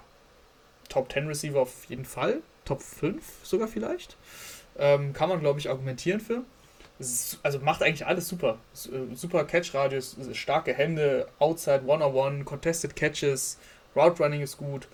[0.88, 2.40] Top 10 Receiver auf jeden Fall.
[2.64, 4.16] Top 5 sogar vielleicht.
[4.78, 6.42] Ähm, kann man, glaube ich, argumentieren für
[7.42, 8.58] also macht eigentlich alles super.
[8.74, 13.58] Äh, super Catch-Radius, starke Hände, Outside, One-on-One, Contested Catches,
[13.96, 14.88] Route Running ist gut.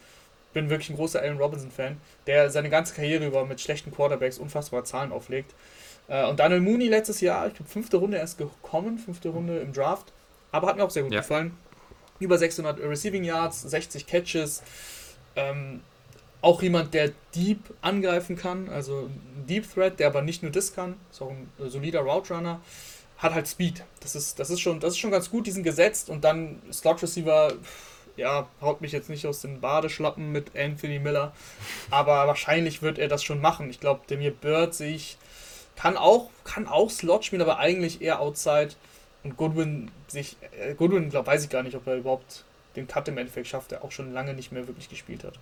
[0.52, 4.84] Bin wirklich ein großer Allen Robinson-Fan, der seine ganze Karriere über mit schlechten Quarterbacks unfassbare
[4.84, 5.52] Zahlen auflegt.
[6.08, 9.72] Äh, und Daniel Mooney letztes Jahr, ich glaube, fünfte Runde erst gekommen, fünfte Runde im
[9.72, 10.12] Draft,
[10.52, 11.20] aber hat mir auch sehr gut ja.
[11.20, 11.56] gefallen.
[12.18, 14.62] Über 600 Receiving Yards, 60 Catches.
[15.34, 15.80] Ähm,
[16.40, 20.74] auch jemand, der deep angreifen kann, also ein Deep Threat, der aber nicht nur das
[20.74, 22.60] kann, ist auch ein solider Route Runner,
[23.18, 23.84] hat halt Speed.
[24.00, 27.02] Das ist, das ist, schon, das ist schon ganz gut, diesen gesetzt und dann Slot
[27.02, 27.52] Receiver,
[28.16, 31.32] ja, haut mich jetzt nicht aus den Badeschlappen mit Anthony Miller,
[31.90, 33.68] aber wahrscheinlich wird er das schon machen.
[33.68, 35.18] Ich glaube, Demir Bird sehe ich,
[35.76, 38.70] kann auch, kann auch Slot spielen, aber eigentlich eher Outside.
[39.22, 42.44] Und Goodwin sich, äh, Goodwin, glaube weiß ich gar nicht, ob er überhaupt
[42.76, 45.34] den Cut im Endeffekt schafft, der auch schon lange nicht mehr wirklich gespielt hat.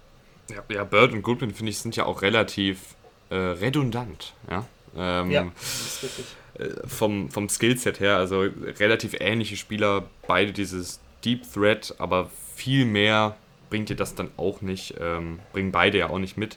[0.50, 2.94] Ja, ja Bird und Goodwin, finde ich, sind ja auch relativ
[3.30, 4.34] äh, redundant.
[4.50, 4.64] Ja,
[4.96, 6.26] ähm, ja das ist wirklich.
[6.58, 8.40] Äh, vom, vom Skillset her, also
[8.78, 13.36] relativ ähnliche Spieler, beide dieses Deep Threat, aber viel mehr
[13.70, 16.56] bringt dir das dann auch nicht, ähm, bringen beide ja auch nicht mit.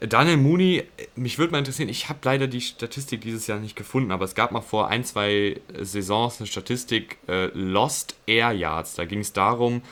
[0.00, 0.84] Daniel Mooney,
[1.16, 4.36] mich würde mal interessieren, ich habe leider die Statistik dieses Jahr nicht gefunden, aber es
[4.36, 8.94] gab mal vor ein, zwei Saisons eine Statistik äh, Lost Air Yards.
[8.94, 9.82] Da ging es darum,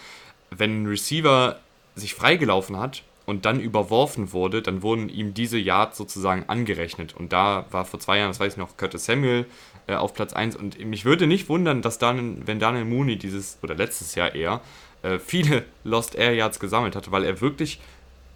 [0.50, 1.58] wenn ein Receiver
[1.96, 7.16] sich freigelaufen hat und dann überworfen wurde, dann wurden ihm diese Yards sozusagen angerechnet.
[7.16, 9.46] Und da war vor zwei Jahren, das weiß ich noch, Curtis Samuel
[9.88, 10.54] äh, auf Platz 1.
[10.54, 14.60] Und mich würde nicht wundern, dass dann, wenn Daniel Mooney dieses, oder letztes Jahr eher,
[15.02, 17.80] äh, viele Lost Air Yards gesammelt hatte, weil er wirklich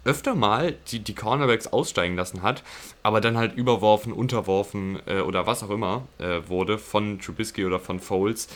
[0.03, 2.63] öfter mal die, die Cornerbacks aussteigen lassen hat,
[3.03, 7.79] aber dann halt überworfen, unterworfen äh, oder was auch immer äh, wurde von Trubisky oder
[7.79, 8.47] von Foles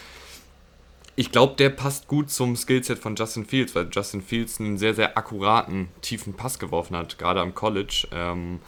[1.16, 4.94] ich glaube, der passt gut zum Skillset von Justin Fields, weil Justin Fields einen sehr,
[4.94, 8.08] sehr akkuraten, tiefen Pass geworfen hat, gerade am College.
[8.12, 8.60] Ähm,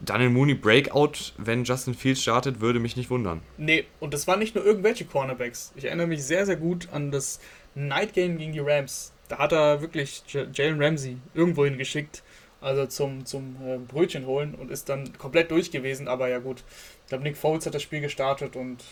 [0.00, 3.42] Daniel Mooney Breakout, wenn Justin Fields startet, würde mich nicht wundern.
[3.56, 5.72] Nee, und das waren nicht nur irgendwelche Cornerbacks.
[5.76, 7.40] Ich erinnere mich sehr, sehr gut an das
[7.74, 9.12] Night Game gegen die Rams.
[9.28, 12.22] Da hat er wirklich Jalen Ramsey irgendwo hingeschickt,
[12.60, 16.08] also zum, zum äh, Brötchen holen und ist dann komplett durch gewesen.
[16.08, 16.62] Aber ja gut,
[17.02, 18.84] ich glaube, Nick Foles hat das Spiel gestartet und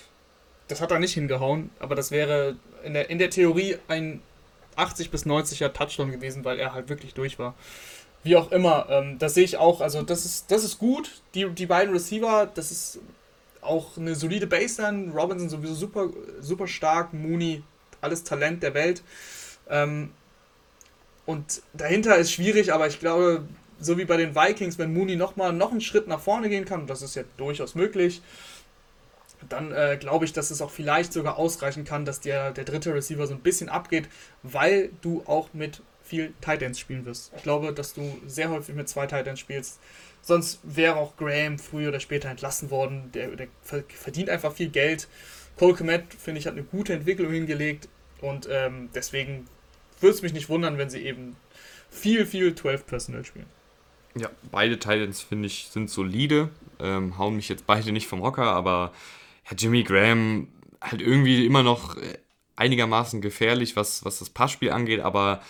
[0.69, 4.23] das hat er nicht hingehauen, aber das wäre in der, in der Theorie ein
[4.77, 7.55] 80 bis 90er Touchdown gewesen, weil er halt wirklich durch war.
[8.25, 9.81] Wie auch immer, ähm, das sehe ich auch.
[9.81, 11.23] Also, das ist, das ist gut.
[11.35, 13.01] Die, die beiden Receiver, das ist
[13.61, 15.13] auch eine solide Baseline.
[15.13, 16.09] Robinson sowieso super,
[16.41, 17.13] super stark.
[17.13, 17.63] Mooney,
[18.01, 19.03] alles Talent der Welt.
[19.69, 20.13] Ähm,
[21.27, 23.47] und dahinter ist schwierig, aber ich glaube,
[23.79, 26.83] so wie bei den Vikings, wenn Mooney nochmal noch einen Schritt nach vorne gehen kann,
[26.83, 28.23] und das ist ja durchaus möglich,
[29.49, 32.95] dann äh, glaube ich, dass es auch vielleicht sogar ausreichen kann, dass der, der dritte
[32.95, 34.09] Receiver so ein bisschen abgeht,
[34.43, 37.33] weil du auch mit viel Tight Ends spielen wirst.
[37.37, 39.81] Ich glaube, dass du sehr häufig mit zwei Tight Ends spielst.
[40.21, 43.11] Sonst wäre auch Graham früher oder später entlassen worden.
[43.13, 45.09] Der, der verdient einfach viel Geld.
[45.59, 47.89] Cole Komet, finde ich, hat eine gute Entwicklung hingelegt
[48.21, 49.47] und ähm, deswegen
[50.03, 51.37] würde es mich nicht wundern, wenn sie eben
[51.91, 53.47] viel, viel 12 Personal spielen.
[54.15, 56.51] Ja, beide Titans finde ich sind solide,
[56.81, 58.93] ähm, hauen mich jetzt beide nicht vom Hocker, aber
[59.51, 60.49] ja, Jimmy Graham
[60.81, 62.19] halt irgendwie immer noch äh,
[62.57, 65.41] einigermaßen gefährlich, was, was das Passspiel angeht, aber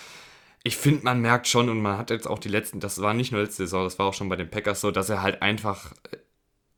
[0.65, 3.33] ich finde, man merkt schon und man hat jetzt auch die letzten, das war nicht
[3.33, 5.93] nur letzte Saison, das war auch schon bei den Packers so, dass er halt einfach
[6.13, 6.19] äh,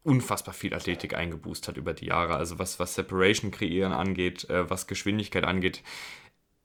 [0.05, 2.37] unfassbar viel Athletik eingeboost hat über die Jahre.
[2.37, 5.83] Also was, was Separation kreieren angeht, äh, was Geschwindigkeit angeht.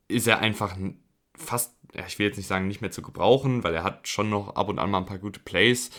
[0.10, 0.76] Ist er einfach
[1.36, 1.76] fast,
[2.08, 4.68] ich will jetzt nicht sagen, nicht mehr zu gebrauchen, weil er hat schon noch ab
[4.68, 5.92] und an mal ein paar gute Plays.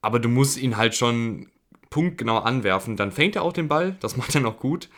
[0.00, 1.50] Aber du musst ihn halt schon
[1.90, 2.96] punktgenau anwerfen.
[2.96, 4.88] Dann fängt er auch den Ball, das macht er noch gut.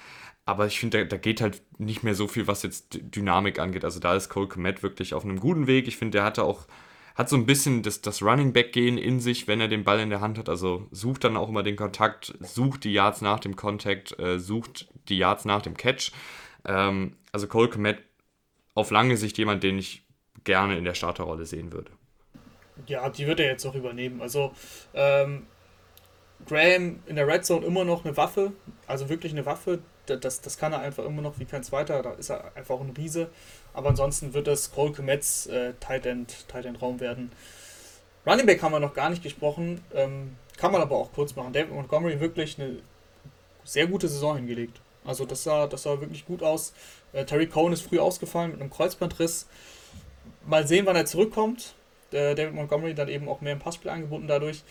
[0.47, 3.85] Aber ich finde, da, da, geht halt nicht mehr so viel, was jetzt Dynamik angeht.
[3.85, 5.89] Also da ist Cole Komet wirklich auf einem guten Weg.
[5.89, 6.66] Ich finde, der hatte auch,
[7.15, 10.01] hat so ein bisschen das, das Running Back gehen in sich, wenn er den Ball
[10.01, 10.51] in der Hand hat.
[10.51, 14.89] Also sucht dann auch immer den Kontakt, sucht die Yards nach dem Contact, äh, sucht
[15.09, 16.12] die Yards nach dem Catch.
[16.66, 17.98] Ähm, also Cole Komet
[18.74, 20.05] auf lange Sicht jemand, den ich
[20.44, 21.90] gerne in der Starterrolle sehen würde.
[22.86, 24.23] Ja, die wird er jetzt auch übernehmen.
[24.23, 24.52] Also
[24.94, 25.47] ähm,
[26.47, 28.52] Graham in der Red Zone immer noch eine Waffe,
[28.86, 29.81] also wirklich eine Waffe.
[30.06, 32.90] Das, das kann er einfach immer noch wie kein zweiter, da ist er einfach ein
[32.97, 33.31] Riese.
[33.73, 37.32] Aber ansonsten wird das Cole Komets äh, Tight, End, Tight End Raum werden.
[38.24, 41.52] Running Back haben wir noch gar nicht gesprochen, ähm, kann man aber auch kurz machen.
[41.52, 42.78] David Montgomery wirklich eine
[43.65, 44.81] sehr gute Saison hingelegt.
[45.05, 46.72] Also das sah, das sah wirklich gut aus.
[47.12, 49.47] Äh, Terry Cohen ist früh ausgefallen mit einem Kreuzbandriss.
[50.47, 51.74] Mal sehen, wann er zurückkommt.
[52.10, 54.62] Äh, David Montgomery dann eben auch mehr im Passspiel eingebunden dadurch.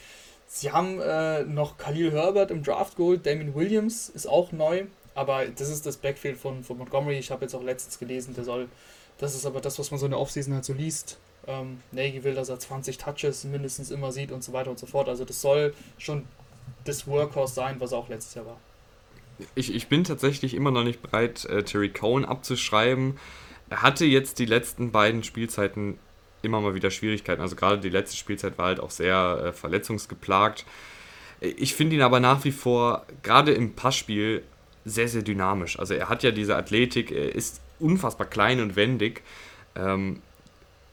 [0.48, 4.86] Sie haben äh, noch Khalil Herbert im Draft geholt, Damien Williams ist auch neu,
[5.16, 7.18] aber das ist das Backfield von, von Montgomery.
[7.18, 8.70] Ich habe jetzt auch letztens gelesen, der soll,
[9.18, 11.18] das ist aber das, was man so in der Offseason halt so liest.
[11.48, 14.86] Ähm, Nagy will, dass er 20 Touches mindestens immer sieht und so weiter und so
[14.86, 15.10] fort.
[15.10, 16.28] Also das soll schon
[16.86, 18.58] das Workhorse sein, was er auch letztes Jahr war.
[19.56, 23.18] Ich, ich bin tatsächlich immer noch nicht bereit, äh, Terry Cohen abzuschreiben.
[23.70, 25.98] Er hatte jetzt die letzten beiden Spielzeiten
[26.42, 27.42] immer mal wieder Schwierigkeiten.
[27.42, 30.66] Also gerade die letzte Spielzeit war halt auch sehr äh, verletzungsgeplagt.
[31.40, 34.44] Ich finde ihn aber nach wie vor, gerade im Passspiel,
[34.86, 35.80] sehr, sehr dynamisch.
[35.80, 39.22] Also er hat ja diese Athletik, er ist unfassbar klein und wendig.
[39.76, 40.22] Ähm,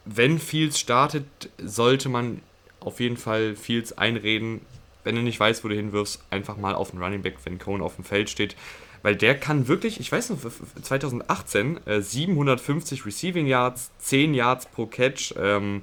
[0.04, 1.26] wenn Fields startet,
[1.62, 2.42] sollte man
[2.80, 4.60] auf jeden Fall Fields einreden,
[5.04, 7.82] wenn du nicht weißt, wo du hinwirfst, einfach mal auf den Running Back, wenn Cohen
[7.82, 8.56] auf dem Feld steht.
[9.02, 10.38] Weil der kann wirklich, ich weiß noch,
[10.82, 15.34] 2018 äh, 750 Receiving Yards, 10 Yards pro Catch.
[15.38, 15.82] Ähm,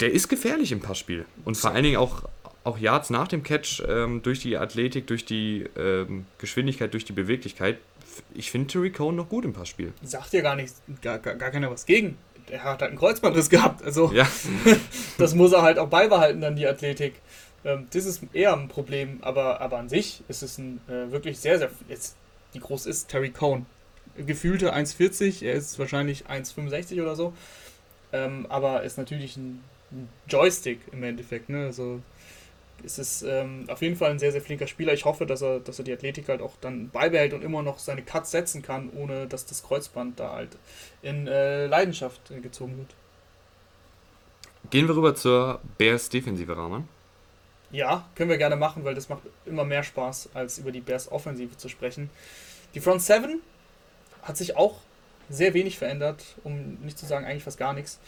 [0.00, 1.24] der ist gefährlich im Passspiel.
[1.44, 2.22] Und vor allen Dingen auch,
[2.64, 7.14] auch Yards nach dem Catch ähm, durch die Athletik, durch die ähm, Geschwindigkeit, durch die
[7.14, 7.78] Beweglichkeit.
[8.34, 9.92] Ich finde Terry Cohen noch gut im Passspiel.
[10.02, 12.18] Sagt ja gar nichts, gar, gar, gar keiner was gegen.
[12.48, 13.82] Er hat halt einen Kreuzbandriss gehabt.
[13.82, 14.26] Also ja.
[15.18, 17.14] das muss er halt auch beibehalten, dann die Athletik.
[17.66, 21.38] Ähm, das ist eher ein Problem, aber, aber an sich ist es ein äh, wirklich
[21.40, 21.70] sehr, sehr.
[21.88, 22.16] Jetzt,
[22.52, 23.66] wie groß ist Terry Cohn?
[24.16, 27.34] Gefühlte 1,40, er ist wahrscheinlich 1,65 oder so.
[28.12, 31.48] Ähm, aber ist natürlich ein, ein, Joystick im Endeffekt.
[31.48, 31.66] Ne?
[31.66, 32.00] Also
[32.84, 34.92] es ist ähm, auf jeden Fall ein sehr, sehr flinker Spieler.
[34.92, 37.80] Ich hoffe, dass er, dass er die Athletik halt auch dann beibehält und immer noch
[37.80, 40.56] seine Cuts setzen kann, ohne dass das Kreuzband da halt
[41.02, 42.94] in äh, Leidenschaft äh, gezogen wird.
[44.70, 46.88] Gehen wir rüber zur Bears Defensive, Rahman.
[47.76, 51.12] Ja, können wir gerne machen, weil das macht immer mehr Spaß, als über die Bears
[51.12, 52.08] Offensive zu sprechen.
[52.74, 53.42] Die Front 7
[54.22, 54.76] hat sich auch
[55.28, 57.98] sehr wenig verändert, um nicht zu sagen eigentlich fast gar nichts.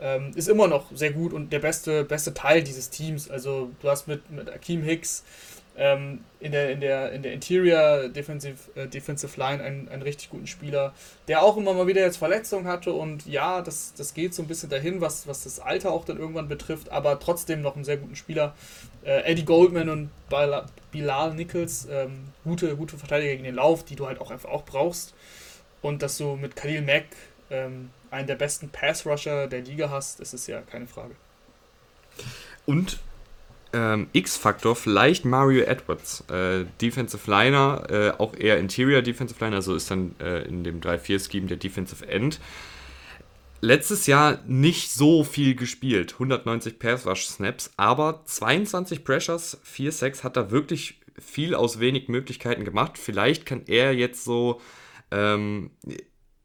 [0.00, 3.30] Ähm, ist immer noch sehr gut und der beste, beste Teil dieses Teams.
[3.30, 5.22] Also du hast mit, mit Akeem Hicks
[5.76, 10.30] ähm, in, der, in, der, in der Interior Defensive, äh, Defensive Line einen, einen richtig
[10.30, 10.92] guten Spieler,
[11.28, 14.48] der auch immer mal wieder jetzt Verletzungen hatte und ja, das, das geht so ein
[14.48, 17.96] bisschen dahin, was, was das Alter auch dann irgendwann betrifft, aber trotzdem noch einen sehr
[17.96, 18.54] guten Spieler.
[19.04, 24.06] Äh, Eddie Goldman und Bilal Nichols, ähm, gute, gute Verteidiger gegen den Lauf, die du
[24.06, 25.14] halt auch einfach auch brauchst.
[25.80, 27.06] Und dass du mit Khalil Mack
[27.50, 31.16] ähm, einen der besten Pass-Rusher der Liga hast, das ist ja keine Frage.
[32.66, 33.00] Und
[33.72, 39.74] ähm, X-Faktor vielleicht Mario Edwards, äh, Defensive Liner, äh, auch eher Interior Defensive Liner, also
[39.74, 42.38] ist dann äh, in dem 3-4-Scheme der Defensive End.
[43.64, 50.24] Letztes Jahr nicht so viel gespielt, 190 Pass Rush Snaps, aber 22 Pressures, 4 Sacks
[50.24, 52.98] hat er wirklich viel aus wenig Möglichkeiten gemacht.
[52.98, 54.60] Vielleicht kann er jetzt so
[55.12, 55.70] ähm,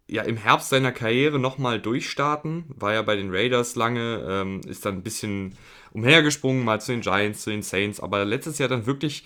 [0.07, 2.65] ja, im Herbst seiner Karriere nochmal durchstarten.
[2.67, 5.55] War ja bei den Raiders lange, ähm, ist dann ein bisschen
[5.93, 9.25] umhergesprungen, mal zu den Giants, zu den Saints, aber letztes Jahr dann wirklich,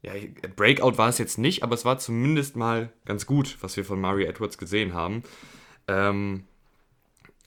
[0.00, 0.12] ja,
[0.56, 4.00] Breakout war es jetzt nicht, aber es war zumindest mal ganz gut, was wir von
[4.00, 5.22] Mario Edwards gesehen haben.
[5.86, 6.44] Ähm,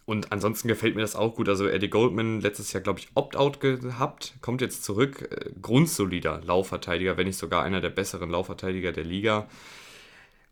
[0.06, 1.48] und ansonsten gefällt mir das auch gut.
[1.48, 5.30] Also Eddie Goldman letztes Jahr, glaube ich, Opt-out gehabt, kommt jetzt zurück.
[5.32, 9.48] Äh, grundsolider Laufverteidiger, wenn nicht sogar einer der besseren Laufverteidiger der Liga.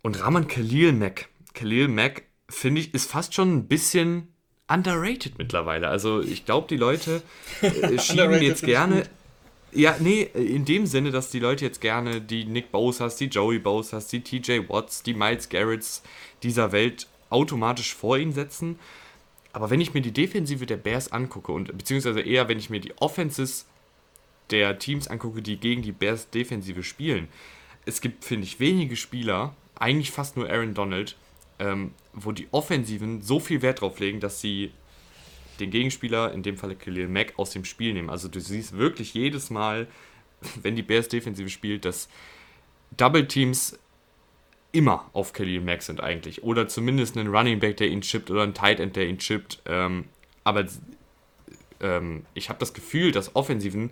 [0.01, 1.27] Und Rahman Khalil Mack.
[1.53, 4.29] Khalil Mack, finde ich, ist fast schon ein bisschen
[4.69, 5.89] underrated mittlerweile.
[5.89, 7.21] Also ich glaube, die Leute
[7.61, 9.03] äh, schieben jetzt gerne.
[9.73, 13.59] Ja, nee, in dem Sinne, dass die Leute jetzt gerne die Nick Bosas, die Joey
[13.59, 16.03] Bosas, die TJ Watts, die Miles Garretts
[16.43, 18.79] dieser Welt automatisch vor ihn setzen.
[19.53, 22.79] Aber wenn ich mir die Defensive der Bears angucke und beziehungsweise eher, wenn ich mir
[22.79, 23.67] die Offenses
[24.49, 27.27] der Teams angucke, die gegen die Bears Defensive spielen,
[27.85, 31.15] es gibt, finde ich, wenige Spieler, eigentlich fast nur Aaron Donald,
[31.59, 34.71] ähm, wo die Offensiven so viel Wert drauf legen, dass sie
[35.59, 38.09] den Gegenspieler, in dem Falle Khalil Mack, aus dem Spiel nehmen.
[38.09, 39.87] Also du siehst wirklich jedes Mal,
[40.61, 42.09] wenn die Bears Defensive spielt, dass
[42.97, 43.77] Double Teams
[44.71, 46.43] immer auf Khalil Mack sind eigentlich.
[46.43, 49.61] Oder zumindest einen Running Back, der ihn chippt oder ein Tight End, der ihn chippt.
[49.65, 50.05] Ähm,
[50.43, 50.65] aber
[51.81, 53.91] ähm, ich habe das Gefühl, dass Offensiven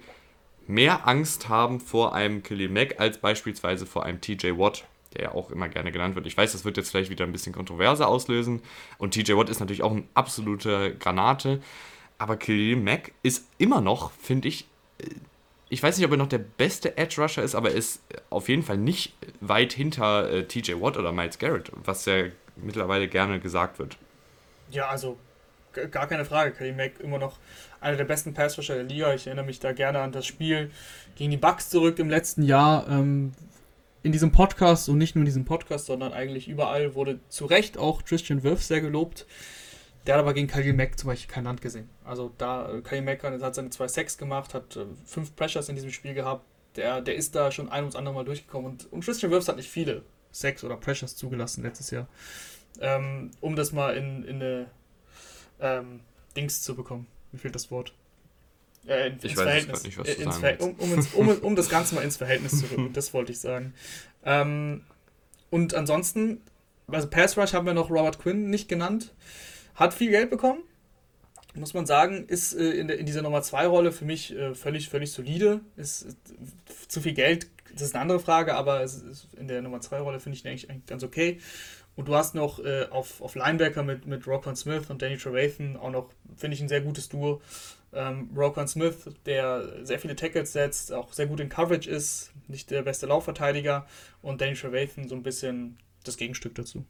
[0.68, 5.32] mehr Angst haben vor einem Khalil Mack als beispielsweise vor einem TJ Watt, der ja
[5.34, 6.28] auch immer gerne genannt wird.
[6.28, 8.62] Ich weiß, das wird jetzt vielleicht wieder ein bisschen Kontroverse auslösen.
[8.98, 11.62] Und TJ Watt ist natürlich auch ein absoluter Granate.
[12.18, 14.68] Aber Khalil Mack ist immer noch, finde ich,
[15.00, 15.06] äh,
[15.70, 18.50] ich weiß nicht, ob er noch der beste Edge Rusher ist, aber er ist auf
[18.50, 22.26] jeden Fall nicht weit hinter äh, TJ Watt oder Miles Garrett, was ja
[22.56, 23.98] mittlerweile gerne gesagt wird.
[24.72, 25.18] Ja, also
[25.92, 26.52] gar keine Frage.
[26.52, 27.38] Khalil Mack immer noch
[27.82, 29.14] einer der besten Pass Rusher der Liga.
[29.14, 30.72] Ich erinnere mich da gerne an das Spiel
[31.16, 32.88] gegen die Bucks zurück im letzten Jahr.
[32.90, 33.34] Ähm,
[34.02, 37.78] in diesem Podcast und nicht nur in diesem Podcast, sondern eigentlich überall wurde zu Recht
[37.78, 39.26] auch Christian Wirth sehr gelobt.
[40.06, 41.90] Der hat aber gegen Khalil Mack zum Beispiel kein Land gesehen.
[42.04, 45.76] Also da, äh, Khalil Mack hat seine zwei Sacks gemacht, hat äh, fünf Pressures in
[45.76, 46.46] diesem Spiel gehabt.
[46.76, 48.72] Der, der ist da schon ein ums andere Mal durchgekommen.
[48.72, 52.08] Und, und Christian Wirfs hat nicht viele Sacks oder Pressures zugelassen letztes Jahr.
[52.80, 54.68] Ähm, um das mal in, in eine
[55.60, 56.02] ähm,
[56.36, 57.08] Dings zu bekommen.
[57.32, 57.94] Mir fehlt das Wort.
[58.88, 59.84] Äh, in, ich weiß Verhältnis.
[59.84, 62.60] nicht, was du ins sagen um, um, ins, um, um, das Ganze mal ins Verhältnis
[62.60, 62.94] zu rücken.
[62.94, 63.74] das wollte ich sagen.
[64.24, 64.84] Ähm,
[65.50, 66.42] und ansonsten,
[66.88, 69.14] also Pass Rush haben wir noch Robert Quinn nicht genannt.
[69.80, 70.60] Hat viel Geld bekommen,
[71.56, 74.54] muss man sagen, ist äh, in, der, in, dieser Nummer 2 Rolle für mich äh,
[74.54, 75.62] völlig, völlig solide.
[75.78, 76.18] Ist, ist,
[76.90, 78.86] zu viel Geld, das ist eine andere Frage, aber
[79.38, 81.40] in der Nummer 2 Rolle finde ich ihn eigentlich, eigentlich ganz okay.
[81.96, 85.78] Und du hast noch äh, auf, auf Linebacker mit, mit Roquan Smith und Danny Trevathan
[85.78, 87.42] auch noch, finde ich, ein sehr gutes Duo.
[87.94, 92.70] Ähm, Roquan Smith, der sehr viele Tackles setzt, auch sehr gut in Coverage ist, nicht
[92.70, 93.88] der beste Laufverteidiger.
[94.22, 96.84] Und Danny Trevathan so ein bisschen das Gegenstück dazu.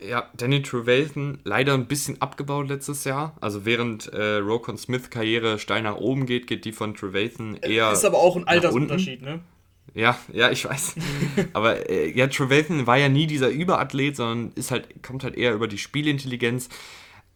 [0.00, 3.36] Ja, Danny Trevathan leider ein bisschen abgebaut letztes Jahr.
[3.40, 7.90] Also während äh, Rokon Smith Karriere steil nach oben geht, geht die von Trevathan eher.
[7.90, 9.40] Ist aber auch ein Altersunterschied, ne?
[9.94, 10.94] Ja, ja, ich weiß.
[11.52, 15.52] aber äh, ja, Trevathan war ja nie dieser Überathlet, sondern ist halt, kommt halt eher
[15.52, 16.68] über die Spielintelligenz.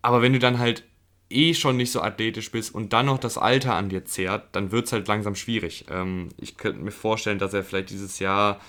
[0.01, 0.85] Aber wenn du dann halt
[1.31, 4.71] eh schon nicht so athletisch bist und dann noch das Alter an dir zehrt, dann
[4.71, 5.87] wird es halt langsam schwierig.
[5.91, 8.61] Ähm, ich könnte mir vorstellen, dass er vielleicht dieses Jahr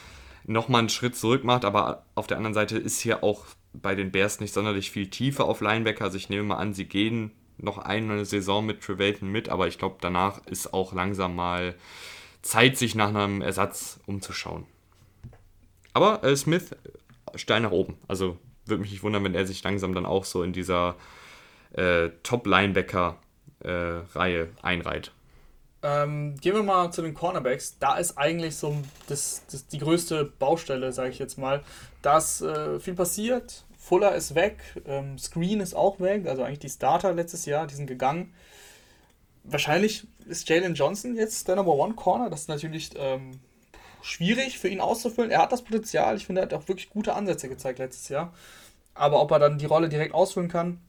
[0.45, 4.11] nochmal einen Schritt zurück macht, aber auf der anderen Seite ist hier auch bei den
[4.11, 6.05] Bears nicht sonderlich viel Tiefe auf Linebacker.
[6.05, 9.77] Also ich nehme mal an, sie gehen noch eine Saison mit Trevathan mit, aber ich
[9.77, 11.75] glaube, danach ist auch langsam mal
[12.41, 14.65] Zeit, sich nach einem Ersatz umzuschauen.
[15.93, 16.75] Aber äh, Smith
[17.35, 17.97] steil nach oben.
[18.07, 20.95] Also würde mich nicht wundern, wenn er sich langsam dann auch so in dieser
[21.73, 25.11] äh, Top-Linebacker-Reihe äh, einreiht.
[25.83, 27.77] Ähm, gehen wir mal zu den Cornerbacks.
[27.77, 28.75] Da ist eigentlich so
[29.07, 31.61] das, das die größte Baustelle, sage ich jetzt mal.
[32.01, 33.65] Da ist äh, viel passiert.
[33.77, 37.75] Fuller ist weg, ähm, Screen ist auch weg, also eigentlich die Starter letztes Jahr, die
[37.75, 38.33] sind gegangen.
[39.43, 42.29] Wahrscheinlich ist Jalen Johnson jetzt der Number One Corner.
[42.29, 43.41] Das ist natürlich ähm,
[44.01, 45.31] schwierig für ihn auszufüllen.
[45.31, 46.15] Er hat das Potenzial.
[46.15, 48.33] Ich finde, er hat auch wirklich gute Ansätze gezeigt letztes Jahr.
[48.93, 50.79] Aber ob er dann die Rolle direkt ausfüllen kann,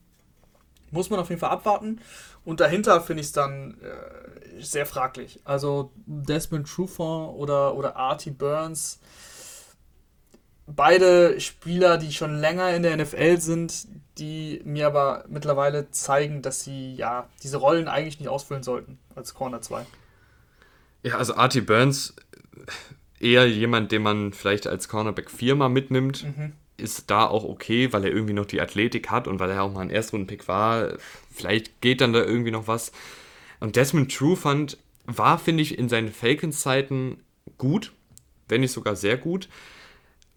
[0.95, 2.01] muss man auf jeden Fall abwarten.
[2.45, 5.41] Und dahinter finde ich es dann äh, sehr fraglich.
[5.45, 9.01] Also Desmond Trufant oder, oder Artie Burns,
[10.67, 13.87] beide Spieler, die schon länger in der NFL sind,
[14.19, 19.35] die mir aber mittlerweile zeigen, dass sie ja diese Rollen eigentlich nicht ausfüllen sollten als
[19.35, 19.85] Corner 2.
[21.03, 22.15] Ja, also Artie Burns
[23.19, 26.23] eher jemand, den man vielleicht als Cornerback 4 mal mitnimmt.
[26.25, 29.63] Mhm ist da auch okay, weil er irgendwie noch die Athletik hat und weil er
[29.63, 30.95] auch mal ein Erstrundenpick war.
[31.33, 32.93] Vielleicht geht dann da irgendwie noch was.
[33.61, 37.19] Und Desmond Trufant war, finde ich, in seinen Falcons-Zeiten
[37.59, 37.93] gut,
[38.49, 39.49] wenn nicht sogar sehr gut.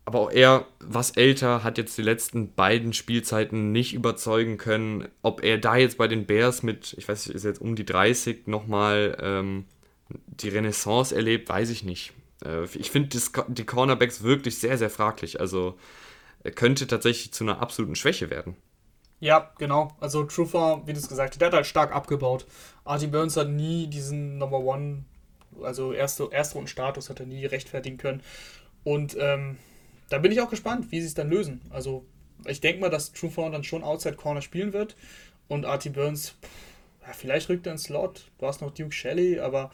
[0.05, 5.09] Aber auch er, was älter, hat jetzt die letzten beiden Spielzeiten nicht überzeugen können.
[5.21, 7.85] Ob er da jetzt bei den Bears mit, ich weiß nicht, ist jetzt um die
[7.85, 9.65] 30 nochmal ähm,
[10.09, 12.13] die Renaissance erlebt, weiß ich nicht.
[12.45, 13.19] Äh, ich finde
[13.49, 15.41] die Cornerbacks wirklich sehr, sehr fraglich.
[15.41, 15.77] Also
[16.51, 18.55] könnte tatsächlich zu einer absoluten Schwäche werden.
[19.19, 19.95] Ja, genau.
[19.99, 22.45] Also Truther, wie du es gesagt hast, der hat halt stark abgebaut.
[22.85, 25.05] Artie Burns hat nie diesen Number One,
[25.61, 28.21] also erste, erste und Status hat er nie rechtfertigen können.
[28.83, 29.57] Und ähm,
[30.09, 31.61] da bin ich auch gespannt, wie sie es dann lösen.
[31.71, 32.05] Also
[32.45, 34.95] ich denke mal, dass Truther dann schon Outside Corner spielen wird
[35.47, 36.35] und Artie Burns,
[37.01, 38.29] ja, vielleicht rückt er ins Slot.
[38.37, 39.71] Du hast noch Duke Shelley, aber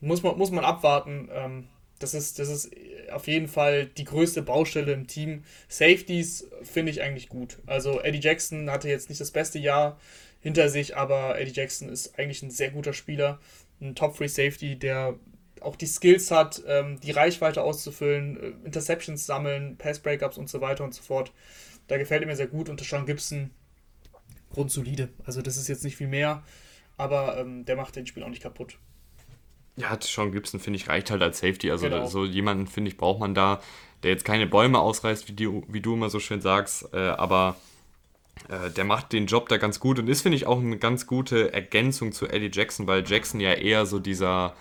[0.00, 1.28] muss man, muss man abwarten.
[1.32, 2.70] Ähm, das ist, das ist
[3.10, 5.44] auf jeden Fall die größte Baustelle im Team.
[5.68, 7.58] Safeties finde ich eigentlich gut.
[7.66, 9.98] Also Eddie Jackson hatte jetzt nicht das beste Jahr
[10.40, 13.40] hinter sich, aber Eddie Jackson ist eigentlich ein sehr guter Spieler.
[13.80, 15.18] Ein Top-Free-Safety, der
[15.60, 20.84] auch die Skills hat, ähm, die Reichweite auszufüllen, äh, Interceptions sammeln, Pass-Breakups und so weiter
[20.84, 21.32] und so fort.
[21.88, 23.50] Da gefällt er mir sehr gut und Sean Gibson
[24.50, 25.08] grundsolide.
[25.24, 26.44] Also das ist jetzt nicht viel mehr,
[26.96, 28.78] aber ähm, der macht den Spiel auch nicht kaputt.
[29.78, 31.70] Ja, Sean Gibson, finde ich, reicht halt als Safety.
[31.70, 32.06] Also genau.
[32.06, 33.60] so jemanden, finde ich, braucht man da,
[34.02, 37.56] der jetzt keine Bäume ausreißt, wie, die, wie du immer so schön sagst, äh, aber
[38.48, 41.06] äh, der macht den Job da ganz gut und ist, finde ich, auch eine ganz
[41.06, 44.54] gute Ergänzung zu Eddie Jackson, weil Jackson ja eher so dieser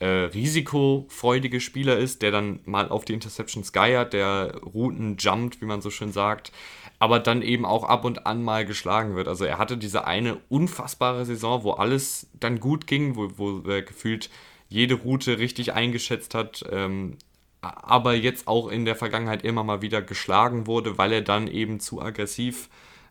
[0.00, 5.66] äh, risikofreudige Spieler ist, der dann mal auf die Interceptions geiert, der Routen jumpt, wie
[5.66, 6.52] man so schön sagt,
[6.98, 9.28] aber dann eben auch ab und an mal geschlagen wird.
[9.28, 13.82] Also er hatte diese eine unfassbare Saison, wo alles dann gut ging, wo, wo er
[13.82, 14.30] gefühlt
[14.68, 17.16] jede Route richtig eingeschätzt hat, ähm,
[17.60, 21.80] aber jetzt auch in der Vergangenheit immer mal wieder geschlagen wurde, weil er dann eben
[21.80, 22.68] zu aggressiv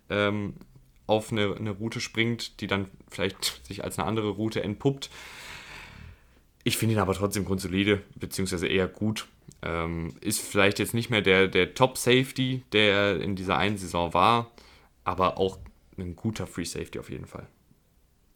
[0.10, 0.54] ähm,
[1.08, 5.10] auf eine, eine Route springt, die dann vielleicht sich als eine andere Route entpuppt.
[6.64, 9.28] Ich finde ihn aber trotzdem grundsolide, beziehungsweise eher gut.
[9.62, 14.52] Ähm, ist vielleicht jetzt nicht mehr der, der Top-Safety, der in dieser einen Saison war,
[15.04, 15.58] aber auch
[15.98, 17.48] ein guter Free Safety auf jeden Fall.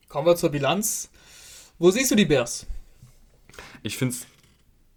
[0.07, 1.09] Kommen wir zur Bilanz.
[1.79, 2.65] Wo siehst du die Bears?
[3.83, 4.15] Ich finde,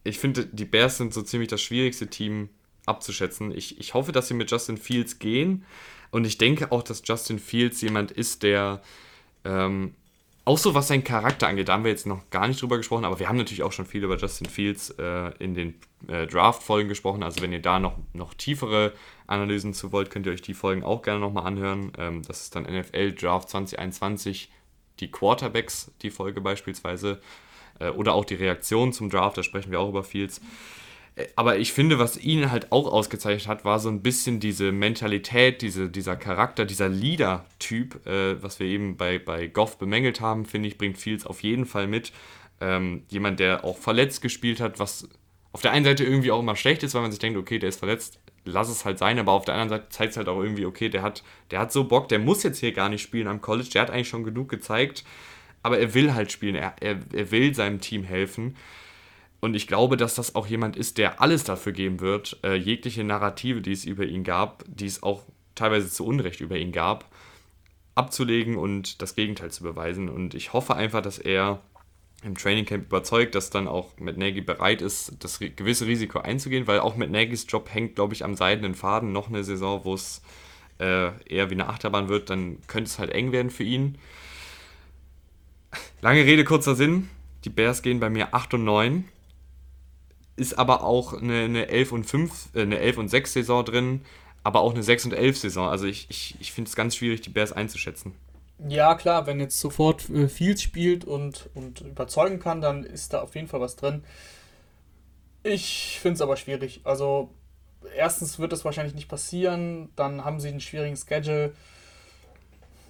[0.05, 2.49] ich finde, die Bears sind so ziemlich das schwierigste Team
[2.87, 3.53] abzuschätzen.
[3.53, 5.65] Ich, ich hoffe, dass sie mit Justin Fields gehen.
[6.11, 8.82] Und ich denke auch, dass Justin Fields jemand ist, der
[9.45, 9.95] ähm,
[10.51, 13.05] auch so was seinen Charakter angeht, da haben wir jetzt noch gar nicht drüber gesprochen,
[13.05, 15.75] aber wir haben natürlich auch schon viel über Justin Fields äh, in den
[16.09, 17.23] äh, Draft-Folgen gesprochen.
[17.23, 18.93] Also wenn ihr da noch, noch tiefere
[19.29, 21.93] Analysen zu wollt, könnt ihr euch die Folgen auch gerne nochmal anhören.
[21.99, 24.51] Ähm, das ist dann NFL Draft 2021,
[24.99, 27.21] die Quarterbacks, die Folge beispielsweise.
[27.79, 30.41] Äh, oder auch die Reaktion zum Draft, da sprechen wir auch über Fields
[31.37, 35.63] aber ich finde, was ihn halt auch ausgezeichnet hat, war so ein bisschen diese Mentalität,
[35.63, 40.69] diese, dieser Charakter, dieser Leader-Typ, äh, was wir eben bei, bei Goff bemängelt haben, finde
[40.69, 42.13] ich, bringt Fields auf jeden Fall mit.
[42.61, 45.09] Ähm, jemand, der auch verletzt gespielt hat, was
[45.53, 47.69] auf der einen Seite irgendwie auch immer schlecht ist, weil man sich denkt, okay, der
[47.71, 50.41] ist verletzt, lass es halt sein, aber auf der anderen Seite zeigt es halt auch
[50.43, 53.27] irgendwie, okay, der hat, der hat so Bock, der muss jetzt hier gar nicht spielen
[53.27, 55.05] am College, der hat eigentlich schon genug gezeigt,
[55.63, 58.57] aber er will halt spielen, er, er, er will seinem Team helfen.
[59.41, 63.05] Und ich glaube, dass das auch jemand ist, der alles dafür geben wird, äh, jegliche
[63.05, 65.23] Narrative, die es über ihn gab, die es auch
[65.55, 67.11] teilweise zu Unrecht über ihn gab,
[67.95, 70.09] abzulegen und das Gegenteil zu beweisen.
[70.09, 71.61] Und ich hoffe einfach, dass er
[72.23, 76.81] im Trainingcamp überzeugt, dass dann auch mit Nagy bereit ist, das gewisse Risiko einzugehen, weil
[76.81, 80.21] auch mit Nagys Job hängt, glaube ich, am seidenen Faden noch eine Saison, wo es
[80.79, 83.97] äh, eher wie eine Achterbahn wird, dann könnte es halt eng werden für ihn.
[86.03, 87.09] Lange Rede, kurzer Sinn.
[87.45, 89.05] Die Bears gehen bei mir 8 und 9
[90.41, 94.01] ist aber auch eine, eine 11 und 5, äh, eine 11 und 6 Saison drin,
[94.43, 95.69] aber auch eine 6 und 11 Saison.
[95.69, 98.15] Also ich, ich, ich finde es ganz schwierig, die Bears einzuschätzen.
[98.67, 103.21] Ja, klar, wenn jetzt sofort äh, Fields spielt und, und überzeugen kann, dann ist da
[103.21, 104.03] auf jeden Fall was drin.
[105.43, 106.81] Ich finde es aber schwierig.
[106.85, 107.31] Also,
[107.97, 111.53] erstens wird das wahrscheinlich nicht passieren, dann haben sie einen schwierigen Schedule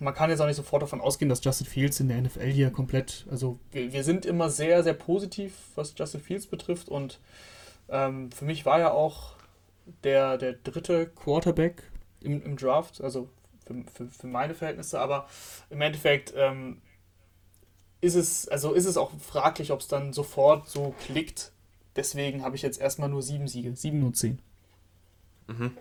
[0.00, 2.70] man kann jetzt auch nicht sofort davon ausgehen, dass Justin Fields in der NFL hier
[2.70, 7.20] komplett, also wir, wir sind immer sehr, sehr positiv, was Justin Fields betrifft und
[7.88, 9.36] ähm, für mich war ja auch
[10.04, 11.82] der, der dritte Quarterback
[12.20, 13.28] im, im Draft, also
[13.66, 15.28] für, für, für meine Verhältnisse, aber
[15.68, 16.80] im Endeffekt ähm,
[18.00, 21.52] ist es, also ist es auch fraglich, ob es dann sofort so klickt.
[21.96, 24.40] Deswegen habe ich jetzt erstmal nur sieben Siege, sieben und zehn.
[25.48, 25.76] Mhm.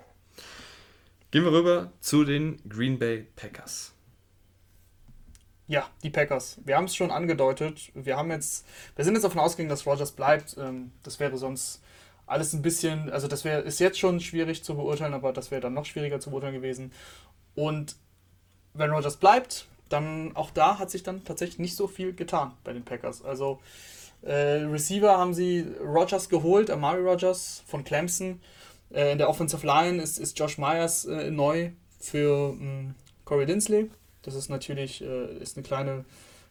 [1.31, 3.93] Gehen wir rüber zu den Green Bay Packers.
[5.69, 6.57] Ja, die Packers.
[6.65, 7.91] Wir haben es schon angedeutet.
[7.93, 8.65] Wir haben jetzt,
[8.95, 10.57] wir sind jetzt davon ausgegangen, dass Rogers bleibt.
[10.57, 11.83] Ähm, das wäre sonst
[12.25, 15.61] alles ein bisschen, also das wäre ist jetzt schon schwierig zu beurteilen, aber das wäre
[15.61, 16.91] dann noch schwieriger zu beurteilen gewesen.
[17.53, 17.97] Und
[18.73, 22.73] wenn Rogers bleibt, dann auch da hat sich dann tatsächlich nicht so viel getan bei
[22.73, 23.23] den Packers.
[23.23, 23.59] Also
[24.23, 24.33] äh,
[24.63, 28.41] Receiver haben sie Rogers geholt, Amari Rogers von Clemson.
[28.91, 31.69] Äh, in der Offensive Line ist, ist Josh Myers äh, neu
[31.99, 33.91] für mh, Corey Dinsley.
[34.21, 36.05] Das ist natürlich äh, ist eine kleine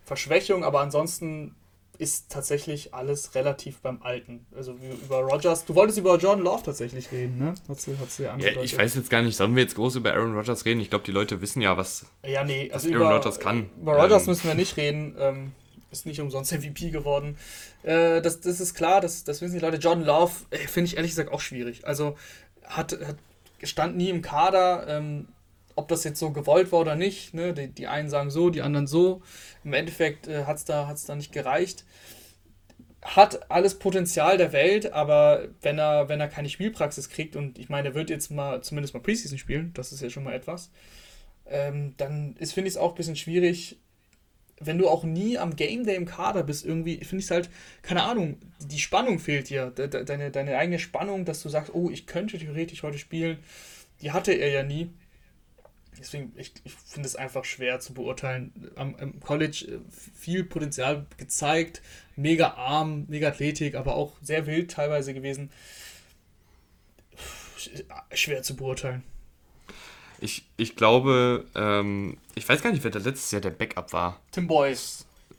[0.04, 1.54] Verschwächung, aber ansonsten
[1.98, 4.46] ist tatsächlich alles relativ beim Alten.
[4.56, 4.72] Also
[5.04, 5.64] über Rogers.
[5.64, 7.54] Du wolltest über Jordan Love tatsächlich reden, ne?
[7.68, 10.12] Hat sie, hat sie ja, ich weiß jetzt gar nicht, sollen wir jetzt groß über
[10.12, 10.80] Aaron Rodgers reden?
[10.80, 13.68] Ich glaube, die Leute wissen ja, was, ja, nee, also Aaron Rodgers kann.
[13.80, 15.16] Über Rodgers ähm, müssen wir nicht reden.
[15.18, 15.52] Ähm,
[15.90, 17.36] ist nicht umsonst MVP geworden.
[17.82, 19.78] Äh, das, das ist klar, das, das wissen die Leute.
[19.78, 21.86] Jordan Love äh, finde ich ehrlich gesagt auch schwierig.
[21.86, 22.16] Also
[22.64, 23.16] hat, hat
[23.62, 24.86] stand nie im Kader.
[24.86, 25.28] Ähm,
[25.78, 27.34] ob das jetzt so gewollt war oder nicht.
[27.34, 27.54] Ne?
[27.54, 29.22] Die, die einen sagen so, die anderen so.
[29.64, 31.84] Im Endeffekt äh, hat es da, hat's da nicht gereicht.
[33.02, 37.68] Hat alles Potenzial der Welt, aber wenn er, wenn er keine Spielpraxis kriegt, und ich
[37.68, 40.70] meine, er wird jetzt mal zumindest mal Preseason spielen, das ist ja schon mal etwas,
[41.46, 43.78] ähm, dann ist, finde ich es auch ein bisschen schwierig,
[44.60, 47.48] wenn du auch nie am Game Day im Kader bist, irgendwie, finde ich es halt,
[47.82, 49.70] keine Ahnung, die Spannung fehlt dir.
[49.70, 53.38] Deine, deine eigene Spannung, dass du sagst, oh, ich könnte theoretisch heute spielen
[54.00, 54.90] die hatte er ja nie.
[55.98, 58.70] Deswegen, ich, ich finde es einfach schwer zu beurteilen.
[58.76, 59.78] Am, am, College äh,
[60.14, 61.82] viel Potenzial gezeigt,
[62.16, 65.50] mega arm, mega Athletik, aber auch sehr wild teilweise gewesen.
[68.12, 69.02] Schwer zu beurteilen.
[70.20, 74.20] Ich, ich glaube, ähm, ich weiß gar nicht, wer da letztes Jahr der Backup war.
[74.32, 74.76] Tim Boyle.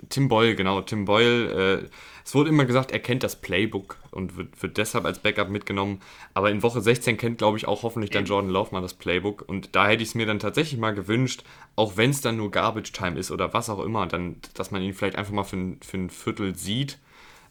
[0.08, 0.82] Tim Boyle, genau.
[0.82, 1.82] Tim Boyle.
[1.82, 1.90] Äh,
[2.26, 6.02] es wurde immer gesagt, er kennt das Playbook und wird, wird deshalb als Backup mitgenommen.
[6.34, 9.44] Aber in Woche 16 kennt, glaube ich, auch hoffentlich dann Jordan Love mal das Playbook.
[9.48, 11.44] Und da hätte ich es mir dann tatsächlich mal gewünscht,
[11.76, 14.82] auch wenn es dann nur Garbage Time ist oder was auch immer, dann, dass man
[14.82, 17.00] ihn vielleicht einfach mal für ein, für ein Viertel sieht.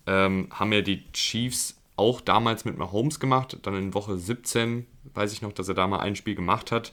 [0.06, 3.58] Ähm, haben ja die Chiefs auch damals mit Mahomes gemacht.
[3.62, 6.92] Dann in Woche 17 weiß ich noch, dass er da mal ein Spiel gemacht hat.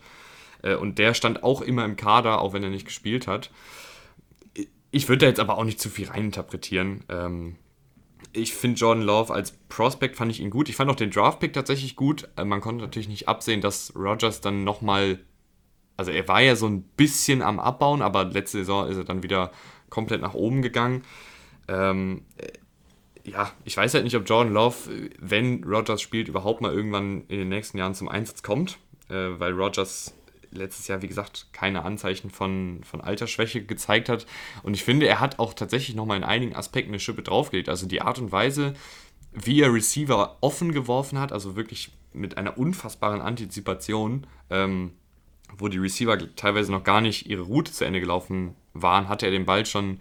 [0.64, 3.52] Äh, und der stand auch immer im Kader, auch wenn er nicht gespielt hat.
[4.92, 7.04] Ich würde da jetzt aber auch nicht zu viel reininterpretieren.
[8.36, 10.68] Ich finde Jordan Love als Prospect fand ich ihn gut.
[10.68, 12.28] Ich fand auch den Draft-Pick tatsächlich gut.
[12.36, 15.20] Äh, man konnte natürlich nicht absehen, dass Rogers dann nochmal,
[15.96, 19.24] also er war ja so ein bisschen am Abbauen, aber letzte Saison ist er dann
[19.24, 19.52] wieder
[19.90, 21.04] komplett nach oben gegangen.
[21.70, 22.50] Ähm, äh,
[23.30, 24.76] ja, ich weiß halt nicht, ob Jordan Love,
[25.20, 28.78] wenn Rogers spielt, überhaupt mal irgendwann in den nächsten Jahren zum Einsatz kommt,
[29.10, 30.14] äh, weil Rogers
[30.56, 34.26] letztes Jahr, wie gesagt, keine Anzeichen von, von Altersschwäche gezeigt hat.
[34.64, 37.70] Und ich finde, er hat auch tatsächlich nochmal in einigen Aspekten eine Schippe draufgelegt.
[37.70, 38.74] Also die Art und Weise,
[39.34, 44.92] wie er Receiver offen geworfen hat, also wirklich mit einer unfassbaren Antizipation, ähm,
[45.58, 49.32] wo die Receiver teilweise noch gar nicht ihre Route zu Ende gelaufen waren, hat er
[49.32, 50.00] den Ball schon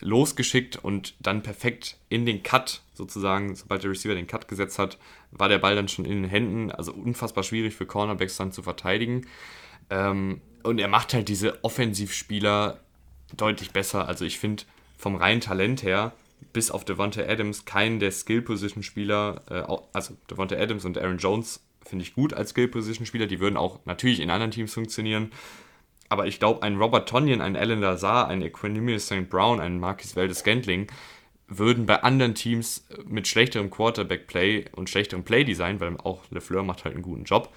[0.00, 4.98] losgeschickt und dann perfekt in den Cut sozusagen, sobald der Receiver den Cut gesetzt hat,
[5.30, 6.70] war der Ball dann schon in den Händen.
[6.70, 9.26] Also unfassbar schwierig für Cornerbacks dann zu verteidigen.
[9.90, 12.80] Ähm, und er macht halt diese Offensivspieler
[13.36, 14.08] deutlich besser.
[14.08, 14.64] Also ich finde
[14.96, 16.12] vom reinen Talent her,
[16.52, 22.04] bis auf Devonta Adams, keinen der Skill-Position-Spieler, äh, also Devonta Adams und Aaron Jones finde
[22.04, 23.26] ich gut als Skill-Position-Spieler.
[23.26, 25.32] Die würden auch natürlich in anderen Teams funktionieren.
[26.08, 29.28] Aber ich glaube, ein Robert Tonyan, ein Alan Lazar, ein Equanimous St.
[29.30, 30.88] Brown, ein Marquis Valdez-Scantling
[31.58, 36.94] würden bei anderen Teams mit schlechterem Quarterback-Play und schlechterem Play-Design, weil auch LeFleur macht halt
[36.94, 37.52] einen guten Job,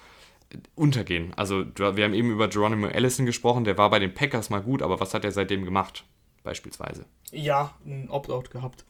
[0.74, 1.32] untergehen.
[1.34, 4.82] Also wir haben eben über Geronimo Allison gesprochen, der war bei den Packers mal gut,
[4.82, 6.04] aber was hat er seitdem gemacht?
[6.46, 7.06] Beispielsweise.
[7.32, 8.84] Ja, ein Opt-out gehabt.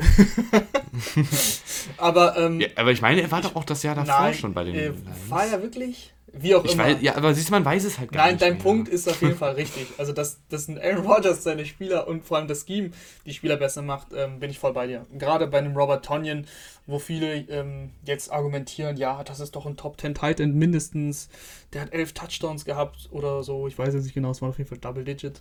[1.97, 4.53] aber, ähm, ja, aber ich meine, er war doch auch das Jahr davor nein, schon
[4.53, 4.75] bei den.
[4.75, 4.93] Äh,
[5.31, 6.13] war er wirklich?
[6.39, 6.85] Wie auch ich immer.
[6.85, 8.43] Weiß, ja, aber siehst du, man weiß es halt gar Nein, nicht.
[8.43, 8.63] Nein, dein mehr.
[8.63, 9.87] Punkt ist auf jeden Fall richtig.
[9.97, 12.91] Also, dass, dass ein Aaron Rodgers seine Spieler und vor allem das Scheme
[13.25, 15.07] die Spieler besser macht, ähm, bin ich voll bei dir.
[15.19, 16.47] Gerade bei einem Robert Tonyan,
[16.87, 21.31] wo viele ähm, jetzt argumentieren, ja, das ist doch ein Top 10 Tight End mindestens.
[21.73, 23.67] Der hat elf Touchdowns gehabt oder so.
[23.67, 25.41] Ich weiß jetzt nicht genau, es war auf jeden Fall Double Digit.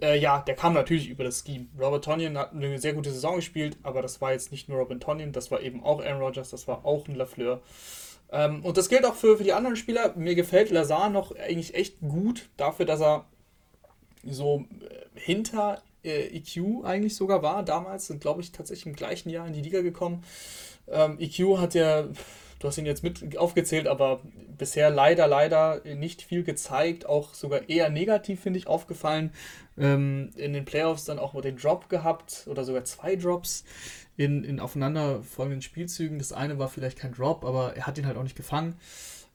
[0.00, 1.66] Äh, ja, der kam natürlich über das Scheme.
[1.78, 5.02] Robert Tonyan hat eine sehr gute Saison gespielt, aber das war jetzt nicht nur Robert
[5.02, 7.60] Tonyan, das war eben auch Aaron Rodgers, das war auch ein Lafleur.
[8.32, 10.14] Ähm, und das gilt auch für, für die anderen Spieler.
[10.16, 13.26] Mir gefällt Lazar noch eigentlich echt gut dafür, dass er
[14.24, 17.62] so äh, hinter äh, EQ eigentlich sogar war.
[17.64, 20.24] Damals sind, glaube ich, tatsächlich im gleichen Jahr in die Liga gekommen.
[20.88, 22.04] Ähm, EQ hat ja,
[22.60, 24.20] du hast ihn jetzt mit aufgezählt, aber
[24.56, 27.06] bisher leider, leider nicht viel gezeigt.
[27.06, 29.32] Auch sogar eher negativ, finde ich, aufgefallen.
[29.78, 33.64] Ähm, in den Playoffs dann auch mal den Drop gehabt oder sogar zwei Drops
[34.16, 36.18] in, in aufeinanderfolgenden Spielzügen.
[36.18, 38.76] Das eine war vielleicht kein Drop, aber er hat ihn halt auch nicht gefangen.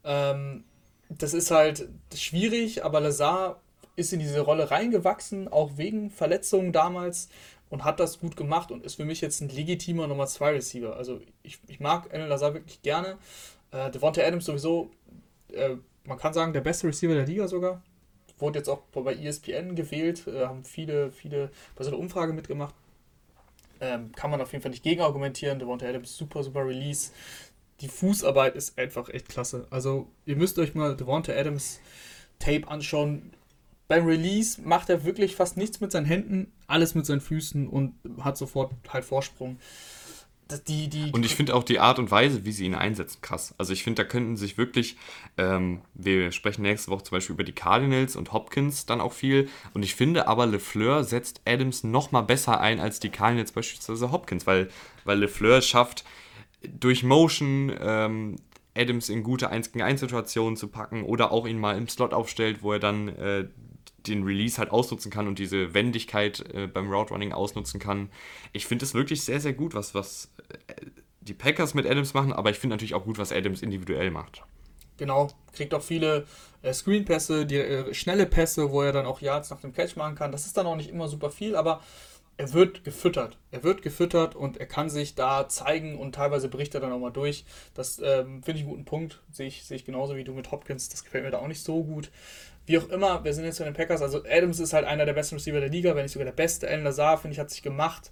[0.03, 0.63] Ähm,
[1.09, 3.59] das ist halt schwierig, aber Lazar
[3.95, 7.29] ist in diese Rolle reingewachsen, auch wegen Verletzungen damals
[7.69, 10.95] und hat das gut gemacht und ist für mich jetzt ein legitimer Nummer 2 Receiver.
[10.95, 13.17] Also ich, ich mag Alan Lazar wirklich gerne.
[13.71, 14.91] Äh, Devonta Adams sowieso,
[15.51, 15.75] äh,
[16.05, 17.81] man kann sagen, der beste Receiver der Liga sogar.
[18.37, 22.75] Wurde jetzt auch bei ESPN gewählt, äh, haben viele, viele bei so einer Umfrage mitgemacht.
[23.81, 25.59] Ähm, kann man auf jeden Fall nicht gegen argumentieren.
[25.59, 27.11] Devonta Adams super, super Release.
[27.81, 29.67] Die Fußarbeit ist einfach echt klasse.
[29.69, 31.81] Also, ihr müsst euch mal Devonta Adams
[32.39, 33.33] Tape anschauen.
[33.87, 37.93] Beim Release macht er wirklich fast nichts mit seinen Händen, alles mit seinen Füßen und
[38.21, 39.57] hat sofort halt Vorsprung
[40.67, 43.55] die, die, und ich finde auch die Art und Weise, wie sie ihn einsetzen, krass.
[43.57, 44.95] Also ich finde, da könnten sich wirklich,
[45.37, 49.49] ähm, wir sprechen nächste Woche zum Beispiel über die Cardinals und Hopkins dann auch viel.
[49.73, 54.11] Und ich finde aber, LeFleur setzt Adams noch mal besser ein als die Cardinals beispielsweise
[54.11, 54.69] Hopkins, weil,
[55.03, 56.05] weil LeFleur schafft,
[56.61, 58.35] durch Motion ähm,
[58.75, 62.13] Adams in gute 1 gegen 1 Situationen zu packen oder auch ihn mal im Slot
[62.13, 63.47] aufstellt, wo er dann äh,
[64.07, 68.09] den Release halt ausnutzen kann und diese Wendigkeit äh, beim Route Running ausnutzen kann.
[68.53, 70.31] Ich finde es wirklich sehr, sehr gut, was, was
[70.67, 70.73] äh,
[71.21, 74.43] die Packers mit Adams machen, aber ich finde natürlich auch gut, was Adams individuell macht.
[74.97, 76.25] Genau, kriegt auch viele
[76.61, 80.15] äh, Screen-Pässe, die, äh, schnelle Pässe, wo er dann auch Yards nach dem Catch machen
[80.15, 80.31] kann.
[80.31, 81.81] Das ist dann auch nicht immer super viel, aber
[82.37, 83.37] er wird gefüttert.
[83.51, 86.99] Er wird gefüttert und er kann sich da zeigen und teilweise bricht er dann auch
[86.99, 87.45] mal durch.
[87.73, 89.21] Das ähm, finde ich einen guten Punkt.
[89.31, 90.89] Sehe ich, sehe ich genauso wie du mit Hopkins.
[90.89, 92.11] Das gefällt mir da auch nicht so gut.
[92.65, 94.01] Wie auch immer, wir sind jetzt bei den Packers.
[94.01, 96.67] Also Adams ist halt einer der besten Receiver der Liga, wenn nicht sogar der beste.
[96.67, 98.11] Alan Lazar, finde ich, hat sich gemacht.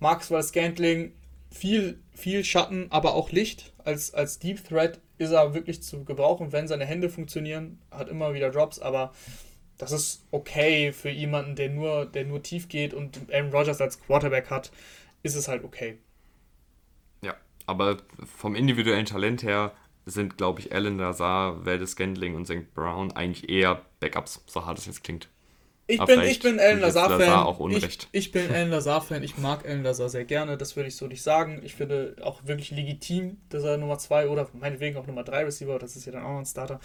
[0.00, 1.12] Wallace Scantling,
[1.50, 3.72] viel, viel Schatten, aber auch Licht.
[3.84, 7.78] Als, als Deep Threat ist er wirklich zu gebrauchen, wenn seine Hände funktionieren.
[7.90, 9.12] Hat immer wieder Drops, aber
[9.78, 14.00] das ist okay für jemanden, der nur, der nur tief geht und Aaron Rodgers als
[14.00, 14.70] Quarterback hat,
[15.22, 15.98] ist es halt okay.
[17.22, 17.34] Ja,
[17.66, 17.98] aber
[18.36, 19.72] vom individuellen Talent her
[20.06, 22.74] sind, glaube ich, Alan Lazar, Valdez Scandling und St.
[22.74, 25.28] Brown eigentlich eher Backups, so hart es jetzt klingt.
[25.86, 27.18] Ich bin, ich bin Alan Lazar-Fan.
[27.18, 28.08] Lazar auch Unrecht.
[28.12, 29.22] Ich, ich bin Alan Lazar-Fan.
[29.22, 30.56] Ich mag Alan Lazar sehr gerne.
[30.56, 31.60] Das würde ich so nicht sagen.
[31.62, 35.78] Ich finde auch wirklich legitim, dass er Nummer 2 oder meinetwegen auch Nummer 3 Receiver,
[35.78, 36.80] das ist ja dann auch noch ein Starter,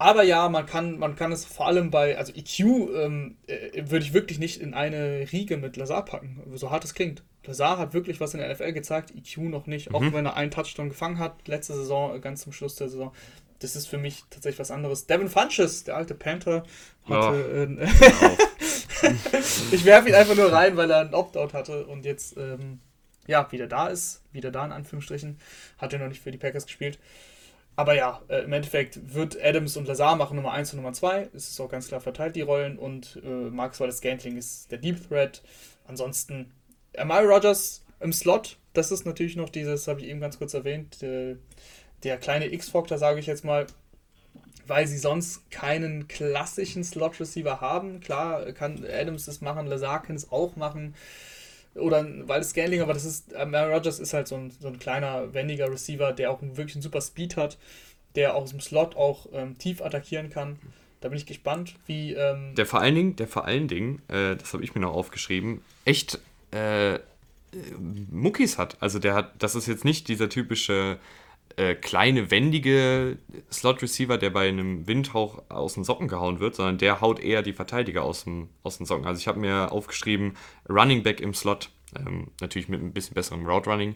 [0.00, 4.02] aber ja, man kann, man kann es vor allem bei, also EQ ähm, äh, würde
[4.02, 7.22] ich wirklich nicht in eine Riege mit Lazar packen, so hart es klingt.
[7.44, 9.94] Lazar hat wirklich was in der NFL gezeigt, EQ noch nicht, mhm.
[9.96, 13.12] auch wenn er einen Touchdown gefangen hat, letzte Saison, äh, ganz zum Schluss der Saison.
[13.60, 15.06] Das ist für mich tatsächlich was anderes.
[15.06, 16.64] Devin Funches, der alte Panther,
[17.08, 17.78] hatte.
[17.78, 17.82] Oh.
[17.82, 17.88] Äh,
[19.72, 22.80] ich werfe ihn einfach nur rein, weil er einen Opt-out hatte und jetzt ähm,
[23.26, 25.38] ja wieder da ist, wieder da in Anführungsstrichen.
[25.78, 26.98] Hat er noch nicht für die Packers gespielt.
[27.76, 31.30] Aber ja, äh, im Endeffekt wird Adams und Lazar machen Nummer 1 und Nummer 2.
[31.34, 32.78] Es ist auch ganz klar verteilt, die Rollen.
[32.78, 35.42] Und äh, Wallace Scantling ist der Deep Threat.
[35.86, 36.52] Ansonsten
[36.96, 38.56] Amari Rogers im Slot.
[38.72, 41.36] Das ist natürlich noch dieses, habe ich eben ganz kurz erwähnt, der,
[42.04, 43.66] der kleine X-Factor, sage ich jetzt mal,
[44.66, 48.00] weil sie sonst keinen klassischen Slot-Receiver haben.
[48.00, 50.94] Klar kann Adams das machen, Lazar kann es auch machen
[51.74, 54.68] oder weil es Scanling, aber das ist, äh, Aaron Rodgers ist halt so ein, so
[54.68, 57.58] ein kleiner, wendiger Receiver, der auch wirklich einen super Speed hat,
[58.16, 60.58] der aus dem Slot auch ähm, tief attackieren kann.
[61.00, 62.12] Da bin ich gespannt, wie.
[62.12, 64.92] Ähm der vor allen Dingen, der vor allen Dingen, äh, das habe ich mir noch
[64.92, 66.18] aufgeschrieben, echt
[66.50, 66.98] äh,
[68.10, 68.76] Muckis hat.
[68.80, 70.98] Also der hat, das ist jetzt nicht dieser typische
[71.56, 73.18] äh, kleine, wendige
[73.52, 77.52] Slot-Receiver, der bei einem Windhauch aus den Socken gehauen wird, sondern der haut eher die
[77.52, 79.06] Verteidiger aus, dem, aus den Socken.
[79.06, 80.36] Also ich habe mir aufgeschrieben,
[80.68, 83.94] Running Back im Slot, ähm, natürlich mit ein bisschen besserem Route Running,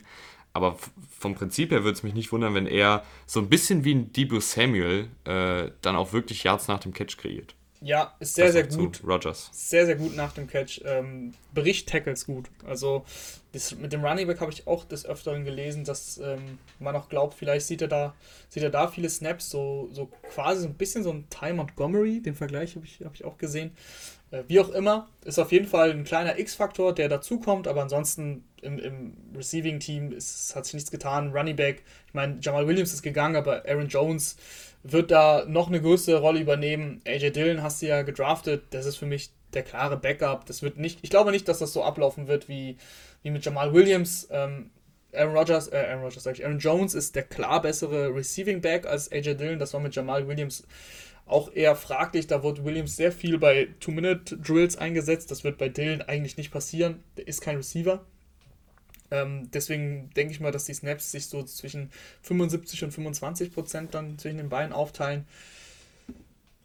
[0.53, 0.77] aber
[1.19, 4.13] vom Prinzip her würde es mich nicht wundern, wenn er so ein bisschen wie ein
[4.13, 7.55] Debo Samuel äh, dann auch wirklich Yards nach dem Catch kreiert.
[7.85, 9.03] Ja, ist sehr, sehr gut.
[9.07, 9.51] Rogers.
[9.53, 10.81] Sehr, sehr gut nach dem Catch.
[10.87, 12.47] Ähm, Bericht Tackles gut.
[12.67, 13.05] Also
[13.53, 17.11] das, mit dem Running Back habe ich auch des Öfteren gelesen, dass ähm, man auch
[17.11, 18.15] glaubt, vielleicht sieht er da,
[18.49, 22.23] sieht er da viele Snaps, so, so quasi so ein bisschen so ein Ty Montgomery,
[22.23, 23.73] den Vergleich habe ich, hab ich auch gesehen.
[24.31, 28.45] Äh, wie auch immer, ist auf jeden Fall ein kleiner X-Faktor, der dazukommt, aber ansonsten
[28.63, 30.13] im, im Receiving-Team
[30.55, 31.33] hat sich nichts getan.
[31.33, 34.37] Running Back, ich meine, Jamal Williams ist gegangen, aber Aaron Jones
[34.85, 37.01] wird da noch eine größere Rolle übernehmen.
[37.07, 40.45] AJ Dillon hast du ja gedraftet, das ist für mich der klare Backup.
[40.47, 42.77] Das wird nicht, ich glaube nicht, dass das so ablaufen wird wie,
[43.23, 44.29] wie mit Jamal Williams.
[44.31, 44.71] Ähm,
[45.15, 48.87] Aaron Rodgers, äh, Aaron Rodgers sag ich, Aaron Jones ist der klar bessere Receiving Back
[48.87, 49.59] als AJ Dillon.
[49.59, 50.67] Das war mit Jamal Williams
[51.25, 52.27] auch eher fraglich.
[52.27, 55.31] Da wurde Williams sehr viel bei Two-Minute-Drills eingesetzt.
[55.31, 57.03] Das wird bei Dillon eigentlich nicht passieren.
[57.17, 58.05] Der ist kein Receiver.
[59.15, 61.91] Ähm, deswegen denke ich mal, dass die Snaps sich so zwischen
[62.23, 65.27] 75 und 25 Prozent dann zwischen den beiden aufteilen.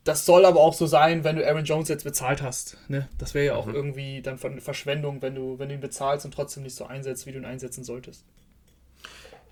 [0.03, 2.77] Das soll aber auch so sein, wenn du Aaron Jones jetzt bezahlt hast.
[2.87, 3.07] Ne?
[3.19, 3.75] Das wäre ja auch mhm.
[3.75, 7.27] irgendwie dann eine Verschwendung, wenn du, wenn du ihn bezahlst und trotzdem nicht so einsetzt,
[7.27, 8.23] wie du ihn einsetzen solltest.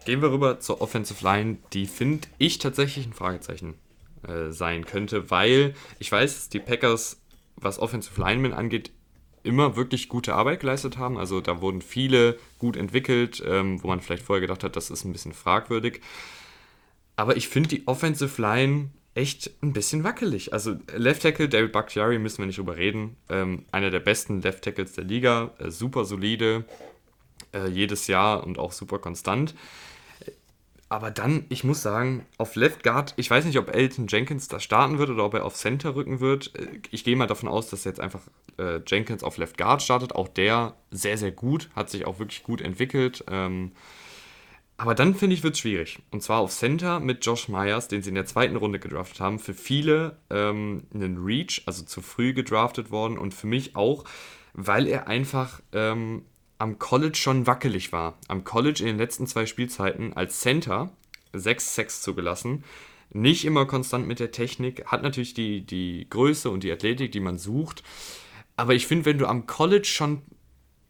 [0.05, 1.57] Gehen wir rüber zur Offensive Line.
[1.73, 3.75] Die finde ich tatsächlich ein Fragezeichen
[4.27, 7.19] äh, sein könnte, weil ich weiß, dass die Packers,
[7.57, 8.91] was Offensive Linemen angeht,
[9.43, 11.17] immer wirklich gute Arbeit geleistet haben.
[11.17, 15.05] Also da wurden viele gut entwickelt, ähm, wo man vielleicht vorher gedacht hat, das ist
[15.05, 16.01] ein bisschen fragwürdig.
[17.15, 20.53] Aber ich finde die Offensive Line echt ein bisschen wackelig.
[20.53, 23.17] Also Left Tackle David Bakhtiari müssen wir nicht drüber reden.
[23.29, 26.65] Ähm, einer der besten Left Tackles der Liga, äh, super solide,
[27.53, 29.55] äh, jedes Jahr und auch super konstant.
[30.89, 34.59] Aber dann, ich muss sagen, auf Left Guard, ich weiß nicht, ob Elton Jenkins da
[34.59, 36.55] starten wird oder ob er auf Center rücken wird.
[36.55, 38.21] Äh, ich gehe mal davon aus, dass jetzt einfach
[38.57, 40.15] äh, Jenkins auf Left Guard startet.
[40.15, 43.25] Auch der sehr, sehr gut, hat sich auch wirklich gut entwickelt.
[43.29, 43.73] Ähm,
[44.77, 45.99] aber dann finde ich, wird es schwierig.
[46.11, 49.39] Und zwar auf Center mit Josh Myers, den sie in der zweiten Runde gedraftet haben.
[49.39, 53.17] Für viele ähm, einen Reach, also zu früh gedraftet worden.
[53.17, 54.05] Und für mich auch,
[54.53, 56.25] weil er einfach ähm,
[56.57, 58.17] am College schon wackelig war.
[58.27, 60.91] Am College in den letzten zwei Spielzeiten als Center
[61.33, 62.63] 6 6 zugelassen.
[63.11, 67.19] Nicht immer konstant mit der Technik, hat natürlich die, die Größe und die Athletik, die
[67.19, 67.83] man sucht.
[68.55, 70.21] Aber ich finde, wenn du am College schon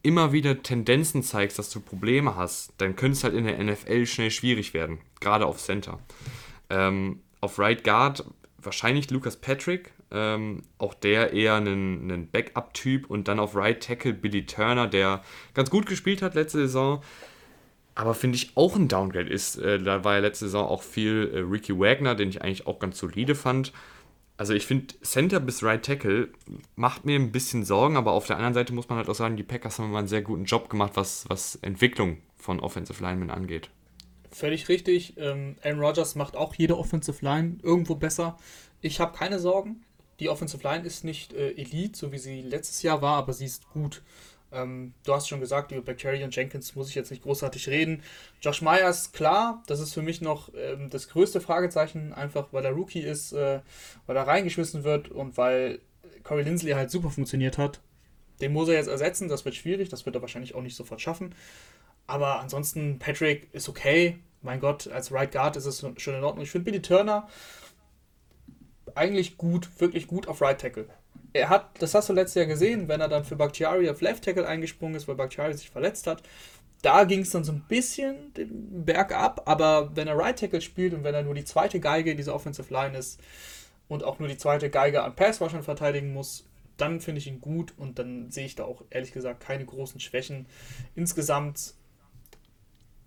[0.02, 4.06] immer wieder Tendenzen zeigst, dass du Probleme hast, dann könnte es halt in der NFL
[4.06, 5.00] schnell schwierig werden.
[5.20, 6.00] Gerade auf Center.
[6.70, 8.24] Ähm, auf Right Guard
[8.58, 14.14] wahrscheinlich Lucas Patrick, ähm, auch der eher ein, ein Backup-Typ und dann auf Right Tackle
[14.14, 15.22] Billy Turner, der
[15.54, 17.02] ganz gut gespielt hat letzte Saison,
[17.96, 19.58] aber finde ich auch ein Downgrade ist.
[19.58, 22.80] Äh, da war ja letzte Saison auch viel äh, Ricky Wagner, den ich eigentlich auch
[22.80, 23.74] ganz solide fand.
[24.38, 26.30] Also ich finde, Center bis Right Tackle
[26.76, 29.36] macht mir ein bisschen Sorgen, aber auf der anderen Seite muss man halt auch sagen,
[29.36, 33.32] die Packers haben mal einen sehr guten Job gemacht, was, was Entwicklung von Offensive Linemen
[33.32, 33.72] angeht.
[34.32, 35.16] Völlig richtig.
[35.18, 38.38] Ähm, Aaron Rodgers macht auch jede Offensive Line irgendwo besser.
[38.80, 39.84] Ich habe keine Sorgen.
[40.20, 43.46] Die Offensive Line ist nicht äh, Elite, so wie sie letztes Jahr war, aber sie
[43.46, 44.02] ist gut.
[44.52, 48.02] Ähm, du hast schon gesagt, über Bacteria und Jenkins muss ich jetzt nicht großartig reden.
[48.42, 52.72] Josh Myers, klar, das ist für mich noch ähm, das größte Fragezeichen, einfach weil er
[52.72, 53.60] Rookie ist, äh,
[54.06, 55.80] weil er reingeschmissen wird und weil
[56.24, 57.82] Corey Lindsley halt super funktioniert hat.
[58.42, 61.02] Den muss er jetzt ersetzen, das wird schwierig, das wird er wahrscheinlich auch nicht sofort
[61.02, 61.36] schaffen.
[62.06, 64.18] Aber ansonsten, Patrick ist okay.
[64.42, 66.44] Mein Gott, als Right Guard ist es schon in Ordnung.
[66.44, 67.28] Ich finde Billy Turner
[68.96, 70.88] eigentlich gut, wirklich gut auf Right Tackle
[71.38, 74.24] er hat, das hast du letztes Jahr gesehen, wenn er dann für Bakhtiari auf Left
[74.24, 76.24] Tackle eingesprungen ist, weil Bakhtiari sich verletzt hat.
[76.82, 80.62] Da ging es dann so ein bisschen den Berg ab, aber wenn er Right Tackle
[80.62, 83.20] spielt und wenn er nur die zweite Geige dieser Offensive Line ist
[83.88, 86.46] und auch nur die zweite Geige an Pass Rushern verteidigen muss,
[86.78, 90.00] dann finde ich ihn gut und dann sehe ich da auch ehrlich gesagt keine großen
[90.00, 90.46] Schwächen.
[90.96, 91.74] Insgesamt,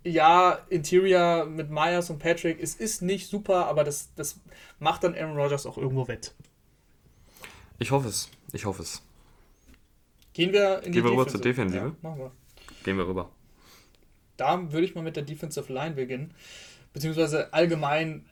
[0.04, 4.40] ja, Interior mit Myers und Patrick, es ist nicht super, aber das, das
[4.78, 6.34] macht dann Aaron Rodgers auch irgendwo wett.
[7.78, 8.30] Ich hoffe es.
[8.52, 9.02] Ich hoffe es.
[10.32, 11.84] Gehen wir in die Gehen wir rüber zur Defensive?
[11.84, 12.32] Ja, machen wir.
[12.84, 13.30] Gehen wir rüber.
[14.36, 16.34] Da würde ich mal mit der Defensive Line beginnen.
[16.92, 18.24] Beziehungsweise allgemein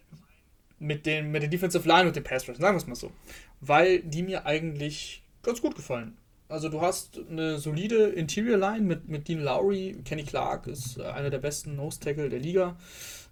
[0.79, 3.13] mit, den, mit der Defensive Line und dem Pass Rush, sagen wir es mal so.
[3.61, 6.17] Weil die mir eigentlich ganz gut gefallen.
[6.49, 11.31] Also du hast eine solide Interior Line mit, mit Dean Lowry, Kenny Clark ist einer
[11.31, 12.77] der besten Nose Tackle der Liga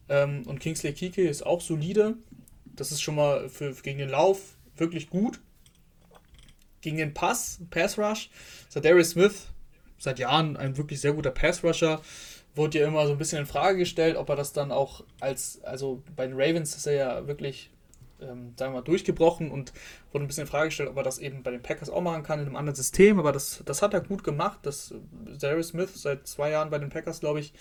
[0.09, 2.17] ähm, und Kingsley Kike ist auch solide.
[2.65, 5.41] Das ist schon mal für, gegen den Lauf wirklich gut
[6.87, 8.31] gegen den Pass, Pass Rush.
[8.73, 9.49] Darius Smith,
[9.99, 12.01] seit Jahren ein wirklich sehr guter Pass Rusher,
[12.55, 15.61] wurde ja immer so ein bisschen in Frage gestellt, ob er das dann auch als,
[15.65, 17.71] also bei den Ravens ist er ja wirklich,
[18.21, 19.73] ähm, sagen wir mal, durchgebrochen und
[20.13, 22.23] wurde ein bisschen in Frage gestellt, ob er das eben bei den Packers auch machen
[22.23, 24.61] kann in einem anderen System, aber das, das hat er gut gemacht.
[24.63, 24.95] Das
[25.39, 27.53] Darius Smith seit zwei Jahren bei den Packers, glaube ich,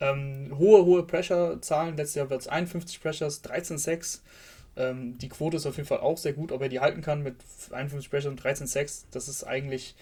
[0.00, 1.96] ähm, hohe, hohe Pressure-Zahlen.
[1.96, 4.22] Letztes Jahr wird es 51 Pressures, 13 Sacks.
[4.76, 7.22] Ähm, die Quote ist auf jeden Fall auch sehr gut, ob er die halten kann
[7.22, 7.36] mit
[7.70, 9.06] 51 Pressure und 13 Sacks.
[9.10, 9.94] Das ist eigentlich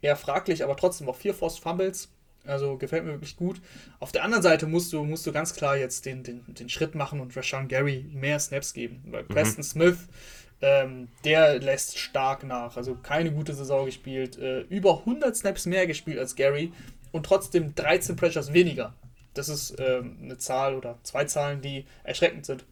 [0.00, 2.10] eher fraglich, aber trotzdem auch vier Forced Fumbles.
[2.48, 3.60] Also gefällt mir wirklich gut.
[4.00, 6.94] Auf der anderen Seite musst du, musst du ganz klar jetzt den, den, den Schritt
[6.94, 9.02] machen und Rashawn Gary mehr Snaps geben.
[9.06, 9.28] Weil mhm.
[9.28, 9.98] Preston Smith,
[10.60, 12.76] ähm, der lässt stark nach.
[12.76, 14.38] Also keine gute Saison gespielt.
[14.38, 16.72] Äh, über 100 Snaps mehr gespielt als Gary
[17.12, 18.94] und trotzdem 13 Pressures weniger.
[19.34, 22.64] Das ist ähm, eine Zahl oder zwei Zahlen, die erschreckend sind.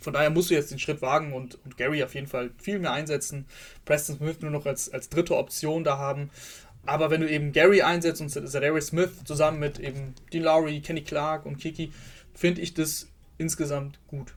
[0.00, 2.78] Von daher musst du jetzt den Schritt wagen und, und Gary auf jeden Fall viel
[2.78, 3.46] mehr einsetzen.
[3.84, 6.30] Preston Smith nur noch als, als dritte Option da haben.
[6.86, 11.02] Aber wenn du eben Gary einsetzt und Zadarius Smith zusammen mit eben Dean Lowry, Kenny
[11.02, 11.92] Clark und Kiki,
[12.34, 13.08] finde ich das
[13.38, 14.34] insgesamt gut.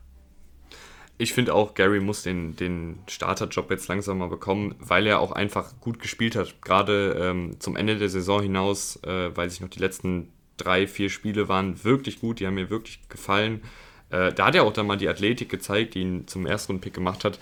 [1.16, 5.30] Ich finde auch, Gary muss den, den Starterjob jetzt langsam mal bekommen, weil er auch
[5.30, 6.60] einfach gut gespielt hat.
[6.60, 11.10] Gerade ähm, zum Ende der Saison hinaus, äh, weil sich noch die letzten drei, vier
[11.10, 13.62] Spiele waren wirklich gut, die haben mir wirklich gefallen.
[14.10, 16.94] Äh, da hat er auch dann mal die Athletik gezeigt, die ihn zum ersten Pick
[16.94, 17.38] gemacht hat.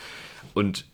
[0.53, 0.87] Und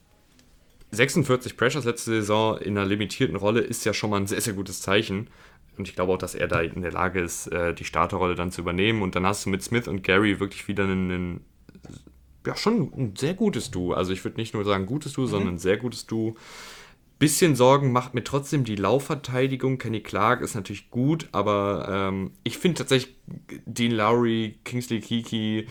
[0.91, 4.55] 46 Pressures letzte Saison in einer limitierten Rolle ist ja schon mal ein sehr, sehr
[4.55, 5.29] gutes Zeichen.
[5.77, 8.51] Und ich glaube auch, dass er da in der Lage ist, äh, die Starterrolle dann
[8.51, 9.03] zu übernehmen.
[9.03, 11.41] Und dann hast du mit Smith und Gary wirklich wieder einen, einen
[12.47, 13.93] ja, schon ein sehr gutes Duo.
[13.93, 15.31] Also ich würde nicht nur sagen gutes Duo, mhm.
[15.31, 16.37] sondern ein sehr gutes Duo.
[17.19, 19.79] Bisschen Sorgen macht mir trotzdem die Laufverteidigung.
[19.79, 23.17] Kenny Clark ist natürlich gut, aber ähm, ich finde tatsächlich
[23.67, 25.67] Dean Lowry, Kingsley Kiki,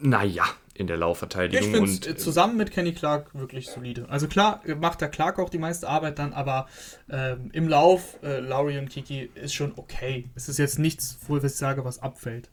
[0.00, 0.44] naja,
[0.78, 1.66] in der Laufverteidigung.
[1.66, 4.06] Ich finde äh, zusammen mit Kenny Clark wirklich solide.
[4.08, 6.68] Also klar macht der Clark auch die meiste Arbeit dann, aber
[7.10, 10.24] ähm, im Lauf, äh, Lowry und Kiki ist schon okay.
[10.34, 12.48] Es ist jetzt nichts, wo ich sage, was abfällt.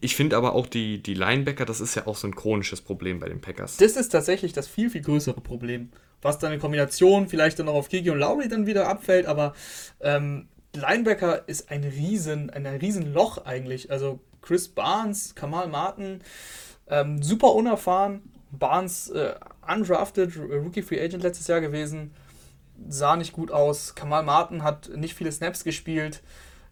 [0.00, 3.18] Ich finde aber auch die, die Linebacker, das ist ja auch so ein chronisches Problem
[3.18, 3.76] bei den Packers.
[3.76, 5.90] Das ist tatsächlich das viel, viel größere Problem.
[6.22, 9.52] Was dann in Kombination vielleicht dann noch auf Kiki und Lowry dann wieder abfällt, aber
[10.00, 13.90] ähm, Linebacker ist ein riesen, ein riesen Loch eigentlich.
[13.90, 16.20] Also Chris Barnes, Kamal Martin,
[16.88, 18.30] ähm, super unerfahren.
[18.50, 19.34] Barnes äh,
[19.66, 22.14] undrafted, Rookie Free Agent letztes Jahr gewesen,
[22.88, 23.94] sah nicht gut aus.
[23.94, 26.22] Kamal Martin hat nicht viele Snaps gespielt.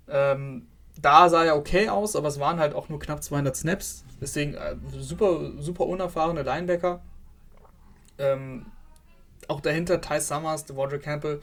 [0.09, 0.67] Ähm,
[1.01, 4.05] da sah er okay aus, aber es waren halt auch nur knapp 200 Snaps.
[4.21, 7.01] Deswegen äh, super, super unerfahrene Linebacker.
[8.19, 8.67] Ähm,
[9.49, 11.41] auch dahinter Ty Summers, Devondre Campbell.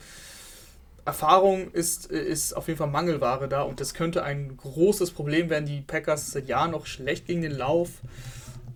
[1.09, 5.65] Erfahrung ist, ist auf jeden Fall Mangelware da und das könnte ein großes Problem werden.
[5.65, 8.01] Die Packers seit Jahren noch schlecht gegen den Lauf.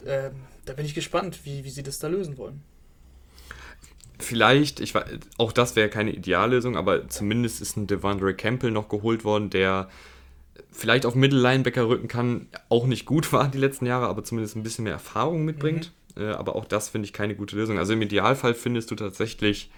[0.05, 0.31] Ähm,
[0.65, 2.64] da bin ich gespannt, wie, wie sie das da lösen wollen.
[4.18, 4.93] Vielleicht, ich
[5.38, 9.89] auch das wäre keine Ideallösung, aber zumindest ist ein Devondre Campbell noch geholt worden, der
[10.72, 14.64] vielleicht auf Mittellinebacker rücken kann, auch nicht gut war die letzten Jahre, aber zumindest ein
[14.64, 15.91] bisschen mehr Erfahrung mitbringt.
[16.15, 16.23] Mhm.
[16.23, 17.77] Äh, aber auch das finde ich keine gute Lösung.
[17.77, 19.69] Also im Idealfall findest du tatsächlich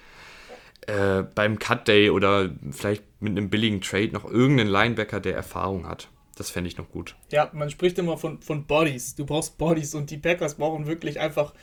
[0.87, 5.87] äh, beim Cut Day oder vielleicht mit einem billigen Trade noch irgendeinen Linebacker, der Erfahrung
[5.87, 6.09] hat.
[6.35, 7.15] Das fände ich noch gut.
[7.31, 9.15] Ja, man spricht immer von, von Bodies.
[9.15, 11.53] Du brauchst Bodies und die Packers brauchen wirklich einfach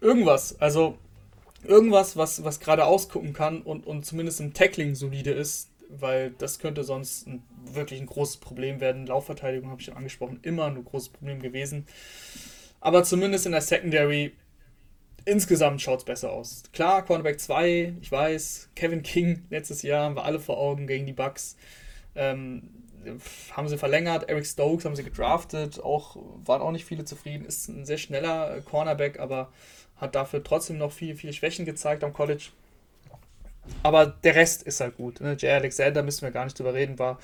[0.00, 0.60] irgendwas.
[0.60, 0.98] Also
[1.62, 6.58] irgendwas, was, was gerade ausgucken kann und, und zumindest im Tackling solide ist, weil das
[6.58, 7.42] könnte sonst ein,
[7.72, 9.06] wirklich ein großes Problem werden.
[9.06, 11.86] Laufverteidigung habe ich schon angesprochen, immer ein großes Problem gewesen.
[12.80, 14.32] Aber zumindest in der Secondary
[15.24, 16.62] insgesamt schaut es besser aus.
[16.72, 21.06] Klar, Cornerback 2, ich weiß, Kevin King letztes Jahr haben wir alle vor Augen gegen
[21.06, 21.56] die Bucks.
[22.14, 22.70] Ähm,
[23.52, 27.68] haben sie verlängert, Eric Stokes haben sie gedraftet, auch waren auch nicht viele zufrieden, ist
[27.68, 29.52] ein sehr schneller Cornerback, aber
[29.96, 32.46] hat dafür trotzdem noch viele, viele Schwächen gezeigt am College.
[33.82, 35.20] Aber der Rest ist halt gut.
[35.20, 35.36] Ne?
[35.38, 37.18] Jay Alexander müssen wir gar nicht drüber reden, war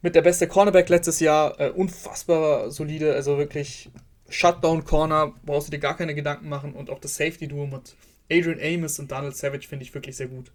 [0.00, 3.90] mit der beste Cornerback letztes Jahr, äh, unfassbar solide, also wirklich
[4.32, 7.94] Shutdown Corner, brauchst du dir gar keine Gedanken machen und auch das Safety Duo mit
[8.30, 10.50] Adrian Amos und Donald Savage finde ich wirklich sehr gut.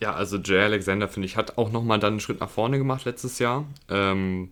[0.00, 3.04] Ja, also Jay Alexander, finde ich, hat auch nochmal dann einen Schritt nach vorne gemacht
[3.04, 3.66] letztes Jahr.
[3.88, 4.50] Ähm,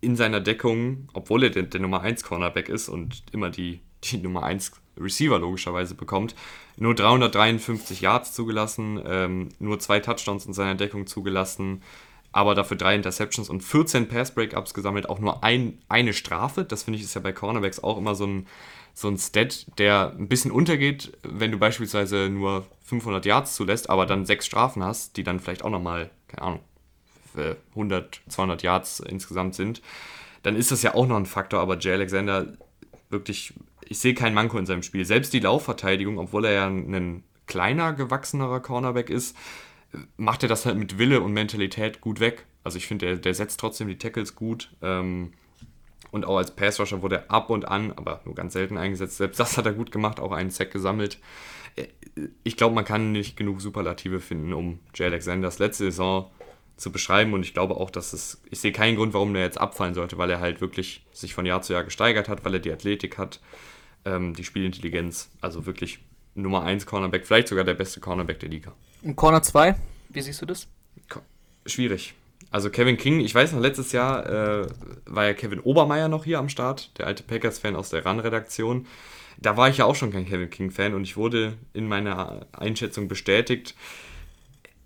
[0.00, 4.18] in seiner Deckung, obwohl er der, der Nummer 1 Cornerback ist und immer die, die
[4.18, 6.34] Nummer 1 Receiver logischerweise bekommt,
[6.76, 11.82] nur 353 Yards zugelassen, ähm, nur zwei Touchdowns in seiner Deckung zugelassen,
[12.32, 16.64] aber dafür drei Interceptions und 14 Pass-Breakups gesammelt, auch nur ein, eine Strafe.
[16.64, 18.46] Das finde ich ist ja bei Cornerbacks auch immer so ein,
[18.94, 24.06] so ein Stat, der ein bisschen untergeht, wenn du beispielsweise nur 500 Yards zulässt, aber
[24.06, 26.60] dann sechs Strafen hast, die dann vielleicht auch nochmal, keine Ahnung,
[27.70, 29.80] 100, 200 Yards insgesamt sind,
[30.42, 32.56] dann ist das ja auch noch ein Faktor, aber Jay Alexander
[33.10, 35.04] wirklich, ich sehe kein Manko in seinem Spiel.
[35.04, 39.36] Selbst die Laufverteidigung, obwohl er ja ein kleiner, gewachsenerer Cornerback ist,
[40.16, 42.46] macht er das halt mit Wille und Mentalität gut weg.
[42.64, 44.70] Also ich finde, der, der setzt trotzdem die Tackles gut.
[44.82, 45.32] Ähm,
[46.10, 49.18] und auch als Passrusher wurde er ab und an, aber nur ganz selten eingesetzt.
[49.18, 51.18] Selbst das hat er gut gemacht, auch einen Sack gesammelt.
[51.76, 51.86] Äh,
[52.44, 56.30] ich glaube, man kann nicht genug Superlative finden, um Jay Alexanders letzte Saison
[56.76, 57.32] zu beschreiben.
[57.34, 60.18] Und ich glaube auch, dass es, ich sehe keinen Grund, warum der jetzt abfallen sollte,
[60.18, 63.18] weil er halt wirklich sich von Jahr zu Jahr gesteigert hat, weil er die Athletik
[63.18, 63.40] hat,
[64.04, 65.30] ähm, die Spielintelligenz.
[65.40, 66.00] Also wirklich
[66.34, 68.74] Nummer 1 Cornerback, vielleicht sogar der beste Cornerback der Liga.
[69.02, 69.76] Und Corner 2,
[70.10, 70.66] wie siehst du das?
[71.66, 72.14] Schwierig.
[72.50, 74.66] Also Kevin King, ich weiß noch, letztes Jahr äh,
[75.04, 78.86] war ja Kevin Obermeier noch hier am Start, der alte Packers-Fan aus der RAN-Redaktion.
[79.38, 83.06] Da war ich ja auch schon kein Kevin King-Fan und ich wurde in meiner Einschätzung
[83.06, 83.74] bestätigt.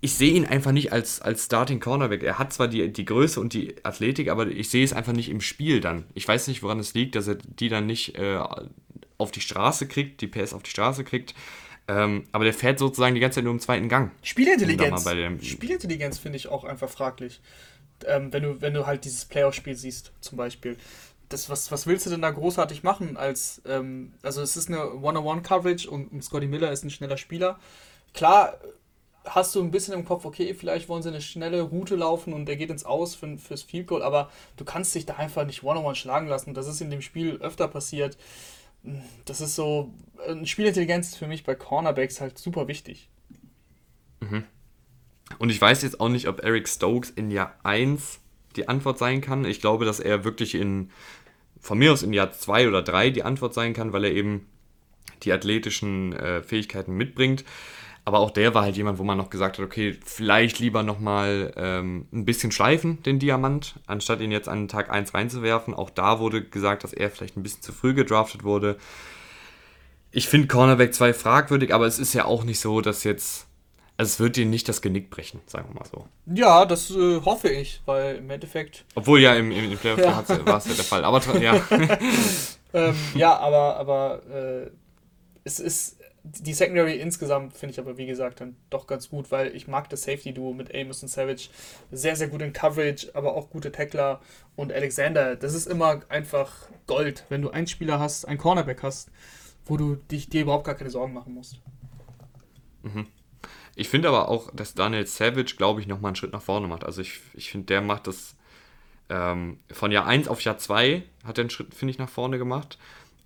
[0.01, 2.23] Ich sehe ihn einfach nicht als, als Starting Cornerback.
[2.23, 5.29] Er hat zwar die, die Größe und die Athletik, aber ich sehe es einfach nicht
[5.29, 6.03] im Spiel dann.
[6.13, 8.37] Ich weiß nicht, woran es liegt, dass er die dann nicht äh,
[9.17, 11.33] auf die Straße kriegt, die PS auf die Straße kriegt.
[11.87, 14.11] Ähm, aber der fährt sozusagen die ganze Zeit nur im zweiten Gang.
[14.21, 15.05] Spielintelligenz.
[15.41, 17.41] Spielintelligenz finde ich auch einfach fraglich.
[18.05, 20.77] Ähm, wenn, du, wenn du halt dieses Playoff-Spiel siehst, zum Beispiel.
[21.29, 24.93] Das, was, was willst du denn da großartig machen als, ähm, also es ist eine
[24.93, 27.59] One-on-One-Coverage und, und Scotty Miller ist ein schneller Spieler.
[28.13, 28.59] Klar
[29.25, 32.45] hast du ein bisschen im Kopf, okay, vielleicht wollen sie eine schnelle Route laufen und
[32.45, 35.63] der geht ins Aus für, fürs Field Goal, aber du kannst dich da einfach nicht
[35.63, 36.53] One-on-One schlagen lassen.
[36.53, 38.17] Das ist in dem Spiel öfter passiert
[39.25, 39.93] das ist so,
[40.43, 43.09] Spielintelligenz ist für mich bei Cornerbacks halt super wichtig.
[44.19, 44.43] Mhm.
[45.39, 48.19] Und ich weiß jetzt auch nicht, ob Eric Stokes in Jahr 1
[48.55, 49.45] die Antwort sein kann.
[49.45, 50.91] Ich glaube, dass er wirklich in,
[51.59, 54.47] von mir aus in Jahr 2 oder 3 die Antwort sein kann, weil er eben
[55.23, 57.45] die athletischen äh, Fähigkeiten mitbringt.
[58.05, 61.53] Aber auch der war halt jemand, wo man noch gesagt hat, okay, vielleicht lieber nochmal
[61.55, 65.73] ähm, ein bisschen schleifen, den Diamant, anstatt ihn jetzt an Tag 1 reinzuwerfen.
[65.73, 68.77] Auch da wurde gesagt, dass er vielleicht ein bisschen zu früh gedraftet wurde.
[70.11, 73.47] Ich finde Cornerback 2 fragwürdig, aber es ist ja auch nicht so, dass jetzt.
[73.95, 76.07] Also es wird dir nicht das Genick brechen, sagen wir mal so.
[76.25, 78.85] Ja, das äh, hoffe ich, weil im Endeffekt.
[78.95, 80.45] Obwohl ja im, im, im Playoff ja.
[80.45, 81.05] war es ja der Fall.
[81.05, 81.61] Aber ja.
[82.73, 84.71] ähm, ja, aber, aber äh,
[85.43, 89.53] es ist die Secondary insgesamt finde ich aber, wie gesagt, dann doch ganz gut, weil
[89.55, 91.49] ich mag das Safety-Duo mit Amos und Savage.
[91.91, 94.21] Sehr, sehr gut in Coverage, aber auch gute Tackler.
[94.55, 99.11] Und Alexander, das ist immer einfach Gold, wenn du einen Spieler hast, einen Cornerback hast,
[99.65, 101.59] wo du dich, dir überhaupt gar keine Sorgen machen musst.
[102.83, 103.07] Mhm.
[103.75, 106.85] Ich finde aber auch, dass Daniel Savage, glaube ich, nochmal einen Schritt nach vorne macht.
[106.85, 108.35] Also ich, ich finde, der macht das
[109.09, 112.37] ähm, von Jahr 1 auf Jahr 2 hat er einen Schritt, finde ich, nach vorne
[112.37, 112.77] gemacht.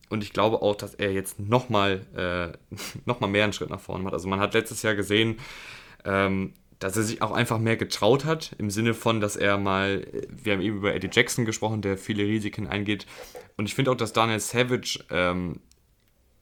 [0.10, 2.76] Und ich glaube auch, dass er jetzt nochmal äh,
[3.06, 4.14] noch mehr einen Schritt nach vorne macht.
[4.14, 5.38] Also man hat letztes Jahr gesehen,
[6.06, 10.06] ähm, dass er sich auch einfach mehr getraut hat, im Sinne von, dass er mal,
[10.30, 13.08] wir haben eben über Eddie Jackson gesprochen, der viele Risiken eingeht.
[13.58, 15.60] Und ich finde auch, dass Daniel Savage, ähm,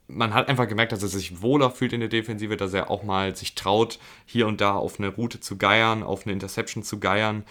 [0.08, 3.04] man hat einfach gemerkt, dass er sich wohler fühlt in der Defensive, dass er auch
[3.04, 7.00] mal sich traut, hier und da auf eine Route zu geiern, auf eine Interception zu
[7.00, 7.44] geiern.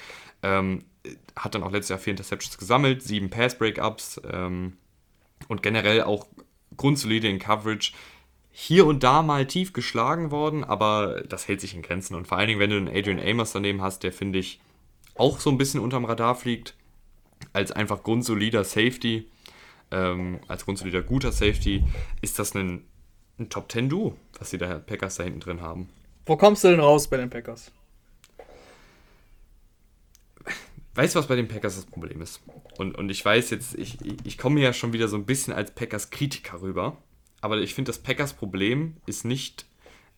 [0.42, 0.84] Ähm,
[1.34, 4.74] hat dann auch letztes Jahr vier Interceptions gesammelt, sieben Pass-Breakups ähm,
[5.48, 6.26] und generell auch
[6.76, 7.92] grundsolide in Coverage
[8.50, 12.14] hier und da mal tief geschlagen worden, aber das hält sich in Grenzen.
[12.14, 14.60] Und vor allen Dingen, wenn du einen Adrian Amos daneben hast, der finde ich
[15.16, 16.76] auch so ein bisschen unterm Radar fliegt,
[17.52, 19.28] als einfach grundsolider Safety,
[19.90, 21.82] ähm, als grundsolider guter Safety,
[22.20, 22.84] ist das ein,
[23.38, 25.88] ein Top 10 Duo, was die da Packers da hinten drin haben.
[26.26, 27.72] Wo kommst du denn raus bei den Packers?
[30.94, 32.40] Weißt du, was bei den Packers das Problem ist?
[32.78, 35.72] Und, und ich weiß jetzt, ich, ich komme ja schon wieder so ein bisschen als
[35.74, 36.98] Packers-Kritiker rüber
[37.44, 39.66] aber ich finde, das Packers Problem ist nicht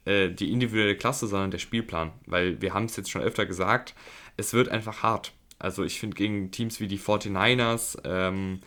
[0.05, 2.13] äh, die individuelle Klasse, sondern der Spielplan.
[2.25, 3.97] Weil wir haben es jetzt schon öfter gesagt,
[4.37, 5.33] es wird einfach hart.
[5.59, 8.61] Also ich finde gegen Teams wie die 49ers, ähm,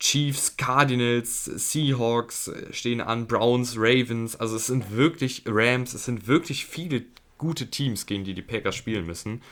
[0.00, 6.64] Chiefs, Cardinals, Seahawks stehen an, Browns, Ravens, also es sind wirklich Rams, es sind wirklich
[6.64, 7.04] viele
[7.36, 9.42] gute Teams, gegen die die Packers spielen müssen.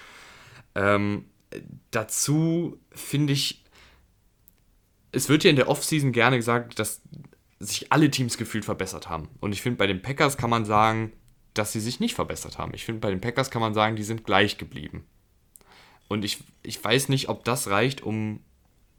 [0.74, 1.26] Ähm,
[1.90, 3.64] dazu finde ich,
[5.12, 7.02] es wird ja in der Offseason gerne gesagt, dass
[7.58, 9.28] sich alle Teams gefühlt verbessert haben.
[9.40, 11.12] Und ich finde, bei den Packers kann man sagen,
[11.54, 12.74] dass sie sich nicht verbessert haben.
[12.74, 15.04] Ich finde, bei den Packers kann man sagen, die sind gleich geblieben.
[16.08, 18.40] Und ich, ich weiß nicht, ob das reicht, um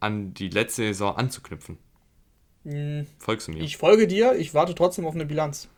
[0.00, 1.78] an die letzte Saison anzuknüpfen.
[2.64, 3.62] Hm, Folgst du mir?
[3.62, 5.68] Ich folge dir, ich warte trotzdem auf eine Bilanz.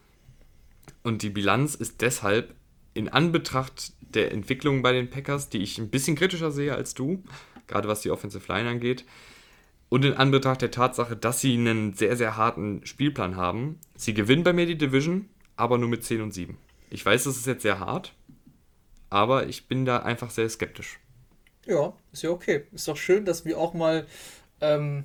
[1.02, 2.54] Und die Bilanz ist deshalb
[2.94, 7.22] in Anbetracht der Entwicklung bei den Packers, die ich ein bisschen kritischer sehe als du,
[7.66, 9.04] gerade was die Offensive Line angeht,
[9.88, 14.42] und in Anbetracht der Tatsache, dass sie einen sehr, sehr harten Spielplan haben, sie gewinnen
[14.42, 16.56] bei mir die Division, aber nur mit 10 und 7.
[16.90, 18.14] Ich weiß, das ist jetzt sehr hart,
[19.10, 20.98] aber ich bin da einfach sehr skeptisch.
[21.66, 22.64] Ja, ist ja okay.
[22.72, 24.06] Ist doch schön, dass wir auch mal
[24.60, 25.04] ähm,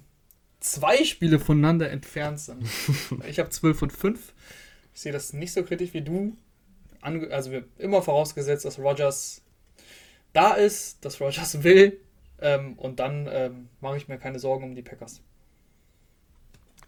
[0.59, 2.67] zwei Spiele voneinander entfernt sind.
[3.27, 4.33] ich habe 12 und 5.
[4.93, 6.37] Ich sehe das nicht so kritisch wie du.
[7.01, 9.41] Also wir immer vorausgesetzt, dass Rogers
[10.33, 11.99] da ist, dass Rogers will,
[12.41, 15.21] ähm, und dann ähm, mache ich mir keine Sorgen um die Packers.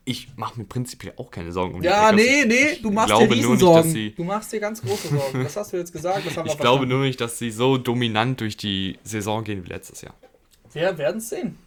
[0.05, 2.27] Ich mache mir prinzipiell auch keine Sorgen um ja, die Packers.
[2.27, 3.93] Ja, nee, nee, du machst dir Riesensorgen.
[3.93, 5.43] Nicht, du machst dir ganz große Sorgen.
[5.43, 6.25] Das hast du jetzt gesagt.
[6.25, 6.89] ich glaube verstanden.
[6.89, 10.15] nur nicht, dass sie so dominant durch die Saison gehen wie letztes Jahr.
[10.73, 11.57] Wir werden es sehen.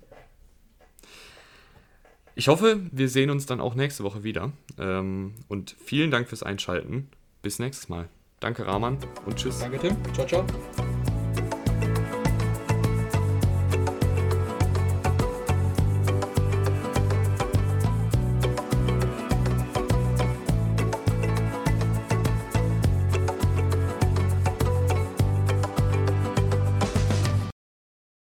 [2.35, 4.53] Ich hoffe, wir sehen uns dann auch nächste Woche wieder.
[4.79, 7.09] Ähm, und vielen Dank fürs Einschalten.
[7.41, 8.09] Bis nächstes Mal.
[8.47, 9.59] Danke, Rahman, und tschüss.
[9.59, 9.97] Danke, Tim.
[10.15, 10.47] Ciao, ciao.